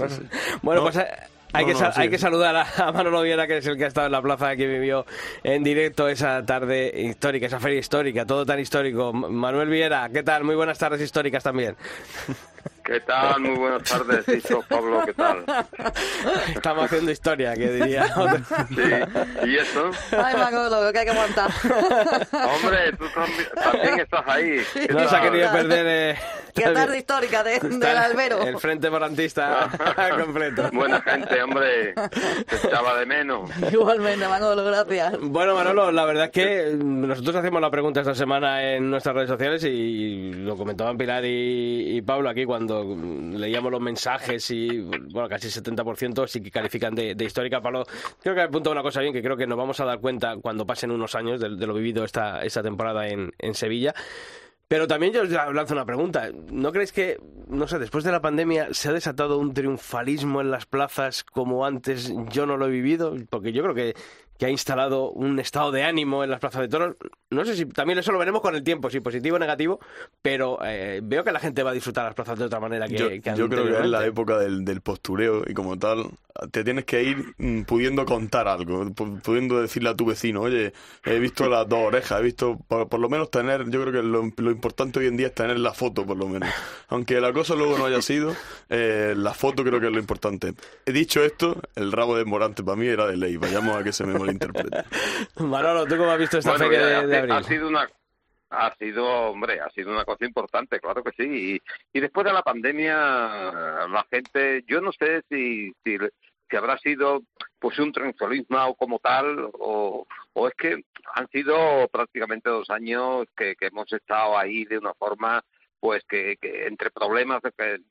Bueno, 0.62 0.80
No, 0.80 0.86
pues 0.86 0.96
eh, 1.04 1.06
hay, 1.52 1.64
no, 1.64 1.68
que, 1.68 1.72
no, 1.74 1.78
sa- 1.78 1.92
sí. 1.92 2.00
hay 2.02 2.10
que 2.10 2.18
saludar 2.18 2.56
a, 2.56 2.66
a 2.88 2.92
Manolo 2.92 3.22
Viera, 3.22 3.46
que 3.46 3.58
es 3.58 3.66
el 3.66 3.76
que 3.76 3.84
ha 3.84 3.88
estado 3.88 4.06
en 4.06 4.12
la 4.12 4.22
plaza 4.22 4.54
que 4.56 4.66
vivió 4.66 5.06
en 5.42 5.64
directo 5.64 6.08
esa 6.08 6.44
tarde 6.44 6.92
histórica, 6.96 7.46
esa 7.46 7.60
feria 7.60 7.78
histórica, 7.80 8.24
todo 8.26 8.44
tan 8.46 8.58
histórico. 8.60 9.12
Manuel 9.12 9.68
Viera, 9.68 10.08
¿qué 10.12 10.22
tal? 10.22 10.44
Muy 10.44 10.54
buenas 10.56 10.78
tardes 10.78 11.00
históricas 11.00 11.42
también. 11.42 11.76
¿Qué 12.88 13.00
tal? 13.00 13.40
Muy 13.40 13.54
buenas 13.58 13.82
tardes, 13.82 14.26
Iso, 14.28 14.64
Pablo, 14.66 15.02
¿qué 15.04 15.12
tal? 15.12 15.44
Estamos 16.54 16.86
haciendo 16.86 17.10
historia, 17.10 17.52
que 17.54 17.68
diría. 17.70 18.06
Sí, 18.06 19.46
¿y 19.46 19.56
eso? 19.56 19.90
Ay, 20.12 20.34
Manolo, 20.34 20.90
que 20.90 20.98
hay 21.00 21.04
que 21.04 21.10
aguantar. 21.10 21.50
Hombre, 22.32 22.92
tú 22.98 23.04
también, 23.14 24.00
estás 24.00 24.24
ahí. 24.26 24.62
¿Qué 24.72 24.88
No 24.88 25.06
se 25.06 25.16
ha 25.16 25.20
querido 25.20 25.52
perder... 25.52 25.86
eh, 25.86 26.18
Qué 26.54 26.62
tarde 26.62 26.98
histórica 26.98 27.44
de, 27.44 27.60
del 27.60 27.84
albero. 27.96 28.42
El 28.42 28.58
frente 28.58 28.88
morantista 28.88 29.68
completo. 30.18 30.70
Buena 30.72 31.00
gente, 31.02 31.42
hombre. 31.42 31.92
Te 31.94 32.56
echaba 32.66 32.98
de 32.98 33.04
menos. 33.06 33.50
Igualmente, 33.70 34.26
Manolo, 34.26 34.64
gracias. 34.64 35.14
Bueno, 35.20 35.54
Manolo, 35.54 35.92
la 35.92 36.04
verdad 36.06 36.24
es 36.24 36.30
que 36.30 36.74
nosotros 36.74 37.36
hacemos 37.36 37.60
la 37.60 37.70
pregunta 37.70 38.00
esta 38.00 38.14
semana 38.14 38.72
en 38.72 38.90
nuestras 38.90 39.14
redes 39.14 39.28
sociales 39.28 39.62
y 39.64 40.32
lo 40.32 40.56
comentaban 40.56 40.96
Pilar 40.96 41.24
y, 41.26 41.96
y 41.98 42.02
Pablo 42.02 42.28
aquí 42.30 42.44
cuando 42.46 42.77
leíamos 42.84 43.70
los 43.70 43.80
mensajes 43.80 44.50
y, 44.50 44.80
bueno, 44.80 45.28
casi 45.28 45.48
70% 45.48 46.26
sí 46.26 46.42
que 46.42 46.50
califican 46.50 46.94
de, 46.94 47.14
de 47.14 47.24
histórica. 47.24 47.60
Pablo, 47.60 47.84
creo 48.20 48.34
que 48.34 48.42
apunta 48.42 48.70
una 48.70 48.82
cosa 48.82 49.00
bien 49.00 49.12
que 49.12 49.22
creo 49.22 49.36
que 49.36 49.46
nos 49.46 49.58
vamos 49.58 49.80
a 49.80 49.84
dar 49.84 50.00
cuenta 50.00 50.36
cuando 50.36 50.66
pasen 50.66 50.90
unos 50.90 51.14
años 51.14 51.40
de, 51.40 51.48
lo 51.48 51.74
vivido 51.74 52.04
esta, 52.04 52.42
esta 52.42 52.62
temporada 52.62 53.08
en 53.08 53.54
Sevilla. 53.54 53.94
Pero 54.68 54.86
también 54.86 55.14
yo 55.14 55.22
os 55.22 55.30
lanzo 55.30 55.72
una 55.72 55.86
pregunta. 55.86 56.30
¿No 56.52 56.72
creéis 56.72 56.92
que, 56.92 57.18
no 57.48 57.66
sé, 57.66 57.78
después 57.78 58.04
de 58.04 58.12
la 58.12 58.20
pandemia 58.20 58.68
se 58.72 58.90
ha 58.90 58.92
desatado 58.92 59.38
un 59.38 59.54
triunfalismo 59.54 60.42
en 60.42 60.50
las 60.50 60.66
plazas 60.66 61.24
como 61.24 61.64
antes 61.64 62.12
yo 62.30 62.44
no 62.44 62.58
lo 62.58 62.66
he 62.66 62.70
vivido? 62.70 63.16
Porque 63.30 63.52
yo 63.52 63.62
creo 63.62 63.74
que, 63.74 63.94
que 64.38 64.46
ha 64.46 64.50
instalado 64.50 65.10
un 65.10 65.38
estado 65.40 65.72
de 65.72 65.82
ánimo 65.82 66.22
en 66.24 66.30
las 66.30 66.40
plazas 66.40 66.62
de 66.62 66.68
toros. 66.68 66.96
No 67.30 67.44
sé 67.44 67.56
si 67.56 67.66
también 67.66 67.98
eso 67.98 68.12
lo 68.12 68.18
veremos 68.18 68.40
con 68.40 68.54
el 68.54 68.62
tiempo, 68.62 68.88
si 68.88 69.00
positivo 69.00 69.36
o 69.36 69.38
negativo, 69.38 69.80
pero 70.22 70.58
eh, 70.64 71.00
veo 71.02 71.24
que 71.24 71.32
la 71.32 71.40
gente 71.40 71.62
va 71.62 71.70
a 71.70 71.74
disfrutar 71.74 72.04
las 72.04 72.14
plazas 72.14 72.38
de 72.38 72.44
otra 72.44 72.60
manera 72.60 72.86
que, 72.88 72.96
yo, 72.96 73.08
que 73.08 73.20
yo 73.36 73.48
creo 73.48 73.64
que 73.64 73.80
es 73.82 73.86
la 73.90 74.06
época 74.06 74.38
del, 74.38 74.64
del 74.64 74.80
postureo 74.80 75.42
y 75.46 75.52
como 75.54 75.76
tal 75.78 76.06
te 76.52 76.62
tienes 76.62 76.84
que 76.84 77.02
ir 77.02 77.34
mm, 77.38 77.62
pudiendo 77.62 78.04
contar 78.06 78.46
algo, 78.46 78.84
pu- 78.90 79.20
pudiendo 79.22 79.60
decirle 79.60 79.88
a 79.90 79.94
tu 79.96 80.06
vecino, 80.06 80.42
oye, 80.42 80.72
he 81.04 81.18
visto 81.18 81.48
las 81.48 81.68
dos 81.68 81.80
orejas, 81.80 82.20
he 82.20 82.22
visto, 82.22 82.56
por, 82.68 82.88
por 82.88 83.00
lo 83.00 83.08
menos 83.08 83.30
tener, 83.30 83.68
yo 83.68 83.82
creo 83.82 83.92
que 83.92 84.02
lo, 84.04 84.30
lo 84.36 84.50
importante 84.52 85.00
hoy 85.00 85.06
en 85.08 85.16
día 85.16 85.26
es 85.26 85.34
tener 85.34 85.58
la 85.58 85.74
foto 85.74 86.06
por 86.06 86.16
lo 86.16 86.28
menos. 86.28 86.48
Aunque 86.88 87.20
la 87.20 87.32
cosa 87.32 87.56
luego 87.56 87.76
no 87.76 87.86
haya 87.86 88.00
sido, 88.02 88.36
eh, 88.70 89.14
la 89.16 89.34
foto 89.34 89.64
creo 89.64 89.80
que 89.80 89.86
es 89.86 89.92
lo 89.92 89.98
importante. 89.98 90.54
He 90.86 90.92
dicho 90.92 91.22
esto, 91.24 91.60
el 91.74 91.90
rabo 91.90 92.16
de 92.16 92.24
Morante 92.24 92.62
para 92.62 92.76
mí 92.76 92.86
era 92.86 93.06
de 93.08 93.16
ley, 93.16 93.36
vayamos 93.36 93.76
a 93.76 93.82
que 93.82 93.92
se 93.92 94.04
me 94.06 94.16
malinterprete. 94.28 94.84
Manolo, 95.40 95.86
¿tú 95.86 95.96
cómo 95.96 96.10
has 96.10 96.18
visto 96.18 96.38
esta 96.38 96.50
Bueno, 96.50 96.66
feria 96.66 96.86
de, 97.06 97.16
abril? 97.18 97.32
ha 97.32 97.42
sido 97.42 97.68
una 97.68 97.88
ha 98.50 98.74
sido 98.76 99.04
hombre 99.04 99.60
ha 99.60 99.68
sido 99.70 99.90
una 99.90 100.06
cosa 100.06 100.24
importante 100.24 100.80
claro 100.80 101.02
que 101.04 101.10
sí 101.10 101.60
y, 101.92 101.98
y 101.98 102.00
después 102.00 102.24
de 102.24 102.32
la 102.32 102.42
pandemia 102.42 102.94
la 102.96 104.06
gente 104.10 104.64
yo 104.66 104.80
no 104.80 104.90
sé 104.92 105.22
si 105.28 105.70
si, 105.84 105.98
si 106.48 106.56
habrá 106.56 106.78
sido 106.78 107.20
pues 107.58 107.78
un 107.78 107.92
triunfalismo 107.92 108.74
como 108.76 109.00
tal 109.00 109.50
o, 109.52 110.06
o 110.32 110.48
es 110.48 110.54
que 110.54 110.82
han 111.14 111.28
sido 111.28 111.88
prácticamente 111.88 112.48
dos 112.48 112.70
años 112.70 113.26
que, 113.36 113.54
que 113.54 113.66
hemos 113.66 113.92
estado 113.92 114.38
ahí 114.38 114.64
de 114.64 114.78
una 114.78 114.94
forma 114.94 115.44
pues 115.80 116.02
que, 116.08 116.36
que 116.38 116.66
entre 116.66 116.90
problemas 116.90 117.40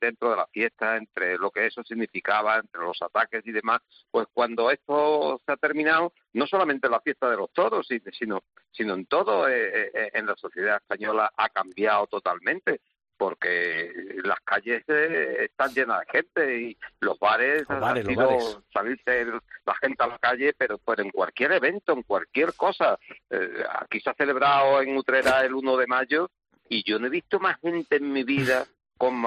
dentro 0.00 0.30
de 0.30 0.36
la 0.36 0.46
fiesta, 0.48 0.96
entre 0.96 1.38
lo 1.38 1.50
que 1.50 1.66
eso 1.66 1.82
significaba, 1.84 2.56
entre 2.56 2.80
los 2.82 3.00
ataques 3.00 3.46
y 3.46 3.52
demás, 3.52 3.80
pues 4.10 4.26
cuando 4.34 4.70
esto 4.70 5.40
se 5.46 5.52
ha 5.52 5.56
terminado, 5.56 6.12
no 6.34 6.46
solamente 6.46 6.88
la 6.88 7.00
fiesta 7.00 7.30
de 7.30 7.36
los 7.38 7.52
toros, 7.52 7.86
si- 7.86 8.00
sino, 8.12 8.42
sino 8.72 8.94
en 8.94 9.06
todo, 9.06 9.48
eh, 9.48 9.90
eh, 9.94 10.10
en 10.12 10.26
la 10.26 10.36
sociedad 10.36 10.76
española 10.76 11.32
ha 11.36 11.48
cambiado 11.48 12.06
totalmente 12.08 12.80
porque 13.16 13.92
las 14.22 14.38
calles 14.40 14.84
eh, 14.86 15.38
están 15.50 15.74
llenas 15.74 16.00
de 16.00 16.06
gente 16.12 16.60
y 16.60 16.78
los 17.00 17.18
bares, 17.18 17.62
Los 17.62 17.70
ha 17.70 17.78
bares, 17.80 18.04
los 18.04 18.14
sido 18.14 18.26
bares. 18.28 18.58
salirse 18.72 19.24
la 19.66 19.74
gente 19.74 20.04
a 20.04 20.06
la 20.06 20.18
calle, 20.18 20.54
pero, 20.56 20.78
pero 20.78 21.02
en 21.02 21.10
cualquier 21.10 21.50
evento, 21.52 21.92
en 21.94 22.02
cualquier 22.04 22.54
cosa. 22.54 22.96
Eh, 23.28 23.64
aquí 23.80 23.98
se 24.00 24.10
ha 24.10 24.14
celebrado 24.14 24.80
en 24.82 24.96
Utrera 24.96 25.44
el 25.44 25.52
1 25.54 25.76
de 25.76 25.86
mayo 25.88 26.30
y 26.68 26.82
yo 26.88 26.98
no 26.98 27.06
he 27.06 27.10
visto 27.10 27.40
más 27.40 27.58
gente 27.60 27.96
en 27.96 28.12
mi 28.12 28.24
vida 28.24 28.66
con, 28.96 29.22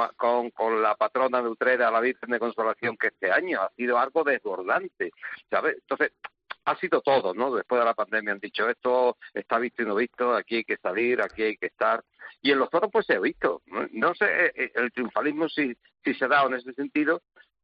con, 0.51 0.81
la 0.81 0.95
patrona 0.95 1.41
de 1.41 1.47
Utrera, 1.49 1.89
la 1.89 2.01
Virgen 2.01 2.29
de 2.29 2.39
Consolación, 2.39 2.97
que 2.97 3.07
este 3.07 3.31
año. 3.31 3.61
Ha 3.61 3.71
sido 3.75 3.97
algo 3.97 4.23
desbordante, 4.23 5.11
¿sabes? 5.49 5.77
Entonces, 5.77 6.11
ha 6.65 6.75
sido 6.75 7.01
todo, 7.01 7.33
¿no? 7.33 7.55
Después 7.55 7.79
de 7.79 7.85
la 7.85 7.93
pandemia 7.93 8.33
han 8.33 8.39
dicho 8.39 8.69
esto 8.69 9.17
está 9.33 9.57
visto 9.57 9.81
y 9.81 9.85
no 9.85 9.95
visto, 9.95 10.35
aquí 10.35 10.57
hay 10.57 10.63
que 10.63 10.77
salir, 10.77 11.21
aquí 11.21 11.43
hay 11.43 11.57
que 11.57 11.67
estar. 11.67 12.03
Y 12.41 12.51
en 12.51 12.59
los 12.59 12.69
toros 12.69 12.89
pues 12.91 13.05
se 13.05 13.13
ha 13.15 13.19
visto. 13.19 13.61
No, 13.67 13.87
No 13.91 14.13
sé 14.13 14.25
eh, 14.25 14.51
eh, 14.55 14.71
el 14.75 14.91
triunfalismo 14.91 15.49
si, 15.49 15.75
si 16.03 16.13
se 16.13 16.25
ha 16.25 16.27
dado 16.27 16.47
en 16.47 16.55
ese 16.55 16.73
sentido 16.73 17.21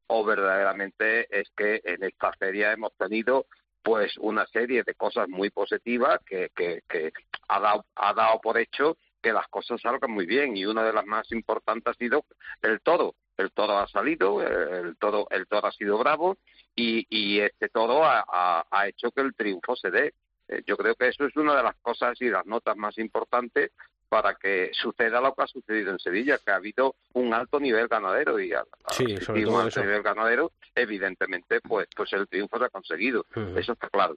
o 0.08 0.24
verdaderamente 0.24 1.28
es 1.30 1.50
que 1.56 1.82
en 1.84 2.04
esta 2.04 2.32
feria 2.34 2.72
hemos 2.72 2.94
tenido 2.96 3.46
pues 3.84 4.18
una 4.18 4.46
serie 4.48 4.84
de 4.84 4.96
cosas 4.96 5.30
muy 5.30 5.50
positivas 5.50 6.20
que, 6.26 6.50
que, 6.56 6.82
que 6.90 7.12
ha, 7.48 7.60
dado, 7.60 7.86
ha 7.96 8.14
dado 8.14 8.40
por 8.42 8.58
hecho 8.58 8.98
que 9.28 9.34
las 9.34 9.48
cosas 9.50 9.82
salgan 9.82 10.10
muy 10.12 10.26
bien 10.26 10.56
y 10.56 10.66
una 10.66 10.84
de 10.86 10.94
las 10.94 11.06
más 11.06 11.30
importantes 11.34 11.92
ha 11.94 11.98
sido 11.98 12.24
el 12.62 12.80
todo. 12.80 13.14
El 13.36 13.52
todo 13.52 13.78
ha 13.78 13.86
salido, 13.90 14.42
el 14.42 14.96
todo, 14.98 15.28
el 15.30 15.46
todo 15.48 15.66
ha 15.66 15.72
sido 15.74 15.98
bravo 15.98 16.38
y, 16.76 17.06
y 17.10 17.40
este 17.42 17.68
todo 17.68 18.06
ha, 18.06 18.24
ha, 18.26 18.66
ha 18.72 18.88
hecho 18.88 19.12
que 19.12 19.20
el 19.22 19.36
triunfo 19.36 19.76
se 19.76 19.92
dé. 19.92 20.14
Eh, 20.48 20.64
Yo 20.66 20.78
creo 20.78 20.96
que 20.96 21.10
eso 21.10 21.26
es 21.26 21.36
una 21.36 21.56
de 21.58 21.62
las 21.64 21.76
cosas 21.82 22.20
y 22.22 22.30
las 22.30 22.46
notas 22.46 22.78
más 22.78 22.98
importantes 22.98 23.72
para 24.10 24.36
que 24.36 24.72
suceda 24.74 25.20
lo 25.20 25.34
que 25.36 25.44
ha 25.44 25.48
sucedido 25.48 25.92
en 25.92 26.00
Sevilla, 26.00 26.38
que 26.38 26.52
ha 26.52 26.56
habido 26.56 26.96
un 27.14 27.34
alto 27.34 27.60
nivel 27.60 27.90
ganadero 27.90 28.40
y 28.40 28.54
Sí, 28.92 29.18
sobre 29.18 29.44
todo 29.44 29.54
un 29.56 29.60
alto 29.62 29.68
eso. 29.68 29.82
nivel 29.82 30.02
ganadero, 30.02 30.54
evidentemente, 30.74 31.60
pues, 31.60 31.88
pues 31.94 32.14
el 32.14 32.26
triunfo 32.30 32.58
se 32.58 32.64
ha 32.66 32.70
conseguido. 32.70 33.26
Eso 33.58 33.74
está 33.74 33.90
claro. 33.90 34.16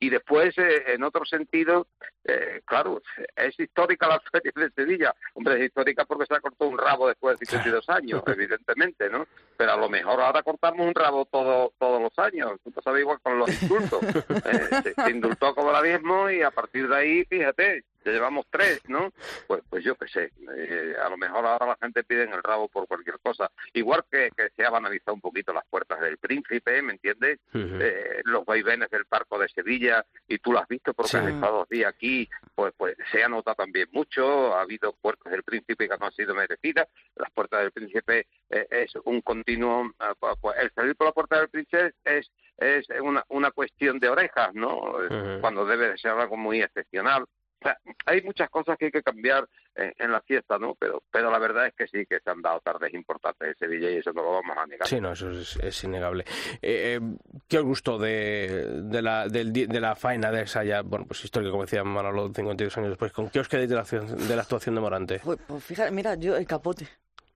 Y 0.00 0.08
después, 0.08 0.56
eh, 0.58 0.94
en 0.94 1.02
otro 1.02 1.24
sentido, 1.26 1.86
eh, 2.24 2.62
claro, 2.64 3.02
es 3.36 3.58
histórica 3.60 4.08
la 4.08 4.20
feria 4.32 4.52
de 4.56 4.70
Sevilla. 4.70 5.14
Hombre, 5.34 5.56
es 5.56 5.66
histórica 5.66 6.04
porque 6.06 6.26
se 6.26 6.34
ha 6.34 6.40
cortado 6.40 6.70
un 6.70 6.78
rabo 6.78 7.06
después 7.06 7.38
de 7.38 7.46
52 7.46 7.88
años, 7.90 8.22
evidentemente, 8.26 9.10
¿no? 9.10 9.26
Pero 9.56 9.72
a 9.72 9.76
lo 9.76 9.88
mejor 9.90 10.20
ahora 10.20 10.42
cortamos 10.42 10.86
un 10.86 10.94
rabo 10.94 11.26
todo, 11.26 11.74
todos 11.78 12.00
los 12.00 12.18
años. 12.18 12.52
Tú 12.64 12.72
sabes 12.82 13.02
igual 13.02 13.20
con 13.22 13.38
los 13.38 13.62
indultos. 13.62 14.00
Eh, 14.50 14.68
se, 14.82 14.94
se 14.94 15.10
indultó 15.10 15.54
como 15.54 15.70
la 15.70 15.82
mismo 15.82 16.30
y 16.30 16.42
a 16.42 16.50
partir 16.50 16.88
de 16.88 16.96
ahí, 16.96 17.24
fíjate, 17.26 17.84
ya 18.04 18.12
llevamos 18.12 18.46
tres, 18.50 18.80
¿no? 18.88 19.12
Pues, 19.46 19.62
pues 19.68 19.84
yo 19.84 19.94
qué 19.96 20.08
sé. 20.08 20.32
eh, 20.56 20.94
a 21.02 21.08
lo 21.08 21.16
mejor 21.16 21.44
ahora 21.44 21.66
la 21.66 21.76
gente 21.80 22.02
pide 22.04 22.22
el 22.24 22.42
rabo 22.42 22.68
por 22.68 22.86
cualquier 22.86 23.18
cosa. 23.20 23.50
Igual 23.74 24.04
que, 24.10 24.30
que 24.36 24.48
se 24.56 24.64
ha 24.64 24.70
banalizado 24.70 25.14
un 25.14 25.20
poquito 25.20 25.52
las 25.52 25.66
puertas 25.68 26.00
del 26.00 26.16
príncipe, 26.18 26.80
¿me 26.82 26.92
entiendes? 26.92 27.38
Eh, 27.52 28.22
los 28.24 28.44
vaivenes 28.44 28.90
del 28.90 29.04
Parco 29.04 29.38
de 29.38 29.48
Sevilla, 29.48 29.89
y 30.28 30.38
tú 30.38 30.52
lo 30.52 30.60
has 30.60 30.68
visto 30.68 30.92
porque 30.94 31.10
Sí. 31.10 31.16
has 31.16 31.26
estado 31.28 31.56
dos 31.58 31.68
días 31.68 31.92
aquí, 31.92 32.28
pues, 32.54 32.72
pues 32.76 32.96
se 33.10 33.22
ha 33.24 33.28
notado 33.28 33.56
también 33.56 33.88
mucho, 33.92 34.54
ha 34.54 34.62
habido 34.62 34.92
puertas 35.00 35.32
del 35.32 35.42
Príncipe 35.42 35.88
que 35.88 35.96
no 35.98 36.06
han 36.06 36.12
sido 36.12 36.34
merecidas, 36.34 36.88
las 37.16 37.30
puertas 37.32 37.60
del 37.60 37.72
Príncipe 37.72 38.26
eh, 38.50 38.66
es 38.70 38.92
un 39.04 39.20
continuo, 39.22 39.86
eh, 40.00 40.04
pues, 40.18 40.34
pues, 40.40 40.56
el 40.58 40.70
salir 40.72 40.94
por 40.96 41.06
la 41.08 41.12
puerta 41.12 41.38
del 41.38 41.48
Príncipe 41.48 41.94
es, 42.04 42.30
es 42.58 42.86
una, 43.00 43.24
una 43.28 43.50
cuestión 43.50 43.98
de 43.98 44.08
orejas, 44.08 44.54
¿no? 44.54 44.94
Cuando 45.40 45.64
debe 45.64 45.90
de 45.90 45.98
ser 45.98 46.12
algo 46.12 46.36
muy 46.36 46.62
excepcional. 46.62 47.24
O 47.60 47.62
sea, 47.62 47.78
hay 48.06 48.22
muchas 48.22 48.48
cosas 48.48 48.78
que 48.78 48.86
hay 48.86 48.90
que 48.90 49.02
cambiar 49.02 49.46
en, 49.74 49.92
en 49.98 50.10
la 50.12 50.20
fiesta, 50.22 50.58
¿no? 50.58 50.74
Pero, 50.76 51.02
pero 51.10 51.30
la 51.30 51.38
verdad 51.38 51.66
es 51.66 51.74
que 51.74 51.86
sí 51.86 52.06
que 52.06 52.18
se 52.20 52.30
han 52.30 52.40
dado 52.40 52.60
tardes 52.60 52.94
importantes 52.94 53.48
en 53.48 53.54
Sevilla 53.56 53.90
y 53.90 53.96
eso 53.98 54.12
no 54.12 54.22
lo 54.22 54.32
vamos 54.32 54.56
a 54.56 54.66
negar. 54.66 54.88
Sí, 54.88 55.00
no, 55.00 55.12
eso 55.12 55.30
es, 55.30 55.56
es 55.56 55.84
innegable. 55.84 56.24
Eh, 56.62 56.98
eh, 56.98 57.00
¿Qué 57.46 57.58
os 57.58 57.64
gustó 57.64 57.98
de, 57.98 58.82
de, 58.84 59.02
la, 59.02 59.28
del 59.28 59.52
de 59.52 59.80
la 59.80 59.94
faena 59.94 60.30
de 60.30 60.42
esa 60.42 60.64
ya, 60.64 60.80
bueno, 60.82 61.04
pues 61.06 61.22
histórica, 61.24 61.50
como 61.50 61.64
decía 61.64 61.84
Manolo, 61.84 62.32
52 62.32 62.78
años 62.78 62.90
después? 62.90 63.12
¿Con 63.12 63.28
qué 63.28 63.40
os 63.40 63.48
quedáis 63.48 63.68
de 63.68 63.76
la, 63.76 63.82
de 63.84 64.36
la 64.36 64.42
actuación 64.42 64.74
de 64.74 64.80
Morante? 64.80 65.20
Pues, 65.22 65.38
pues 65.46 65.62
fíjate, 65.64 65.90
mira, 65.90 66.14
yo 66.14 66.36
el 66.36 66.46
capote. 66.46 66.88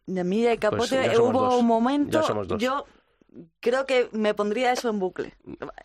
De 0.07 0.23
mí 0.25 0.45
el 0.47 0.59
capote 0.59 0.79
Pues 0.79 0.91
ya 0.91 1.15
somos 1.15 1.31
hubo 1.35 1.43
dos. 1.45 1.61
un 1.61 1.67
momento. 1.67 2.21
Ya 2.21 2.27
somos 2.27 2.49
dos. 2.49 2.61
Yo 2.63 2.85
creo 3.61 3.87
que 3.87 4.09
me 4.13 4.35
pondría 4.35 4.73
eso 4.73 4.89
en 4.89 4.99
bucle. 4.99 5.35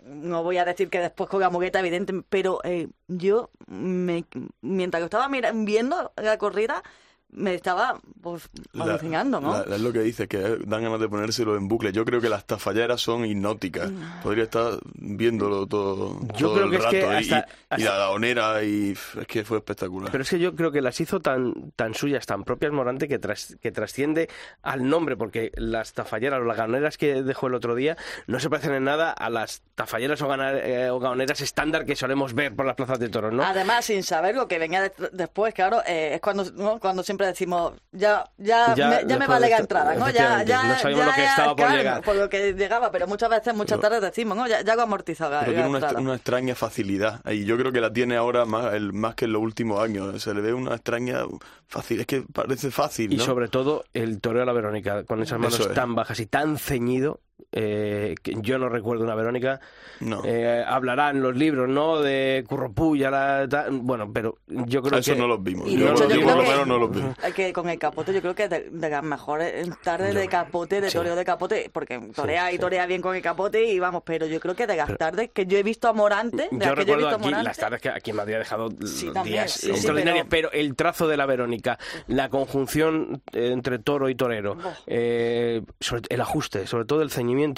No 0.03 0.43
voy 0.43 0.57
a 0.57 0.65
decir 0.65 0.89
que 0.89 0.99
después 0.99 1.29
con 1.29 1.39
la 1.41 1.49
mogueta, 1.49 1.79
evidente, 1.79 2.13
pero 2.29 2.59
eh, 2.63 2.89
yo, 3.07 3.51
me, 3.67 4.25
mientras 4.61 5.01
que 5.01 5.05
estaba 5.05 5.29
mira- 5.29 5.51
viendo 5.53 6.11
la 6.15 6.37
corrida, 6.37 6.83
me 7.31 7.53
estaba 7.53 7.99
pues, 8.21 8.49
alucinando, 8.77 9.39
¿no? 9.39 9.63
la- 9.65 9.75
es 9.75 9.81
lo 9.81 9.93
que 9.93 9.99
dice, 10.01 10.27
que 10.27 10.37
dan 10.65 10.83
ganas 10.83 10.99
de 10.99 11.07
ponérselo 11.09 11.55
en 11.55 11.67
bucle. 11.67 11.91
Yo 11.91 12.03
creo 12.05 12.19
que 12.21 12.29
las 12.29 12.45
tafalleras 12.45 13.01
son 13.01 13.25
hipnóticas. 13.25 13.91
Podría 14.23 14.45
estar 14.45 14.79
viéndolo 14.95 15.67
todo, 15.67 16.19
Yo 16.37 16.47
todo 16.47 16.53
creo 16.55 16.65
el 16.65 16.71
que 16.71 16.77
es 16.77 16.83
rato. 16.83 16.91
que 16.95 16.99
y- 17.01 17.05
hasta- 17.05 17.37
y, 17.37 17.53
hasta- 17.69 17.85
la 17.85 17.97
daonera, 17.97 18.63
y 18.63 18.91
es 18.91 19.27
que 19.27 19.43
fue 19.43 19.57
espectacular. 19.57 20.11
Pero 20.11 20.23
es 20.23 20.29
que 20.29 20.39
yo 20.39 20.55
creo 20.55 20.71
que 20.71 20.81
las 20.81 20.99
hizo 20.99 21.19
tan, 21.19 21.71
tan 21.75 21.93
suyas, 21.93 22.25
tan 22.25 22.43
propias 22.43 22.71
Morante, 22.71 23.07
que, 23.07 23.19
tras- 23.19 23.57
que 23.61 23.71
trasciende 23.71 24.29
al 24.63 24.89
nombre, 24.89 25.15
porque 25.15 25.51
las 25.55 25.93
tafalleras 25.93 26.39
o 26.41 26.43
las 26.45 26.57
gaoneras 26.57 26.97
que 26.97 27.21
dejó 27.23 27.47
el 27.47 27.53
otro 27.53 27.75
día 27.75 27.95
no 28.27 28.39
se 28.39 28.49
parecen 28.49 28.73
en 28.73 28.83
nada 28.85 29.11
a 29.11 29.29
las 29.29 29.61
tafalleras 29.75 30.21
o, 30.21 30.27
gana- 30.27 30.57
eh, 30.57 30.89
o 30.89 30.99
gaoneras 30.99 31.41
estándar 31.41 31.85
que 31.85 31.95
solemos 31.95 32.33
ver 32.33 32.55
por 32.55 32.65
las 32.65 32.75
plazas 32.75 32.99
de 32.99 33.09
toros, 33.09 33.33
¿no? 33.33 33.43
Además, 33.43 33.85
sin 33.85 34.03
saber 34.03 34.35
lo 34.35 34.47
que 34.47 34.57
venía 34.59 34.81
de- 34.81 34.91
después, 35.11 35.53
claro, 35.53 35.81
eh, 35.87 36.15
es 36.15 36.21
cuando, 36.21 36.43
¿no? 36.55 36.79
cuando 36.79 37.03
siempre 37.03 37.18
decimos, 37.25 37.73
ya, 37.91 38.23
ya, 38.37 38.73
Ya, 38.75 38.89
me, 38.89 39.07
ya 39.07 39.17
me 39.17 39.27
vale 39.27 39.49
la 39.49 39.57
entrada, 39.57 39.95
¿no? 39.95 40.09
Ya, 40.09 40.43
ya, 40.43 40.63
no 40.63 40.75
sabíamos 40.77 41.05
ya, 41.05 41.11
lo 41.11 41.13
que 41.15 41.25
estaba 41.25 41.47
por 41.47 41.57
claro, 41.57 41.77
llegar. 41.77 42.01
Por 42.03 42.15
lo 42.15 42.29
que 42.29 42.53
llegaba, 42.53 42.91
pero 42.91 43.07
muchas 43.07 43.29
veces, 43.29 43.53
muchas 43.55 43.79
tardes 43.79 44.01
decimos, 44.01 44.37
¿no? 44.37 44.47
Ya, 44.47 44.61
ya 44.61 44.75
lo 44.75 44.81
amortizado 44.83 45.31
la, 45.31 45.39
Pero 45.41 45.51
la 45.51 45.55
tiene 45.57 45.69
una, 45.69 45.77
entrada. 45.79 45.99
una 45.99 46.15
extraña 46.15 46.55
facilidad. 46.55 47.21
Y 47.31 47.45
yo 47.45 47.57
creo 47.57 47.71
que 47.71 47.81
la 47.81 47.91
tiene 47.91 48.15
ahora 48.17 48.45
más, 48.45 48.73
el, 48.73 48.93
más 48.93 49.15
que 49.15 49.25
en 49.25 49.33
los 49.33 49.41
últimos 49.41 49.81
años. 49.83 50.21
Se 50.21 50.33
le 50.33 50.41
ve 50.41 50.53
una 50.53 50.75
extraña 50.75 51.19
fácil. 51.67 51.99
Es 52.01 52.07
que 52.07 52.23
parece 52.33 52.71
fácil, 52.71 53.13
Y 53.13 53.19
sobre 53.19 53.47
todo 53.47 53.85
el 53.93 54.19
toreo 54.21 54.43
a 54.43 54.45
la 54.45 54.53
Verónica, 54.53 55.03
con 55.03 55.21
esas 55.21 55.39
manos 55.39 55.59
es. 55.59 55.73
tan 55.73 55.95
bajas 55.95 56.19
y 56.19 56.25
tan 56.25 56.57
ceñido, 56.57 57.19
eh, 57.51 58.15
que 58.21 58.35
yo 58.41 58.57
no 58.57 58.69
recuerdo 58.69 59.03
una 59.03 59.15
Verónica. 59.15 59.59
No. 59.99 60.21
Eh, 60.25 60.63
hablarán 60.65 61.21
los 61.21 61.35
libros, 61.35 61.67
¿no? 61.67 61.99
De 61.99 62.45
Curropuya, 62.47 63.11
la, 63.11 63.47
ta- 63.49 63.67
bueno, 63.69 64.11
pero 64.13 64.37
yo 64.47 64.81
creo 64.81 64.99
Eso 64.99 65.13
que... 65.13 65.19
no 65.19 65.27
los 65.27 65.43
vimos. 65.43 65.67
Y 65.67 65.77
Yo 65.77 65.91
hecho, 65.91 66.03
los 66.05 66.13
yo 66.13 66.19
vi, 66.19 66.23
creo 66.23 66.27
por 66.27 66.35
lo 66.37 66.43
que- 66.43 66.49
menos 66.49 66.67
no 66.67 66.77
los 66.77 66.91
vi. 66.91 67.01
Es 67.27 67.33
que 67.33 67.51
con 67.53 67.69
el 67.69 67.77
capote 67.79 68.13
yo 68.13 68.21
creo 68.21 68.35
que 68.35 68.47
de, 68.47 68.69
de 68.71 68.89
las 68.89 69.03
mejores 69.03 69.67
tardes 69.83 70.15
de 70.15 70.27
capote, 70.27 70.79
de 70.81 70.89
sí. 70.89 70.97
toreo 70.97 71.15
de 71.15 71.25
capote, 71.25 71.69
porque 71.73 71.99
torea 72.15 72.49
y 72.51 72.55
sí. 72.55 72.59
torea 72.59 72.85
bien 72.85 73.01
con 73.01 73.15
el 73.15 73.21
capote 73.21 73.63
y 73.65 73.79
vamos, 73.79 74.03
pero 74.05 74.25
yo 74.25 74.39
creo 74.39 74.55
que 74.55 74.67
de 74.67 74.77
las 74.77 74.97
tardes 74.97 75.31
que 75.33 75.45
yo 75.45 75.57
he 75.57 75.63
visto 75.63 75.87
a 75.89 75.93
Morante, 75.93 76.47
de 76.49 76.49
Yo 76.51 76.57
las 76.59 76.59
que 76.59 76.85
yo 76.85 76.93
he 76.93 76.95
recuerdo 76.95 77.07
a 77.07 77.11
aquí 77.15 77.23
Morante, 77.25 77.43
las 77.43 77.57
tardes 77.57 77.81
que 77.81 77.89
aquí 77.89 78.09
en 78.11 78.15
Madrid 78.15 78.35
ha 78.35 78.39
dejado 78.39 78.69
días 78.69 79.51
sí, 79.51 79.67
sí, 79.67 79.71
extraordinarios, 79.71 80.27
pero- 80.29 80.49
pero... 80.49 80.61
el 80.61 80.75
trazo 80.75 81.07
de 81.07 81.17
la 81.17 81.25
Verónica, 81.25 81.77
la 82.07 82.29
conjunción 82.29 83.21
eh, 83.33 83.49
entre 83.51 83.79
toro 83.79 84.07
y 84.09 84.15
torero, 84.15 84.57
eh, 84.87 85.61
sobre- 85.79 86.03
el 86.09 86.21
ajuste, 86.21 86.67
sobre 86.67 86.85
todo 86.85 87.01
el 87.01 87.09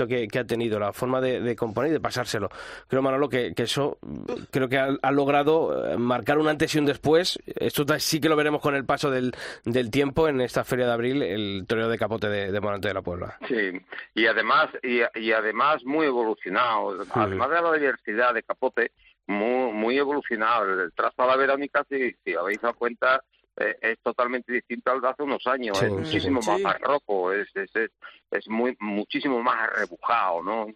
que, 0.07 0.28
que 0.28 0.39
ha 0.39 0.45
tenido, 0.45 0.80
la 0.80 0.93
forma 0.93 1.22
de, 1.22 1.41
de 1.41 1.55
componer 1.55 1.91
y 1.91 1.93
de 1.93 1.99
pasárselo. 1.99 2.49
Creo, 2.88 3.01
Manolo, 3.01 3.30
que, 3.30 3.53
que 3.53 3.63
eso 3.63 3.97
creo 4.51 4.69
que 4.69 4.78
ha, 4.78 4.89
ha 5.01 5.11
logrado 5.11 5.88
eh, 5.88 5.97
marcar 5.97 6.38
un 6.38 6.47
antes 6.47 6.74
y 6.76 6.80
un 6.80 6.86
después. 6.86 7.39
Esto 7.45 7.86
sí 7.99 8.19
que 8.19 8.30
lo 8.30 8.36
veremos 8.36 8.61
con 8.61 8.76
el 8.76 8.86
paso 8.86 9.09
del, 9.09 9.34
del 9.65 9.91
tiempo 9.91 10.28
en 10.28 10.41
esta 10.41 10.63
feria 10.63 10.86
de 10.86 10.93
abril, 10.93 11.22
el 11.24 11.65
torero 11.67 11.89
de 11.89 11.97
capote 11.97 12.30
de, 12.30 12.51
de 12.51 12.61
Morante 12.61 12.88
de 12.88 12.93
la 12.93 13.01
Puebla. 13.01 13.38
Sí, 13.47 13.72
y 14.15 14.26
además, 14.26 14.69
y, 14.84 15.01
y 15.15 15.32
además 15.32 15.84
muy 15.86 16.05
evolucionado. 16.07 16.95
Además 17.13 17.49
de 17.49 17.61
la 17.61 17.74
diversidad 17.74 18.34
de 18.34 18.43
capote, 18.43 18.91
muy, 19.28 19.72
muy 19.72 19.97
evolucionado. 19.97 20.82
El 20.84 20.91
trazo 20.93 21.24
a 21.24 21.28
la 21.28 21.36
Verónica, 21.36 21.86
si, 21.89 22.13
si 22.24 22.34
habéis 22.34 22.61
dado 22.61 22.76
cuenta, 22.76 23.24
eh, 23.62 23.78
es 23.82 23.99
totalmente 23.99 24.51
distinto 24.51 24.91
al 24.91 25.01
de 25.01 25.09
hace 25.09 25.24
unos 25.24 25.45
años. 25.47 25.78
Sí, 25.78 25.86
es 25.86 25.91
muchísimo 25.91 26.41
sí. 26.41 26.49
más 26.51 26.62
barroco, 26.62 27.32
es, 27.32 27.47
es, 27.55 27.76
es, 27.76 27.91
es 28.32 28.47
muy, 28.49 28.76
muchísimo 28.80 29.41
más 29.41 29.70
rebujado, 29.74 30.43
¿no? 30.43 30.68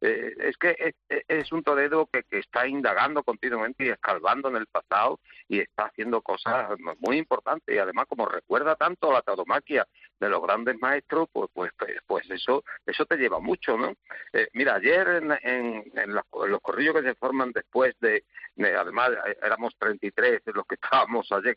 Eh, 0.00 0.34
es 0.38 0.56
que 0.56 0.76
es, 0.78 1.24
es 1.28 1.52
un 1.52 1.62
torero 1.62 2.08
que, 2.12 2.22
que 2.24 2.38
está 2.38 2.66
indagando 2.66 3.22
continuamente 3.22 3.84
y 3.84 3.88
escalvando 3.88 4.48
en 4.48 4.56
el 4.56 4.66
pasado 4.66 5.20
y 5.48 5.60
está 5.60 5.84
haciendo 5.86 6.22
cosas 6.22 6.70
muy 7.00 7.18
importantes 7.18 7.74
y 7.74 7.78
además 7.78 8.06
como 8.08 8.26
recuerda 8.26 8.76
tanto 8.76 9.12
la 9.12 9.22
tauromaquia 9.22 9.86
de 10.20 10.28
los 10.28 10.42
grandes 10.42 10.78
maestros, 10.80 11.28
pues 11.32 11.50
pues 11.52 11.72
pues, 11.78 11.96
pues 12.06 12.30
eso 12.30 12.62
eso 12.86 13.04
te 13.06 13.16
lleva 13.16 13.40
mucho, 13.40 13.76
¿no? 13.76 13.94
Eh, 14.32 14.48
mira, 14.52 14.74
ayer 14.76 15.08
en, 15.08 15.32
en, 15.42 15.90
en 15.94 16.14
los, 16.14 16.24
en 16.44 16.50
los 16.52 16.60
corrillos 16.60 16.94
que 16.94 17.02
se 17.02 17.14
forman 17.14 17.52
después 17.52 17.98
de, 18.00 18.24
de- 18.56 18.76
además 18.76 19.10
eh, 19.26 19.36
éramos 19.42 19.74
33 19.78 20.42
los 20.54 20.66
que 20.66 20.74
estábamos 20.80 21.30
ayer 21.32 21.56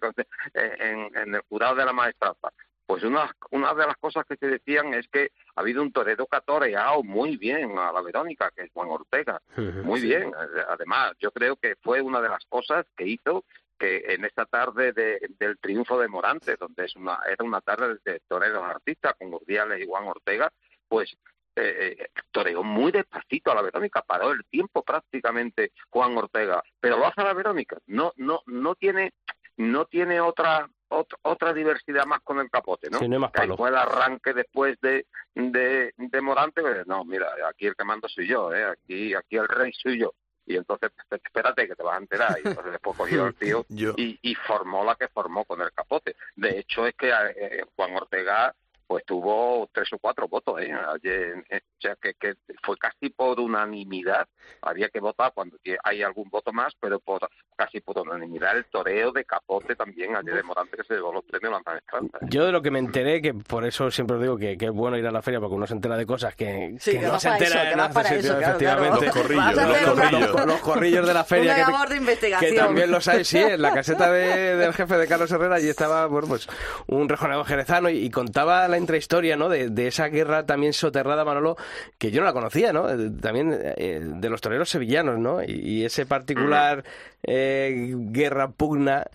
eh, 0.53 0.75
en, 0.79 1.15
en 1.17 1.35
el 1.35 1.41
jurado 1.49 1.75
de 1.75 1.85
la 1.85 1.93
maestranza. 1.93 2.49
Pues 2.85 3.01
una, 3.03 3.33
una 3.51 3.73
de 3.73 3.87
las 3.87 3.95
cosas 3.95 4.25
que 4.27 4.35
se 4.35 4.45
decían 4.45 4.93
es 4.93 5.07
que 5.07 5.31
ha 5.55 5.61
habido 5.61 5.81
un 5.81 5.93
torero 5.93 6.25
que 6.27 6.35
ha 6.35 6.41
toreado 6.41 7.01
muy 7.01 7.37
bien 7.37 7.77
a 7.79 7.93
la 7.93 8.01
Verónica, 8.01 8.51
que 8.53 8.63
es 8.63 8.71
Juan 8.73 8.89
Ortega. 8.89 9.41
Muy 9.85 10.01
bien. 10.01 10.23
Eh, 10.29 10.61
Además, 10.67 11.13
yo 11.19 11.31
creo 11.31 11.55
que 11.55 11.75
fue 11.81 12.01
una 12.01 12.19
de 12.21 12.27
las 12.27 12.43
cosas 12.49 12.85
que 12.97 13.07
hizo 13.07 13.45
que 13.83 14.13
en 14.13 14.23
esta 14.23 14.45
tarde 14.45 14.93
de- 14.93 15.19
del 15.39 15.57
triunfo 15.59 15.99
de 15.99 16.07
Morante, 16.07 16.55
donde 16.57 16.85
es 16.85 16.95
una, 16.95 17.19
era 17.27 17.43
una 17.43 17.59
tarde 17.59 17.97
de 18.05 18.21
toreros 18.29 18.63
artistas 18.63 19.13
con 19.19 19.33
Urdiales 19.33 19.81
y 19.81 19.85
Juan 19.85 20.05
Ortega, 20.07 20.49
pues 20.87 21.17
eh, 21.55 21.97
eh, 21.99 22.07
toreó 22.31 22.63
muy 22.63 22.91
despacito 22.93 23.51
a 23.51 23.55
la 23.55 23.61
Verónica, 23.61 24.01
paró 24.01 24.31
el 24.31 24.43
tiempo 24.45 24.83
prácticamente 24.83 25.71
Juan 25.89 26.17
Ortega, 26.17 26.63
pero 26.79 26.97
lo 26.97 27.05
hace 27.07 27.21
a 27.21 27.25
la 27.25 27.33
Verónica, 27.33 27.77
no, 27.87 28.13
no, 28.15 28.41
no 28.47 28.75
tiene, 28.75 29.11
no 29.57 29.85
tiene 29.85 30.19
otra 30.21 30.67
ot- 30.89 31.17
otra 31.23 31.53
diversidad 31.53 32.05
más 32.05 32.21
con 32.21 32.39
el 32.39 32.49
capote, 32.49 32.89
¿no? 32.89 32.99
Sí, 32.99 33.07
no 33.09 33.19
más 33.19 33.31
palo. 33.31 33.57
fue 33.57 33.69
el 33.69 33.75
arranque 33.75 34.33
después 34.33 34.79
de, 34.81 35.05
de, 35.35 35.93
de 35.97 36.21
Morante, 36.21 36.61
pues, 36.61 36.87
no, 36.87 37.03
mira, 37.05 37.27
aquí 37.49 37.67
el 37.67 37.75
que 37.75 37.83
mando 37.83 38.07
soy 38.07 38.27
yo, 38.27 38.51
¿eh? 38.53 38.63
aquí, 38.63 39.13
aquí 39.13 39.35
el 39.35 39.47
rey 39.47 39.71
soy 39.73 39.99
yo. 39.99 40.13
Y 40.45 40.57
entonces, 40.57 40.91
pues, 41.09 41.21
espérate 41.23 41.67
que 41.67 41.75
te 41.75 41.83
vas 41.83 41.95
a 41.95 42.01
enterar. 42.01 42.37
Y 42.43 42.47
entonces 42.47 42.73
después 42.73 42.97
cogió 42.97 43.27
el 43.27 43.35
tío 43.35 43.65
y, 43.69 44.19
y 44.21 44.35
formó 44.35 44.83
la 44.83 44.95
que 44.95 45.07
formó 45.07 45.45
con 45.45 45.61
el 45.61 45.71
capote. 45.71 46.15
De 46.35 46.59
hecho, 46.59 46.85
es 46.85 46.95
que 46.95 47.09
eh, 47.09 47.65
Juan 47.75 47.95
Ortega 47.95 48.53
pues 48.93 49.05
tuvo 49.05 49.67
tres 49.73 49.91
o 49.93 49.97
cuatro 49.97 50.27
votos, 50.27 50.61
¿eh? 50.61 50.71
Ayer, 50.71 51.33
o 51.51 51.81
sea, 51.81 51.95
que, 51.99 52.13
que 52.13 52.33
fue 52.61 52.77
casi 52.77 53.09
por 53.09 53.39
unanimidad. 53.39 54.27
Había 54.61 54.87
que 54.89 54.99
votar 54.99 55.31
cuando 55.33 55.57
hay 55.83 56.03
algún 56.03 56.29
voto 56.29 56.53
más, 56.53 56.73
pero 56.79 56.99
por, 56.99 57.27
casi 57.55 57.81
por 57.81 57.97
unanimidad 57.97 58.55
el 58.55 58.65
toreo 58.65 59.11
de 59.11 59.25
Capote 59.25 59.75
también, 59.75 60.15
ayer 60.15 60.35
de 60.35 60.43
Morante, 60.43 60.77
que 60.77 60.83
se 60.83 60.93
llevó 60.93 61.11
los 61.11 61.23
premios 61.23 61.51
Lanzan 61.53 61.77
Esperanza. 61.77 62.17
¿eh? 62.21 62.27
Yo 62.29 62.45
de 62.45 62.51
lo 62.51 62.61
que 62.61 62.69
me 62.69 62.77
enteré, 62.77 63.19
que 63.19 63.33
por 63.33 63.65
eso 63.65 63.89
siempre 63.89 64.17
os 64.17 64.21
digo 64.21 64.37
que, 64.37 64.57
que 64.59 64.65
es 64.65 64.71
bueno 64.71 64.95
ir 64.95 65.07
a 65.07 65.11
la 65.11 65.23
feria, 65.23 65.39
porque 65.39 65.55
uno 65.55 65.65
se 65.65 65.73
entera 65.73 65.97
de 65.97 66.05
cosas 66.05 66.35
que, 66.35 66.75
Sí, 66.79 66.91
que 66.91 66.99
que 66.99 67.07
no 67.07 67.19
se 67.19 67.29
entera 67.29 67.71
eso, 67.71 67.81
en 67.87 67.93
para 67.93 68.09
eso, 68.13 68.37
claro, 68.37 68.41
efectivamente. 68.43 69.05
claro. 69.11 69.23
Los 69.23 69.23
corrillos, 69.23 69.55
los, 69.55 69.95
corrillos, 69.95 70.45
los 70.45 70.59
corrillos 70.61 71.07
de 71.07 71.13
la 71.15 71.23
feria. 71.23 71.55
Una 71.55 71.65
que- 71.65 71.71
labor 71.71 71.89
de 71.89 72.37
que 72.39 72.53
también 72.53 72.91
los 72.91 73.07
hay, 73.07 73.25
sí, 73.25 73.39
en 73.39 73.59
la 73.59 73.73
caseta 73.73 74.11
de- 74.11 74.55
del 74.55 74.73
jefe 74.73 74.97
de 74.97 75.07
Carlos 75.07 75.31
Herrera 75.31 75.59
y 75.59 75.67
estaba, 75.67 76.05
bueno, 76.05 76.27
pues 76.27 76.47
un 76.87 77.09
rejoneador 77.09 77.45
jerezano 77.47 77.89
y, 77.89 77.97
y 78.05 78.09
contaba 78.11 78.67
la 78.67 78.77
intrahistoria, 78.83 79.35
¿no? 79.35 79.49
De, 79.49 79.69
de 79.69 79.87
esa 79.87 80.07
guerra 80.07 80.45
también 80.45 80.73
soterrada, 80.73 81.25
Manolo, 81.25 81.57
que 81.97 82.11
yo 82.11 82.21
no 82.21 82.25
la 82.27 82.33
conocía, 82.33 82.71
¿no? 82.71 82.89
Eh, 82.89 83.09
También 83.21 83.57
eh, 83.59 83.99
de 84.03 84.29
los 84.29 84.41
toreros 84.41 84.69
sevillanos, 84.69 85.17
¿no? 85.19 85.43
Y, 85.43 85.51
y 85.53 85.85
ese 85.85 86.05
particular 86.05 86.83
eh, 87.23 87.93
guerra 87.95 88.49
pugna 88.51 89.05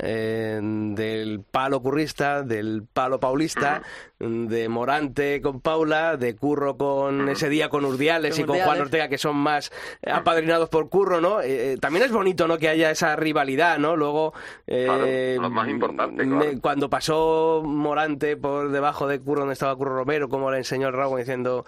del 0.99 1.43
palo 1.49 1.81
currista, 1.81 2.43
del 2.43 2.85
palo 2.93 3.21
paulista, 3.21 3.83
de 4.19 4.69
Morante 4.69 5.41
con 5.41 5.61
Paula, 5.61 6.17
de 6.17 6.35
Curro 6.35 6.77
con 6.77 7.29
ese 7.29 7.49
día 7.49 7.69
con 7.69 7.85
Urdiales 7.85 8.35
Con 8.35 8.45
y 8.45 8.47
con 8.47 8.59
Juan. 8.59 8.81
Ortega, 8.81 9.09
que 9.09 9.17
son 9.17 9.37
más 9.37 9.71
apadrinados 10.05 10.69
por 10.69 10.89
Curro, 10.91 11.21
¿no? 11.21 11.41
Eh, 11.41 11.75
eh, 11.75 11.77
también 11.81 12.05
es 12.05 12.13
bonito, 12.13 12.49
¿no? 12.49 12.59
Que 12.59 12.69
haya 12.69 12.91
esa 12.91 13.15
rivalidad, 13.17 13.79
¿no? 13.79 13.97
Luego, 13.97 14.35
eh, 14.67 15.37
Claro, 15.37 15.43
lo 15.43 15.51
más 15.51 15.69
importante, 15.69 16.25
claro. 16.25 16.61
cuando 16.61 16.91
pasó 16.91 17.63
Morante 17.65 18.37
por 18.37 18.71
debajo 18.71 19.07
de 19.07 19.21
Curro, 19.21 19.41
donde 19.41 19.53
estaba 19.55 19.77
Curro 19.77 19.95
Romero, 19.95 20.29
como 20.29 20.51
le 20.51 20.59
enseñó 20.59 20.89
el 20.89 20.95
rabo 20.95 21.17
diciendo... 21.17 21.65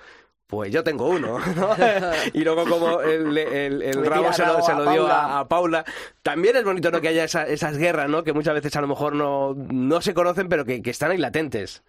Pues 0.50 0.72
yo 0.72 0.82
tengo 0.82 1.06
uno, 1.08 1.38
¿no? 1.38 1.70
y 2.34 2.42
luego 2.42 2.64
como 2.66 3.00
el, 3.02 3.38
el- 3.38 4.04
rabo 4.04 4.32
se 4.32 4.44
lo, 4.44 4.60
se 4.62 4.72
a 4.72 4.78
lo 4.80 4.90
dio 4.90 5.02
Paula. 5.06 5.14
a, 5.24 5.38
a 5.40 5.48
Paula. 5.48 5.84
También 6.22 6.56
es 6.56 6.64
bonito, 6.64 6.90
¿no? 6.90 7.00
Que 7.00 7.08
haya 7.08 7.22
esa- 7.24 7.46
esas 7.46 7.78
guerras, 7.78 8.08
¿no? 8.10 8.24
Que 8.24 8.32
muchas 8.32 8.54
veces 8.54 8.74
a 8.74 8.80
lo 8.80 8.88
mejor 8.88 9.14
no, 9.14 9.54
no 9.54 10.00
se 10.00 10.12
conocen, 10.12 10.48
pero 10.48 10.64
que, 10.64 10.82
que 10.82 10.90
están 10.90 11.12
ahí 11.12 11.18
latentes. 11.18 11.84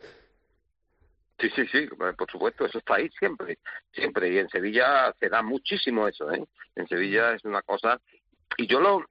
Sí, 1.39 1.49
sí, 1.55 1.66
sí, 1.72 1.88
por 1.88 2.30
supuesto, 2.32 2.66
eso 2.68 2.78
está 2.78 2.95
ahí 2.95 3.09
siempre, 3.18 3.57
siempre. 3.91 4.30
Y 4.32 4.38
en 4.38 4.47
Sevilla 4.49 5.12
se 5.20 5.28
da 5.28 5.41
muchísimo 5.41 6.07
eso, 6.07 6.32
¿eh? 6.32 6.43
En 6.76 6.88
Sevilla 6.88 7.34
es 7.34 7.43
una 7.45 7.64
cosa. 7.64 7.99
Y 8.57 8.68
yo 8.68 8.80
lo, 8.80 9.03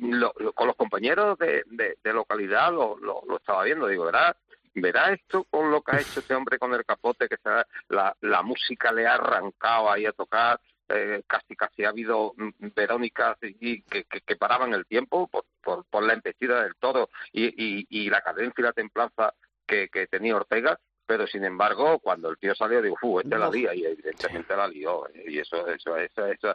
lo- 0.00 0.32
lo- 0.36 0.52
con 0.52 0.66
los 0.66 0.74
compañeros 0.74 1.38
de, 1.38 1.62
de, 1.66 1.96
de 2.02 2.12
localidad 2.12 2.72
lo, 2.72 2.98
lo, 2.98 3.22
lo 3.28 3.36
estaba 3.36 3.62
viendo, 3.62 3.86
digo, 3.86 4.06
verá, 4.06 4.36
verá 4.76 5.12
esto 5.12 5.44
con 5.44 5.70
lo 5.70 5.82
que 5.82 5.96
ha 5.96 6.00
hecho 6.00 6.20
este 6.20 6.34
hombre 6.34 6.58
con 6.58 6.72
el 6.74 6.84
capote, 6.84 7.28
que 7.28 7.36
se- 7.36 7.94
la, 7.94 8.14
la 8.20 8.42
música 8.42 8.92
le 8.92 9.06
ha 9.06 9.14
arrancado 9.14 9.90
ahí 9.90 10.06
a 10.06 10.12
tocar, 10.12 10.60
eh, 10.88 11.22
casi 11.26 11.56
casi 11.56 11.84
ha 11.84 11.88
habido 11.88 12.32
mm, 12.36 12.68
Verónicas 12.74 13.36
y 13.42 13.82
que, 13.82 14.04
que, 14.04 14.36
paraban 14.36 14.72
el 14.72 14.86
tiempo 14.86 15.26
por, 15.28 15.44
por, 15.62 15.84
por 15.86 16.02
la 16.04 16.12
embestida 16.12 16.62
del 16.62 16.76
toro 16.76 17.08
y, 17.32 17.46
y, 17.46 17.86
y 17.88 18.08
la 18.10 18.20
cadencia 18.22 18.54
y 18.58 18.62
la 18.62 18.72
templanza 18.72 19.34
que, 19.66 19.88
que 19.88 20.06
tenía 20.06 20.36
Ortega, 20.36 20.78
pero 21.06 21.26
sin 21.26 21.44
embargo, 21.44 21.98
cuando 22.00 22.28
el 22.30 22.38
tío 22.38 22.54
salió, 22.54 22.82
digo, 22.82 22.96
¡uh, 23.02 23.20
este 23.20 23.38
la 23.38 23.48
lía! 23.48 23.74
Y 23.74 23.84
evidentemente 23.84 24.56
la 24.56 24.68
lió. 24.68 25.06
¿eh? 25.08 25.24
Y 25.28 25.38
eso, 25.38 25.66
eso, 25.68 25.96
eso, 25.96 26.26
eso. 26.26 26.54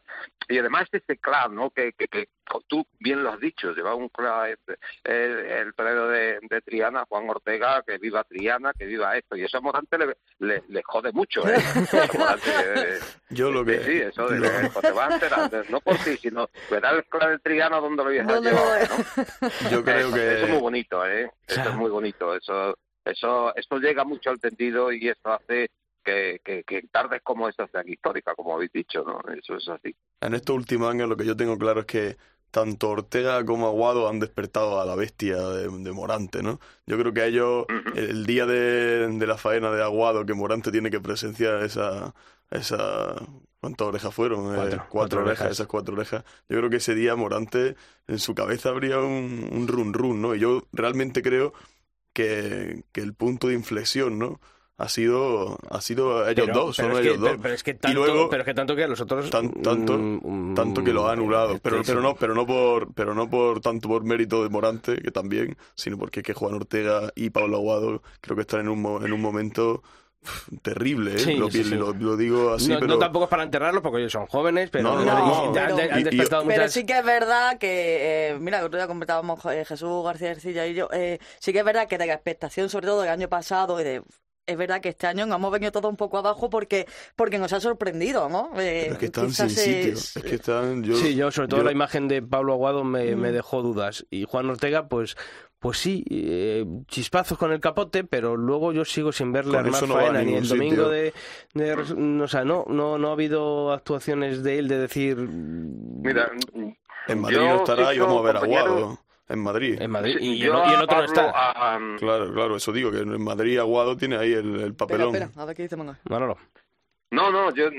Y 0.49 0.57
además 0.57 0.87
este 0.91 1.17
clan, 1.17 1.55
¿no? 1.55 1.69
Que, 1.69 1.93
que, 1.93 2.07
que 2.07 2.27
tú 2.67 2.85
bien 2.99 3.23
lo 3.23 3.31
has 3.31 3.39
dicho, 3.39 3.71
lleva 3.73 3.95
un 3.95 4.09
clan, 4.09 4.49
este, 4.51 4.77
el, 5.03 5.37
el 5.45 5.73
torero 5.73 6.07
de, 6.09 6.39
de 6.41 6.61
Triana, 6.61 7.05
Juan 7.07 7.29
Ortega, 7.29 7.81
que 7.87 7.97
viva 7.97 8.23
Triana, 8.25 8.73
que 8.77 8.85
viva 8.85 9.15
esto. 9.17 9.35
Y 9.35 9.43
eso 9.45 9.57
a 9.57 9.61
Morante 9.61 9.97
le, 9.97 10.17
le, 10.39 10.63
le 10.67 10.81
jode 10.83 11.11
mucho, 11.13 11.47
¿eh? 11.47 11.55
A 11.55 12.17
Morante, 12.17 12.49
eh, 12.75 12.99
Yo 13.29 13.49
lo 13.51 13.63
que... 13.63 13.79
Sí, 13.79 13.83
sí, 13.91 14.01
eso 14.01 14.27
de 14.27 14.39
pues, 14.73 14.81
te 14.81 14.91
vas 14.91 15.09
a 15.11 15.13
enterar, 15.13 15.65
no 15.69 15.79
por 15.79 15.95
ti, 15.97 16.17
sino 16.17 16.49
verá 16.69 16.91
el 16.91 17.05
clan 17.05 17.31
de 17.31 17.39
Triana 17.39 17.77
donde 17.79 18.03
lo 18.03 18.09
habías 18.09 18.27
llevado, 18.27 18.41
¿no? 18.41 19.49
Yo 19.71 19.83
creo 19.83 20.07
Eso- 20.07 20.13
que- 20.15 20.33
Eso 20.33 20.43
es 20.45 20.49
muy 20.49 20.59
bonito, 20.61 21.05
¿eh? 21.07 21.31
Eso 21.47 21.61
es 21.69 21.75
muy 21.75 21.89
bonito. 21.89 22.35
Eso, 22.35 22.77
eso, 23.05 23.55
eso 23.55 23.77
llega 23.77 24.03
mucho 24.03 24.29
al 24.29 24.39
tendido 24.39 24.91
y 24.91 25.07
eso 25.09 25.29
hace 25.31 25.69
que, 26.03 26.41
que, 26.43 26.63
que 26.63 26.83
tardes 26.91 27.21
como 27.23 27.47
esta 27.47 27.67
sean 27.67 27.87
históricas, 27.87 28.35
como 28.35 28.55
habéis 28.55 28.71
dicho, 28.71 29.03
¿no? 29.03 29.19
Eso 29.33 29.55
es 29.55 29.67
así. 29.69 29.95
En 30.21 30.33
estos 30.33 30.55
últimos 30.55 30.89
años 30.89 31.07
lo 31.09 31.17
que 31.17 31.25
yo 31.25 31.35
tengo 31.35 31.57
claro 31.57 31.81
es 31.81 31.85
que 31.85 32.17
tanto 32.51 32.89
Ortega 32.89 33.45
como 33.45 33.67
Aguado 33.67 34.09
han 34.09 34.19
despertado 34.19 34.81
a 34.81 34.85
la 34.85 34.95
bestia 34.95 35.37
de, 35.37 35.69
de 35.69 35.91
Morante, 35.91 36.43
¿no? 36.43 36.59
Yo 36.85 36.97
creo 36.97 37.13
que 37.13 37.21
a 37.21 37.25
ellos, 37.27 37.65
el 37.95 38.25
día 38.25 38.45
de, 38.45 39.07
de 39.07 39.27
la 39.27 39.37
faena 39.37 39.71
de 39.71 39.81
Aguado, 39.83 40.25
que 40.25 40.33
Morante 40.33 40.71
tiene 40.71 40.89
que 40.91 40.99
presenciar 40.99 41.63
esa... 41.63 42.13
esa 42.49 43.15
¿Cuántas 43.61 43.87
orejas 43.87 44.13
fueron? 44.15 44.55
Eh, 44.55 44.57
Cuatro, 44.57 44.85
cuatro, 44.89 44.89
cuatro 44.89 45.19
orejas, 45.21 45.41
orejas. 45.41 45.51
esas 45.51 45.67
cuatro 45.67 45.93
orejas. 45.93 46.23
Yo 46.49 46.57
creo 46.57 46.69
que 46.71 46.77
ese 46.77 46.95
día 46.95 47.15
Morante, 47.15 47.75
en 48.07 48.17
su 48.17 48.33
cabeza 48.33 48.69
habría 48.69 48.97
un, 48.97 49.47
un 49.51 49.67
run 49.67 49.93
run, 49.93 50.19
¿no? 50.19 50.33
Y 50.33 50.39
yo 50.39 50.63
realmente 50.73 51.21
creo 51.21 51.53
que, 52.13 52.83
que 52.91 53.01
el 53.01 53.13
punto 53.13 53.47
de 53.47 53.53
inflexión, 53.55 54.19
¿no? 54.19 54.39
Ha 54.77 54.89
sido, 54.89 55.59
ha 55.69 55.79
sido 55.79 56.27
ellos 56.27 56.47
Pero- 56.47 56.59
dos, 56.59 56.75
son 56.75 56.85
pero 56.87 56.97
es 56.99 57.05
ellos 57.05 57.15
que- 57.17 57.21
dos. 57.29 57.37
pero- 57.39 57.53
es 57.53 57.61
que 57.63 57.71
y 57.71 57.73
tanto- 57.75 57.99
luego, 57.99 58.29
pero 58.31 58.41
es 58.41 58.45
que 58.47 58.53
tanto 58.55 58.75
que 58.75 58.87
los 58.87 58.99
otros 58.99 59.29
tan- 59.29 59.51
tanto, 59.61 59.95
mm, 59.99 60.55
tanto 60.55 60.83
que 60.83 60.91
lo 60.91 61.07
ha 61.07 61.11
anulado, 61.13 61.59
pero, 61.61 61.83
pero 61.85 62.01
no, 62.01 62.15
pero 62.15 62.33
no 62.33 62.47
por, 62.47 62.91
pero 62.95 63.13
no 63.13 63.29
por 63.29 63.59
tanto 63.61 63.87
por 63.89 64.03
mérito 64.03 64.41
de 64.41 64.49
Morante, 64.49 64.95
que 64.99 65.11
también, 65.11 65.55
sino 65.75 65.99
porque 65.99 66.21
es 66.21 66.25
que 66.25 66.33
Juan 66.33 66.55
Ortega 66.55 67.11
y 67.15 67.29
Pablo 67.29 67.57
Aguado 67.57 68.01
creo 68.21 68.35
que 68.35 68.41
están 68.41 68.61
en 68.61 68.69
un, 68.69 69.05
en 69.05 69.13
un 69.13 69.21
momento 69.21 69.83
terrible, 70.61 71.15
¿eh? 71.15 71.19
Sí, 71.19 71.35
lo, 71.35 71.49
sí, 71.49 71.63
sí. 71.63 71.75
lo- 71.75 71.93
lo 71.93 72.15
digo 72.17 72.53
así, 72.53 72.69
no, 72.69 72.75
pero 72.79 72.93
no 72.93 72.99
tampoco 72.99 73.25
es 73.25 73.29
para 73.29 73.43
enterrarlos 73.43 73.81
porque 73.81 73.99
ellos 73.99 74.11
son 74.11 74.27
jóvenes, 74.27 74.69
pero 74.69 74.83
No, 74.95 75.01
y- 75.01 75.05
no, 75.05 75.11
y- 75.11 75.15
no, 75.55 75.59
han- 75.59 75.79
han 75.91 75.97
y- 75.97 76.01
y- 76.01 76.03
despertado 76.03 76.43
Pero 76.45 76.61
muchas... 76.61 76.73
sí 76.73 76.85
que 76.85 76.97
es 76.99 77.03
verdad 77.05 77.57
que, 77.57 78.29
eh, 78.29 78.37
mira, 78.39 78.59
el 78.59 78.65
otro 78.65 78.77
día 78.79 78.87
comentábamos 78.87 79.43
eh, 79.45 79.65
Jesús 79.65 80.03
García 80.03 80.31
Ercilla 80.31 80.67
y 80.67 80.73
yo, 80.75 80.89
eh, 80.93 81.19
sí 81.39 81.51
que 81.51 81.59
es 81.59 81.65
verdad 81.65 81.87
que 81.87 81.97
de 81.97 82.05
la 82.05 82.13
expectación, 82.13 82.69
sobre 82.69 82.87
todo 82.87 83.01
del 83.01 83.09
año 83.11 83.29
pasado, 83.29 83.79
y 83.81 83.83
de, 83.83 84.03
es 84.47 84.57
verdad 84.57 84.81
que 84.81 84.89
este 84.89 85.07
año 85.07 85.25
nos 85.25 85.37
hemos 85.37 85.51
venido 85.51 85.71
todo 85.71 85.87
un 85.87 85.95
poco 85.97 86.17
abajo 86.17 86.49
porque 86.49 86.85
porque 87.15 87.37
nos 87.39 87.53
ha 87.53 87.59
sorprendido, 87.59 88.27
¿no? 88.27 88.51
Eh, 88.59 88.81
pero 88.83 88.93
es 88.93 88.97
que 88.99 89.05
están 89.05 89.31
sin 89.31 89.49
sitio, 89.49 89.93
es- 89.93 90.17
es 90.17 90.23
que 90.23 90.35
están... 90.35 90.83
Yo, 90.83 90.95
sí, 90.97 91.15
yo 91.15 91.31
sobre 91.31 91.47
todo 91.47 91.59
yo- 91.61 91.65
la 91.65 91.71
imagen 91.71 92.07
de 92.07 92.21
Pablo 92.21 92.53
Aguado 92.53 92.83
me, 92.83 93.15
Mm. 93.15 93.19
me 93.19 93.31
dejó 93.31 93.61
dudas. 93.61 94.05
Y 94.09 94.25
Juan 94.25 94.49
Ortega, 94.49 94.87
pues 94.87 95.15
pues 95.61 95.77
sí, 95.77 96.03
eh, 96.09 96.65
chispazos 96.87 97.37
con 97.37 97.51
el 97.51 97.59
capote, 97.59 98.03
pero 98.03 98.35
luego 98.35 98.73
yo 98.73 98.83
sigo 98.83 99.11
sin 99.11 99.31
verle 99.31 99.51
Con 99.51 99.59
armar 99.67 99.75
eso 99.75 99.85
no 99.85 99.95
a 99.95 100.01
faena 100.01 100.23
ni 100.23 100.33
el 100.33 100.47
domingo 100.47 100.89
de, 100.89 101.13
o 102.23 102.27
sea, 102.27 102.43
no, 102.43 102.65
no, 102.67 102.97
no 102.97 103.09
ha 103.09 103.11
habido 103.11 103.71
actuaciones 103.71 104.41
de 104.41 104.57
él 104.57 104.67
de 104.67 104.77
decir 104.79 105.17
Mira, 105.17 106.31
En 107.07 107.21
Madrid 107.21 107.37
yo, 107.37 107.43
no 107.45 107.55
estará 107.57 107.93
y 107.93 107.99
vamos 107.99 108.19
a 108.19 108.25
ver 108.25 108.37
a 108.37 108.39
Aguado. 108.39 108.99
En 109.29 109.39
Madrid. 109.39 109.77
en 109.79 109.91
Madrid 109.91 110.17
y, 110.19 110.39
yo 110.39 110.61
el, 110.63 110.71
y 110.71 110.73
el 110.73 110.81
otro 110.81 110.97
no 110.97 111.03
está. 111.05 111.29
a- 111.29 111.75
a- 111.75 111.79
Claro, 111.99 112.33
claro, 112.33 112.55
eso 112.57 112.71
digo, 112.73 112.91
que 112.91 112.97
en 113.01 113.23
Madrid 113.23 113.59
Aguado 113.59 113.95
tiene 113.95 114.17
ahí 114.17 114.33
el, 114.33 114.39
el 114.39 114.55
Espera, 114.55 114.75
papelón. 114.75 115.15
espera, 115.15 115.29
a 115.41 115.45
ver 115.45 115.55
qué 115.55 115.61
dice. 115.63 115.77
Manolo. 115.77 116.37
No, 117.11 117.29
no, 117.29 117.53
yo 117.53 117.69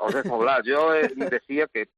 os 0.00 0.14
dejo 0.14 0.34
hablar. 0.34 0.62
Yo 0.62 0.94
eh, 0.94 1.10
decía 1.16 1.66
que 1.66 1.88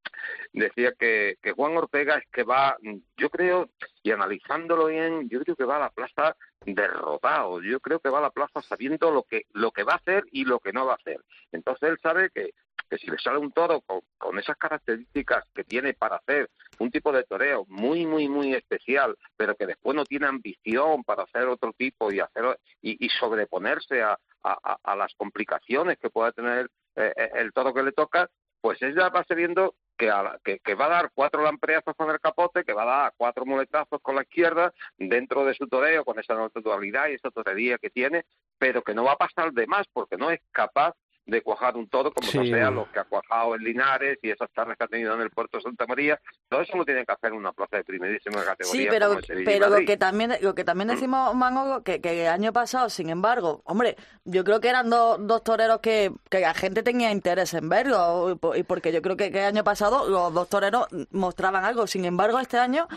decía 0.53 0.93
que, 0.93 1.37
que 1.43 1.53
Juan 1.53 1.77
Ortega 1.77 2.19
es 2.19 2.27
que 2.31 2.45
va, 2.45 2.77
yo 3.17 3.31
creo, 3.31 3.69
y 4.05 4.13
analizándolo 4.13 4.87
bien, 4.87 5.29
yo 5.29 5.41
creo 5.43 5.57
que 5.57 5.65
va 5.65 5.77
a 5.77 5.81
la 5.81 5.91
plaza 5.91 6.37
derrotado. 6.65 7.61
Yo 7.63 7.81
creo 7.81 7.99
que 7.99 8.11
va 8.11 8.19
a 8.19 8.23
la 8.23 8.31
plaza 8.31 8.63
sabiendo 8.63 9.11
lo 9.11 9.25
que 9.25 9.47
lo 9.53 9.73
que 9.73 9.83
va 9.83 9.95
a 9.95 9.97
hacer 9.97 10.25
y 10.31 10.45
lo 10.45 10.61
que 10.61 10.73
no 10.73 10.87
va 10.87 10.93
a 10.93 10.97
hacer. 10.97 11.21
Entonces 11.51 11.91
él 11.91 11.99
sabe 12.01 12.31
que, 12.31 12.55
que 12.89 12.99
si 12.99 13.07
le 13.11 13.19
sale 13.19 13.39
un 13.39 13.53
toro 13.53 13.81
con, 13.83 14.01
con 14.17 14.39
esas 14.39 14.57
características 14.57 15.45
que 15.55 15.65
tiene 15.65 15.95
para 15.95 16.17
hacer 16.17 16.51
un 16.79 16.91
tipo 16.91 17.13
de 17.13 17.25
toreo 17.25 17.65
muy, 17.69 18.07
muy, 18.07 18.29
muy 18.29 18.55
especial, 18.55 19.17
pero 19.37 19.55
que 19.55 19.67
después 19.67 19.95
no 19.97 20.05
tiene 20.05 20.27
ambición 20.27 21.05
para 21.05 21.25
hacer 21.25 21.47
otro 21.49 21.73
tipo 21.73 22.13
y 22.13 22.21
hacer 22.21 22.59
y, 22.83 23.05
y 23.05 23.09
sobreponerse 23.11 24.03
a, 24.03 24.19
a- 24.43 24.97
las 24.97 25.15
complicaciones 25.17 25.99
que 25.99 26.11
pueda 26.11 26.33
tener 26.33 26.69
eh, 26.97 27.13
eh, 27.17 27.31
el 27.35 27.53
toro 27.53 27.73
que 27.75 27.83
le 27.83 27.93
toca, 27.93 28.29
pues 28.61 28.81
ella 28.83 29.09
va 29.11 29.23
sabiendo 29.25 29.75
que, 29.97 30.11
a 30.11 30.39
que, 30.45 30.59
que 30.61 30.75
va 30.75 30.87
a 30.87 30.91
dar 30.91 31.11
cuatro 31.15 31.43
lampreazos 31.43 31.95
con 31.97 32.11
el 32.11 32.19
capote, 32.21 32.65
que 32.65 32.73
va 32.73 32.83
a 32.83 33.03
dar 33.03 33.13
cuatro 33.17 33.45
muletazos 33.47 34.01
con 34.01 34.17
la 34.17 34.23
izquierda 34.23 34.73
dentro 34.97 35.45
de 35.45 35.55
su 35.55 35.67
toreo, 35.69 36.05
con 36.05 36.19
esa 36.19 36.35
naturalidad 36.35 37.09
y 37.09 37.15
esa 37.15 37.31
torería 37.31 37.79
que 37.79 37.91
tiene, 37.91 38.25
pero 38.59 38.83
que 38.83 38.95
no 38.95 39.05
va 39.05 39.13
a 39.13 39.17
pasar 39.17 39.53
de 39.53 39.67
más 39.67 39.87
porque 39.93 40.17
no 40.17 40.31
es 40.31 40.41
capaz 40.51 40.95
de 41.29 41.43
cuajar 41.43 41.77
un 41.77 41.87
toro 41.89 42.11
como 42.11 42.27
Sí. 42.27 42.51
sea 42.51 42.71
lo 42.71 42.91
que 42.91 42.99
ha 42.99 43.05
cuajado 43.05 43.55
en 43.55 43.63
Linares 43.63 44.19
y 44.23 44.31
esas 44.31 44.51
tardes 44.51 44.79
que 44.79 44.85
ha 44.85 44.89
tenido 44.89 45.15
en 45.15 45.21
el 45.21 45.31
puerto 45.31 45.59
de 45.59 45.63
Santa 45.63 45.87
María. 45.87 46.19
Todo 46.49 46.63
eso 46.63 46.77
lo 46.77 46.87
tiene 46.87 47.05
que 47.05 47.13
hacer 47.13 47.31
en 47.33 47.37
una 47.37 47.53
plaza 47.53 47.77
de 47.77 47.85
primerísima 47.85 48.43
categoría. 48.43 48.83
Sí, 48.83 48.89
pero, 48.91 49.09
como 49.09 49.21
pero 49.45 49.69
lo 49.69 49.77
que 49.85 49.97
también 49.99 50.33
lo 50.41 50.55
que 50.55 50.65
también 50.65 50.89
decimos, 50.89 51.35
Manolo, 51.35 51.83
que, 51.83 52.01
que 52.01 52.23
el 52.23 52.29
año 52.29 52.53
pasado, 52.55 52.89
sin 52.89 53.11
embargo, 53.11 53.61
hombre, 53.65 53.97
yo 54.25 54.43
creo 54.43 54.61
que 54.61 54.69
eran 54.71 54.89
dos, 54.89 55.19
dos 55.27 55.45
toreros 55.45 55.81
que, 55.81 56.11
que 56.31 56.41
la 56.41 56.55
gente 56.55 56.83
tenía 56.83 57.13
interés 57.13 57.53
en 57.53 57.69
verlo, 57.69 58.39
y 58.57 58.63
porque 58.63 58.91
yo 58.91 59.03
creo 59.03 59.17
que, 59.19 59.31
que 59.31 59.41
el 59.41 59.47
año 59.47 59.65
pasado 59.65 60.09
los 60.09 60.33
dos 60.33 60.49
toreros 60.49 60.87
mostraban 61.11 61.65
algo. 61.67 61.87
Sin 61.87 62.07
embargo, 62.07 62.39
este 62.39 62.57
año 62.57 62.89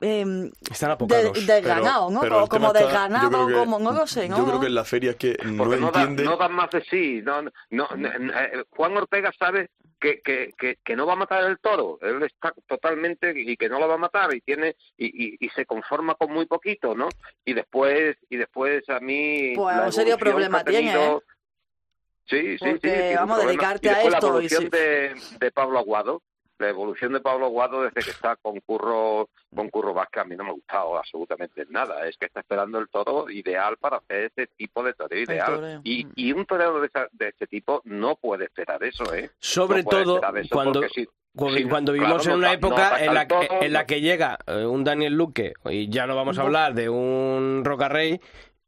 eh, 0.00 0.50
Están 0.70 0.90
apocados. 0.92 1.46
de- 1.46 1.52
desganado, 1.54 2.10
¿no? 2.10 2.20
pero 2.20 2.46
como 2.48 2.72
tema 2.72 2.88
está- 2.90 3.28
creo 3.28 3.46
que- 3.46 3.52
como, 3.54 3.78
no 3.78 3.92
lo 3.92 4.06
sé, 4.06 4.28
¿no? 4.28 4.38
Yo 4.38 4.46
creo 4.46 4.60
que 4.60 4.66
en 4.66 4.74
la 4.74 4.84
feria 4.84 5.10
es 5.10 5.16
que 5.16 5.36
no 5.44 5.64
no, 5.66 5.90
da- 5.90 6.02
entiende... 6.02 6.24
no 6.24 6.36
dan 6.36 6.52
más 6.52 6.70
de 6.70 6.82
sí. 6.84 7.20
No, 7.22 7.42
no, 7.42 7.50
no, 7.70 7.86
eh, 8.08 8.64
Juan 8.70 8.96
Ortega 8.96 9.30
sabe 9.38 9.68
que, 10.00 10.22
que, 10.22 10.54
que, 10.58 10.78
que 10.82 10.96
no 10.96 11.04
va 11.04 11.12
a 11.12 11.16
matar 11.16 11.44
el 11.44 11.58
toro. 11.58 11.98
Él 12.00 12.22
está 12.22 12.54
totalmente 12.66 13.34
y 13.36 13.54
que 13.58 13.68
no 13.68 13.78
lo 13.78 13.86
va 13.86 13.94
a 13.94 13.98
matar 13.98 14.34
y 14.34 14.40
tiene 14.40 14.74
y, 14.96 15.06
y, 15.06 15.36
y 15.38 15.48
se 15.50 15.66
conforma 15.66 16.14
con 16.14 16.32
muy 16.32 16.46
poquito, 16.46 16.94
¿no? 16.94 17.08
Y 17.44 17.52
después 17.52 18.16
y 18.30 18.36
después 18.38 18.88
a 18.88 19.00
mí 19.00 19.52
Pues 19.54 19.76
un 19.84 19.92
serio 19.92 20.16
problema 20.16 20.64
tenido- 20.64 20.80
tiene, 20.92 21.16
¿eh? 21.16 21.20
Sí, 22.26 22.58
sí, 22.58 22.64
sí. 22.64 22.70
Porque, 22.70 23.08
un 23.10 23.16
vamos, 23.16 23.38
problema. 23.40 23.48
dedicarte 23.50 23.86
y 23.86 23.90
a 23.90 24.02
esto 24.02 24.08
y 24.08 24.10
La 24.12 24.18
evolución 24.28 24.62
sí. 24.62 24.68
de, 24.70 25.14
de 25.40 25.50
Pablo 25.50 25.78
Aguado, 25.80 26.22
la 26.60 26.68
evolución 26.68 27.12
de 27.12 27.20
Pablo 27.20 27.46
Aguado 27.46 27.82
desde 27.82 28.02
que 28.02 28.10
está 28.10 28.36
con 28.36 28.60
Curro, 28.60 29.28
con 29.54 29.68
Curro 29.70 29.94
Vázquez 29.94 30.22
a 30.22 30.24
mí 30.26 30.36
no 30.36 30.44
me 30.44 30.50
ha 30.50 30.54
gustado 30.54 30.96
absolutamente 30.98 31.66
nada. 31.70 32.06
Es 32.06 32.16
que 32.16 32.26
está 32.26 32.40
esperando 32.40 32.78
el 32.78 32.88
toro 32.88 33.28
ideal 33.30 33.76
para 33.78 33.96
hacer 33.98 34.30
ese 34.36 34.46
tipo 34.56 34.82
de 34.82 34.92
toreo 34.94 35.22
ideal. 35.22 35.54
toreo. 35.54 35.80
Y, 35.84 36.06
y 36.14 36.32
un 36.32 36.44
torero 36.46 36.80
de, 36.80 36.86
esa- 36.86 37.08
de 37.12 37.28
este 37.28 37.46
tipo 37.46 37.80
no 37.84 38.16
puede 38.16 38.44
esperar 38.44 38.82
eso, 38.84 39.12
¿eh? 39.14 39.30
Sobre 39.38 39.82
No 39.82 39.90
todo 39.90 40.20
cuando, 40.50 40.82
si- 40.88 41.06
cuando, 41.34 41.58
si- 41.62 41.64
cuando 41.68 41.92
claro, 41.92 42.06
vivimos 42.06 42.26
en 42.26 42.32
una 42.34 42.48
no 42.48 42.54
época 42.54 43.04
en 43.04 43.14
la, 43.14 43.26
en 43.60 43.72
la 43.72 43.86
que 43.86 44.00
llega 44.00 44.38
eh, 44.46 44.64
un 44.66 44.84
Daniel 44.84 45.14
Luque 45.14 45.52
y 45.66 45.88
ya 45.88 46.06
no 46.06 46.16
vamos 46.16 46.38
a 46.38 46.42
hablar 46.42 46.74
de 46.74 46.88
un 46.88 47.62
Rocarrey 47.64 48.20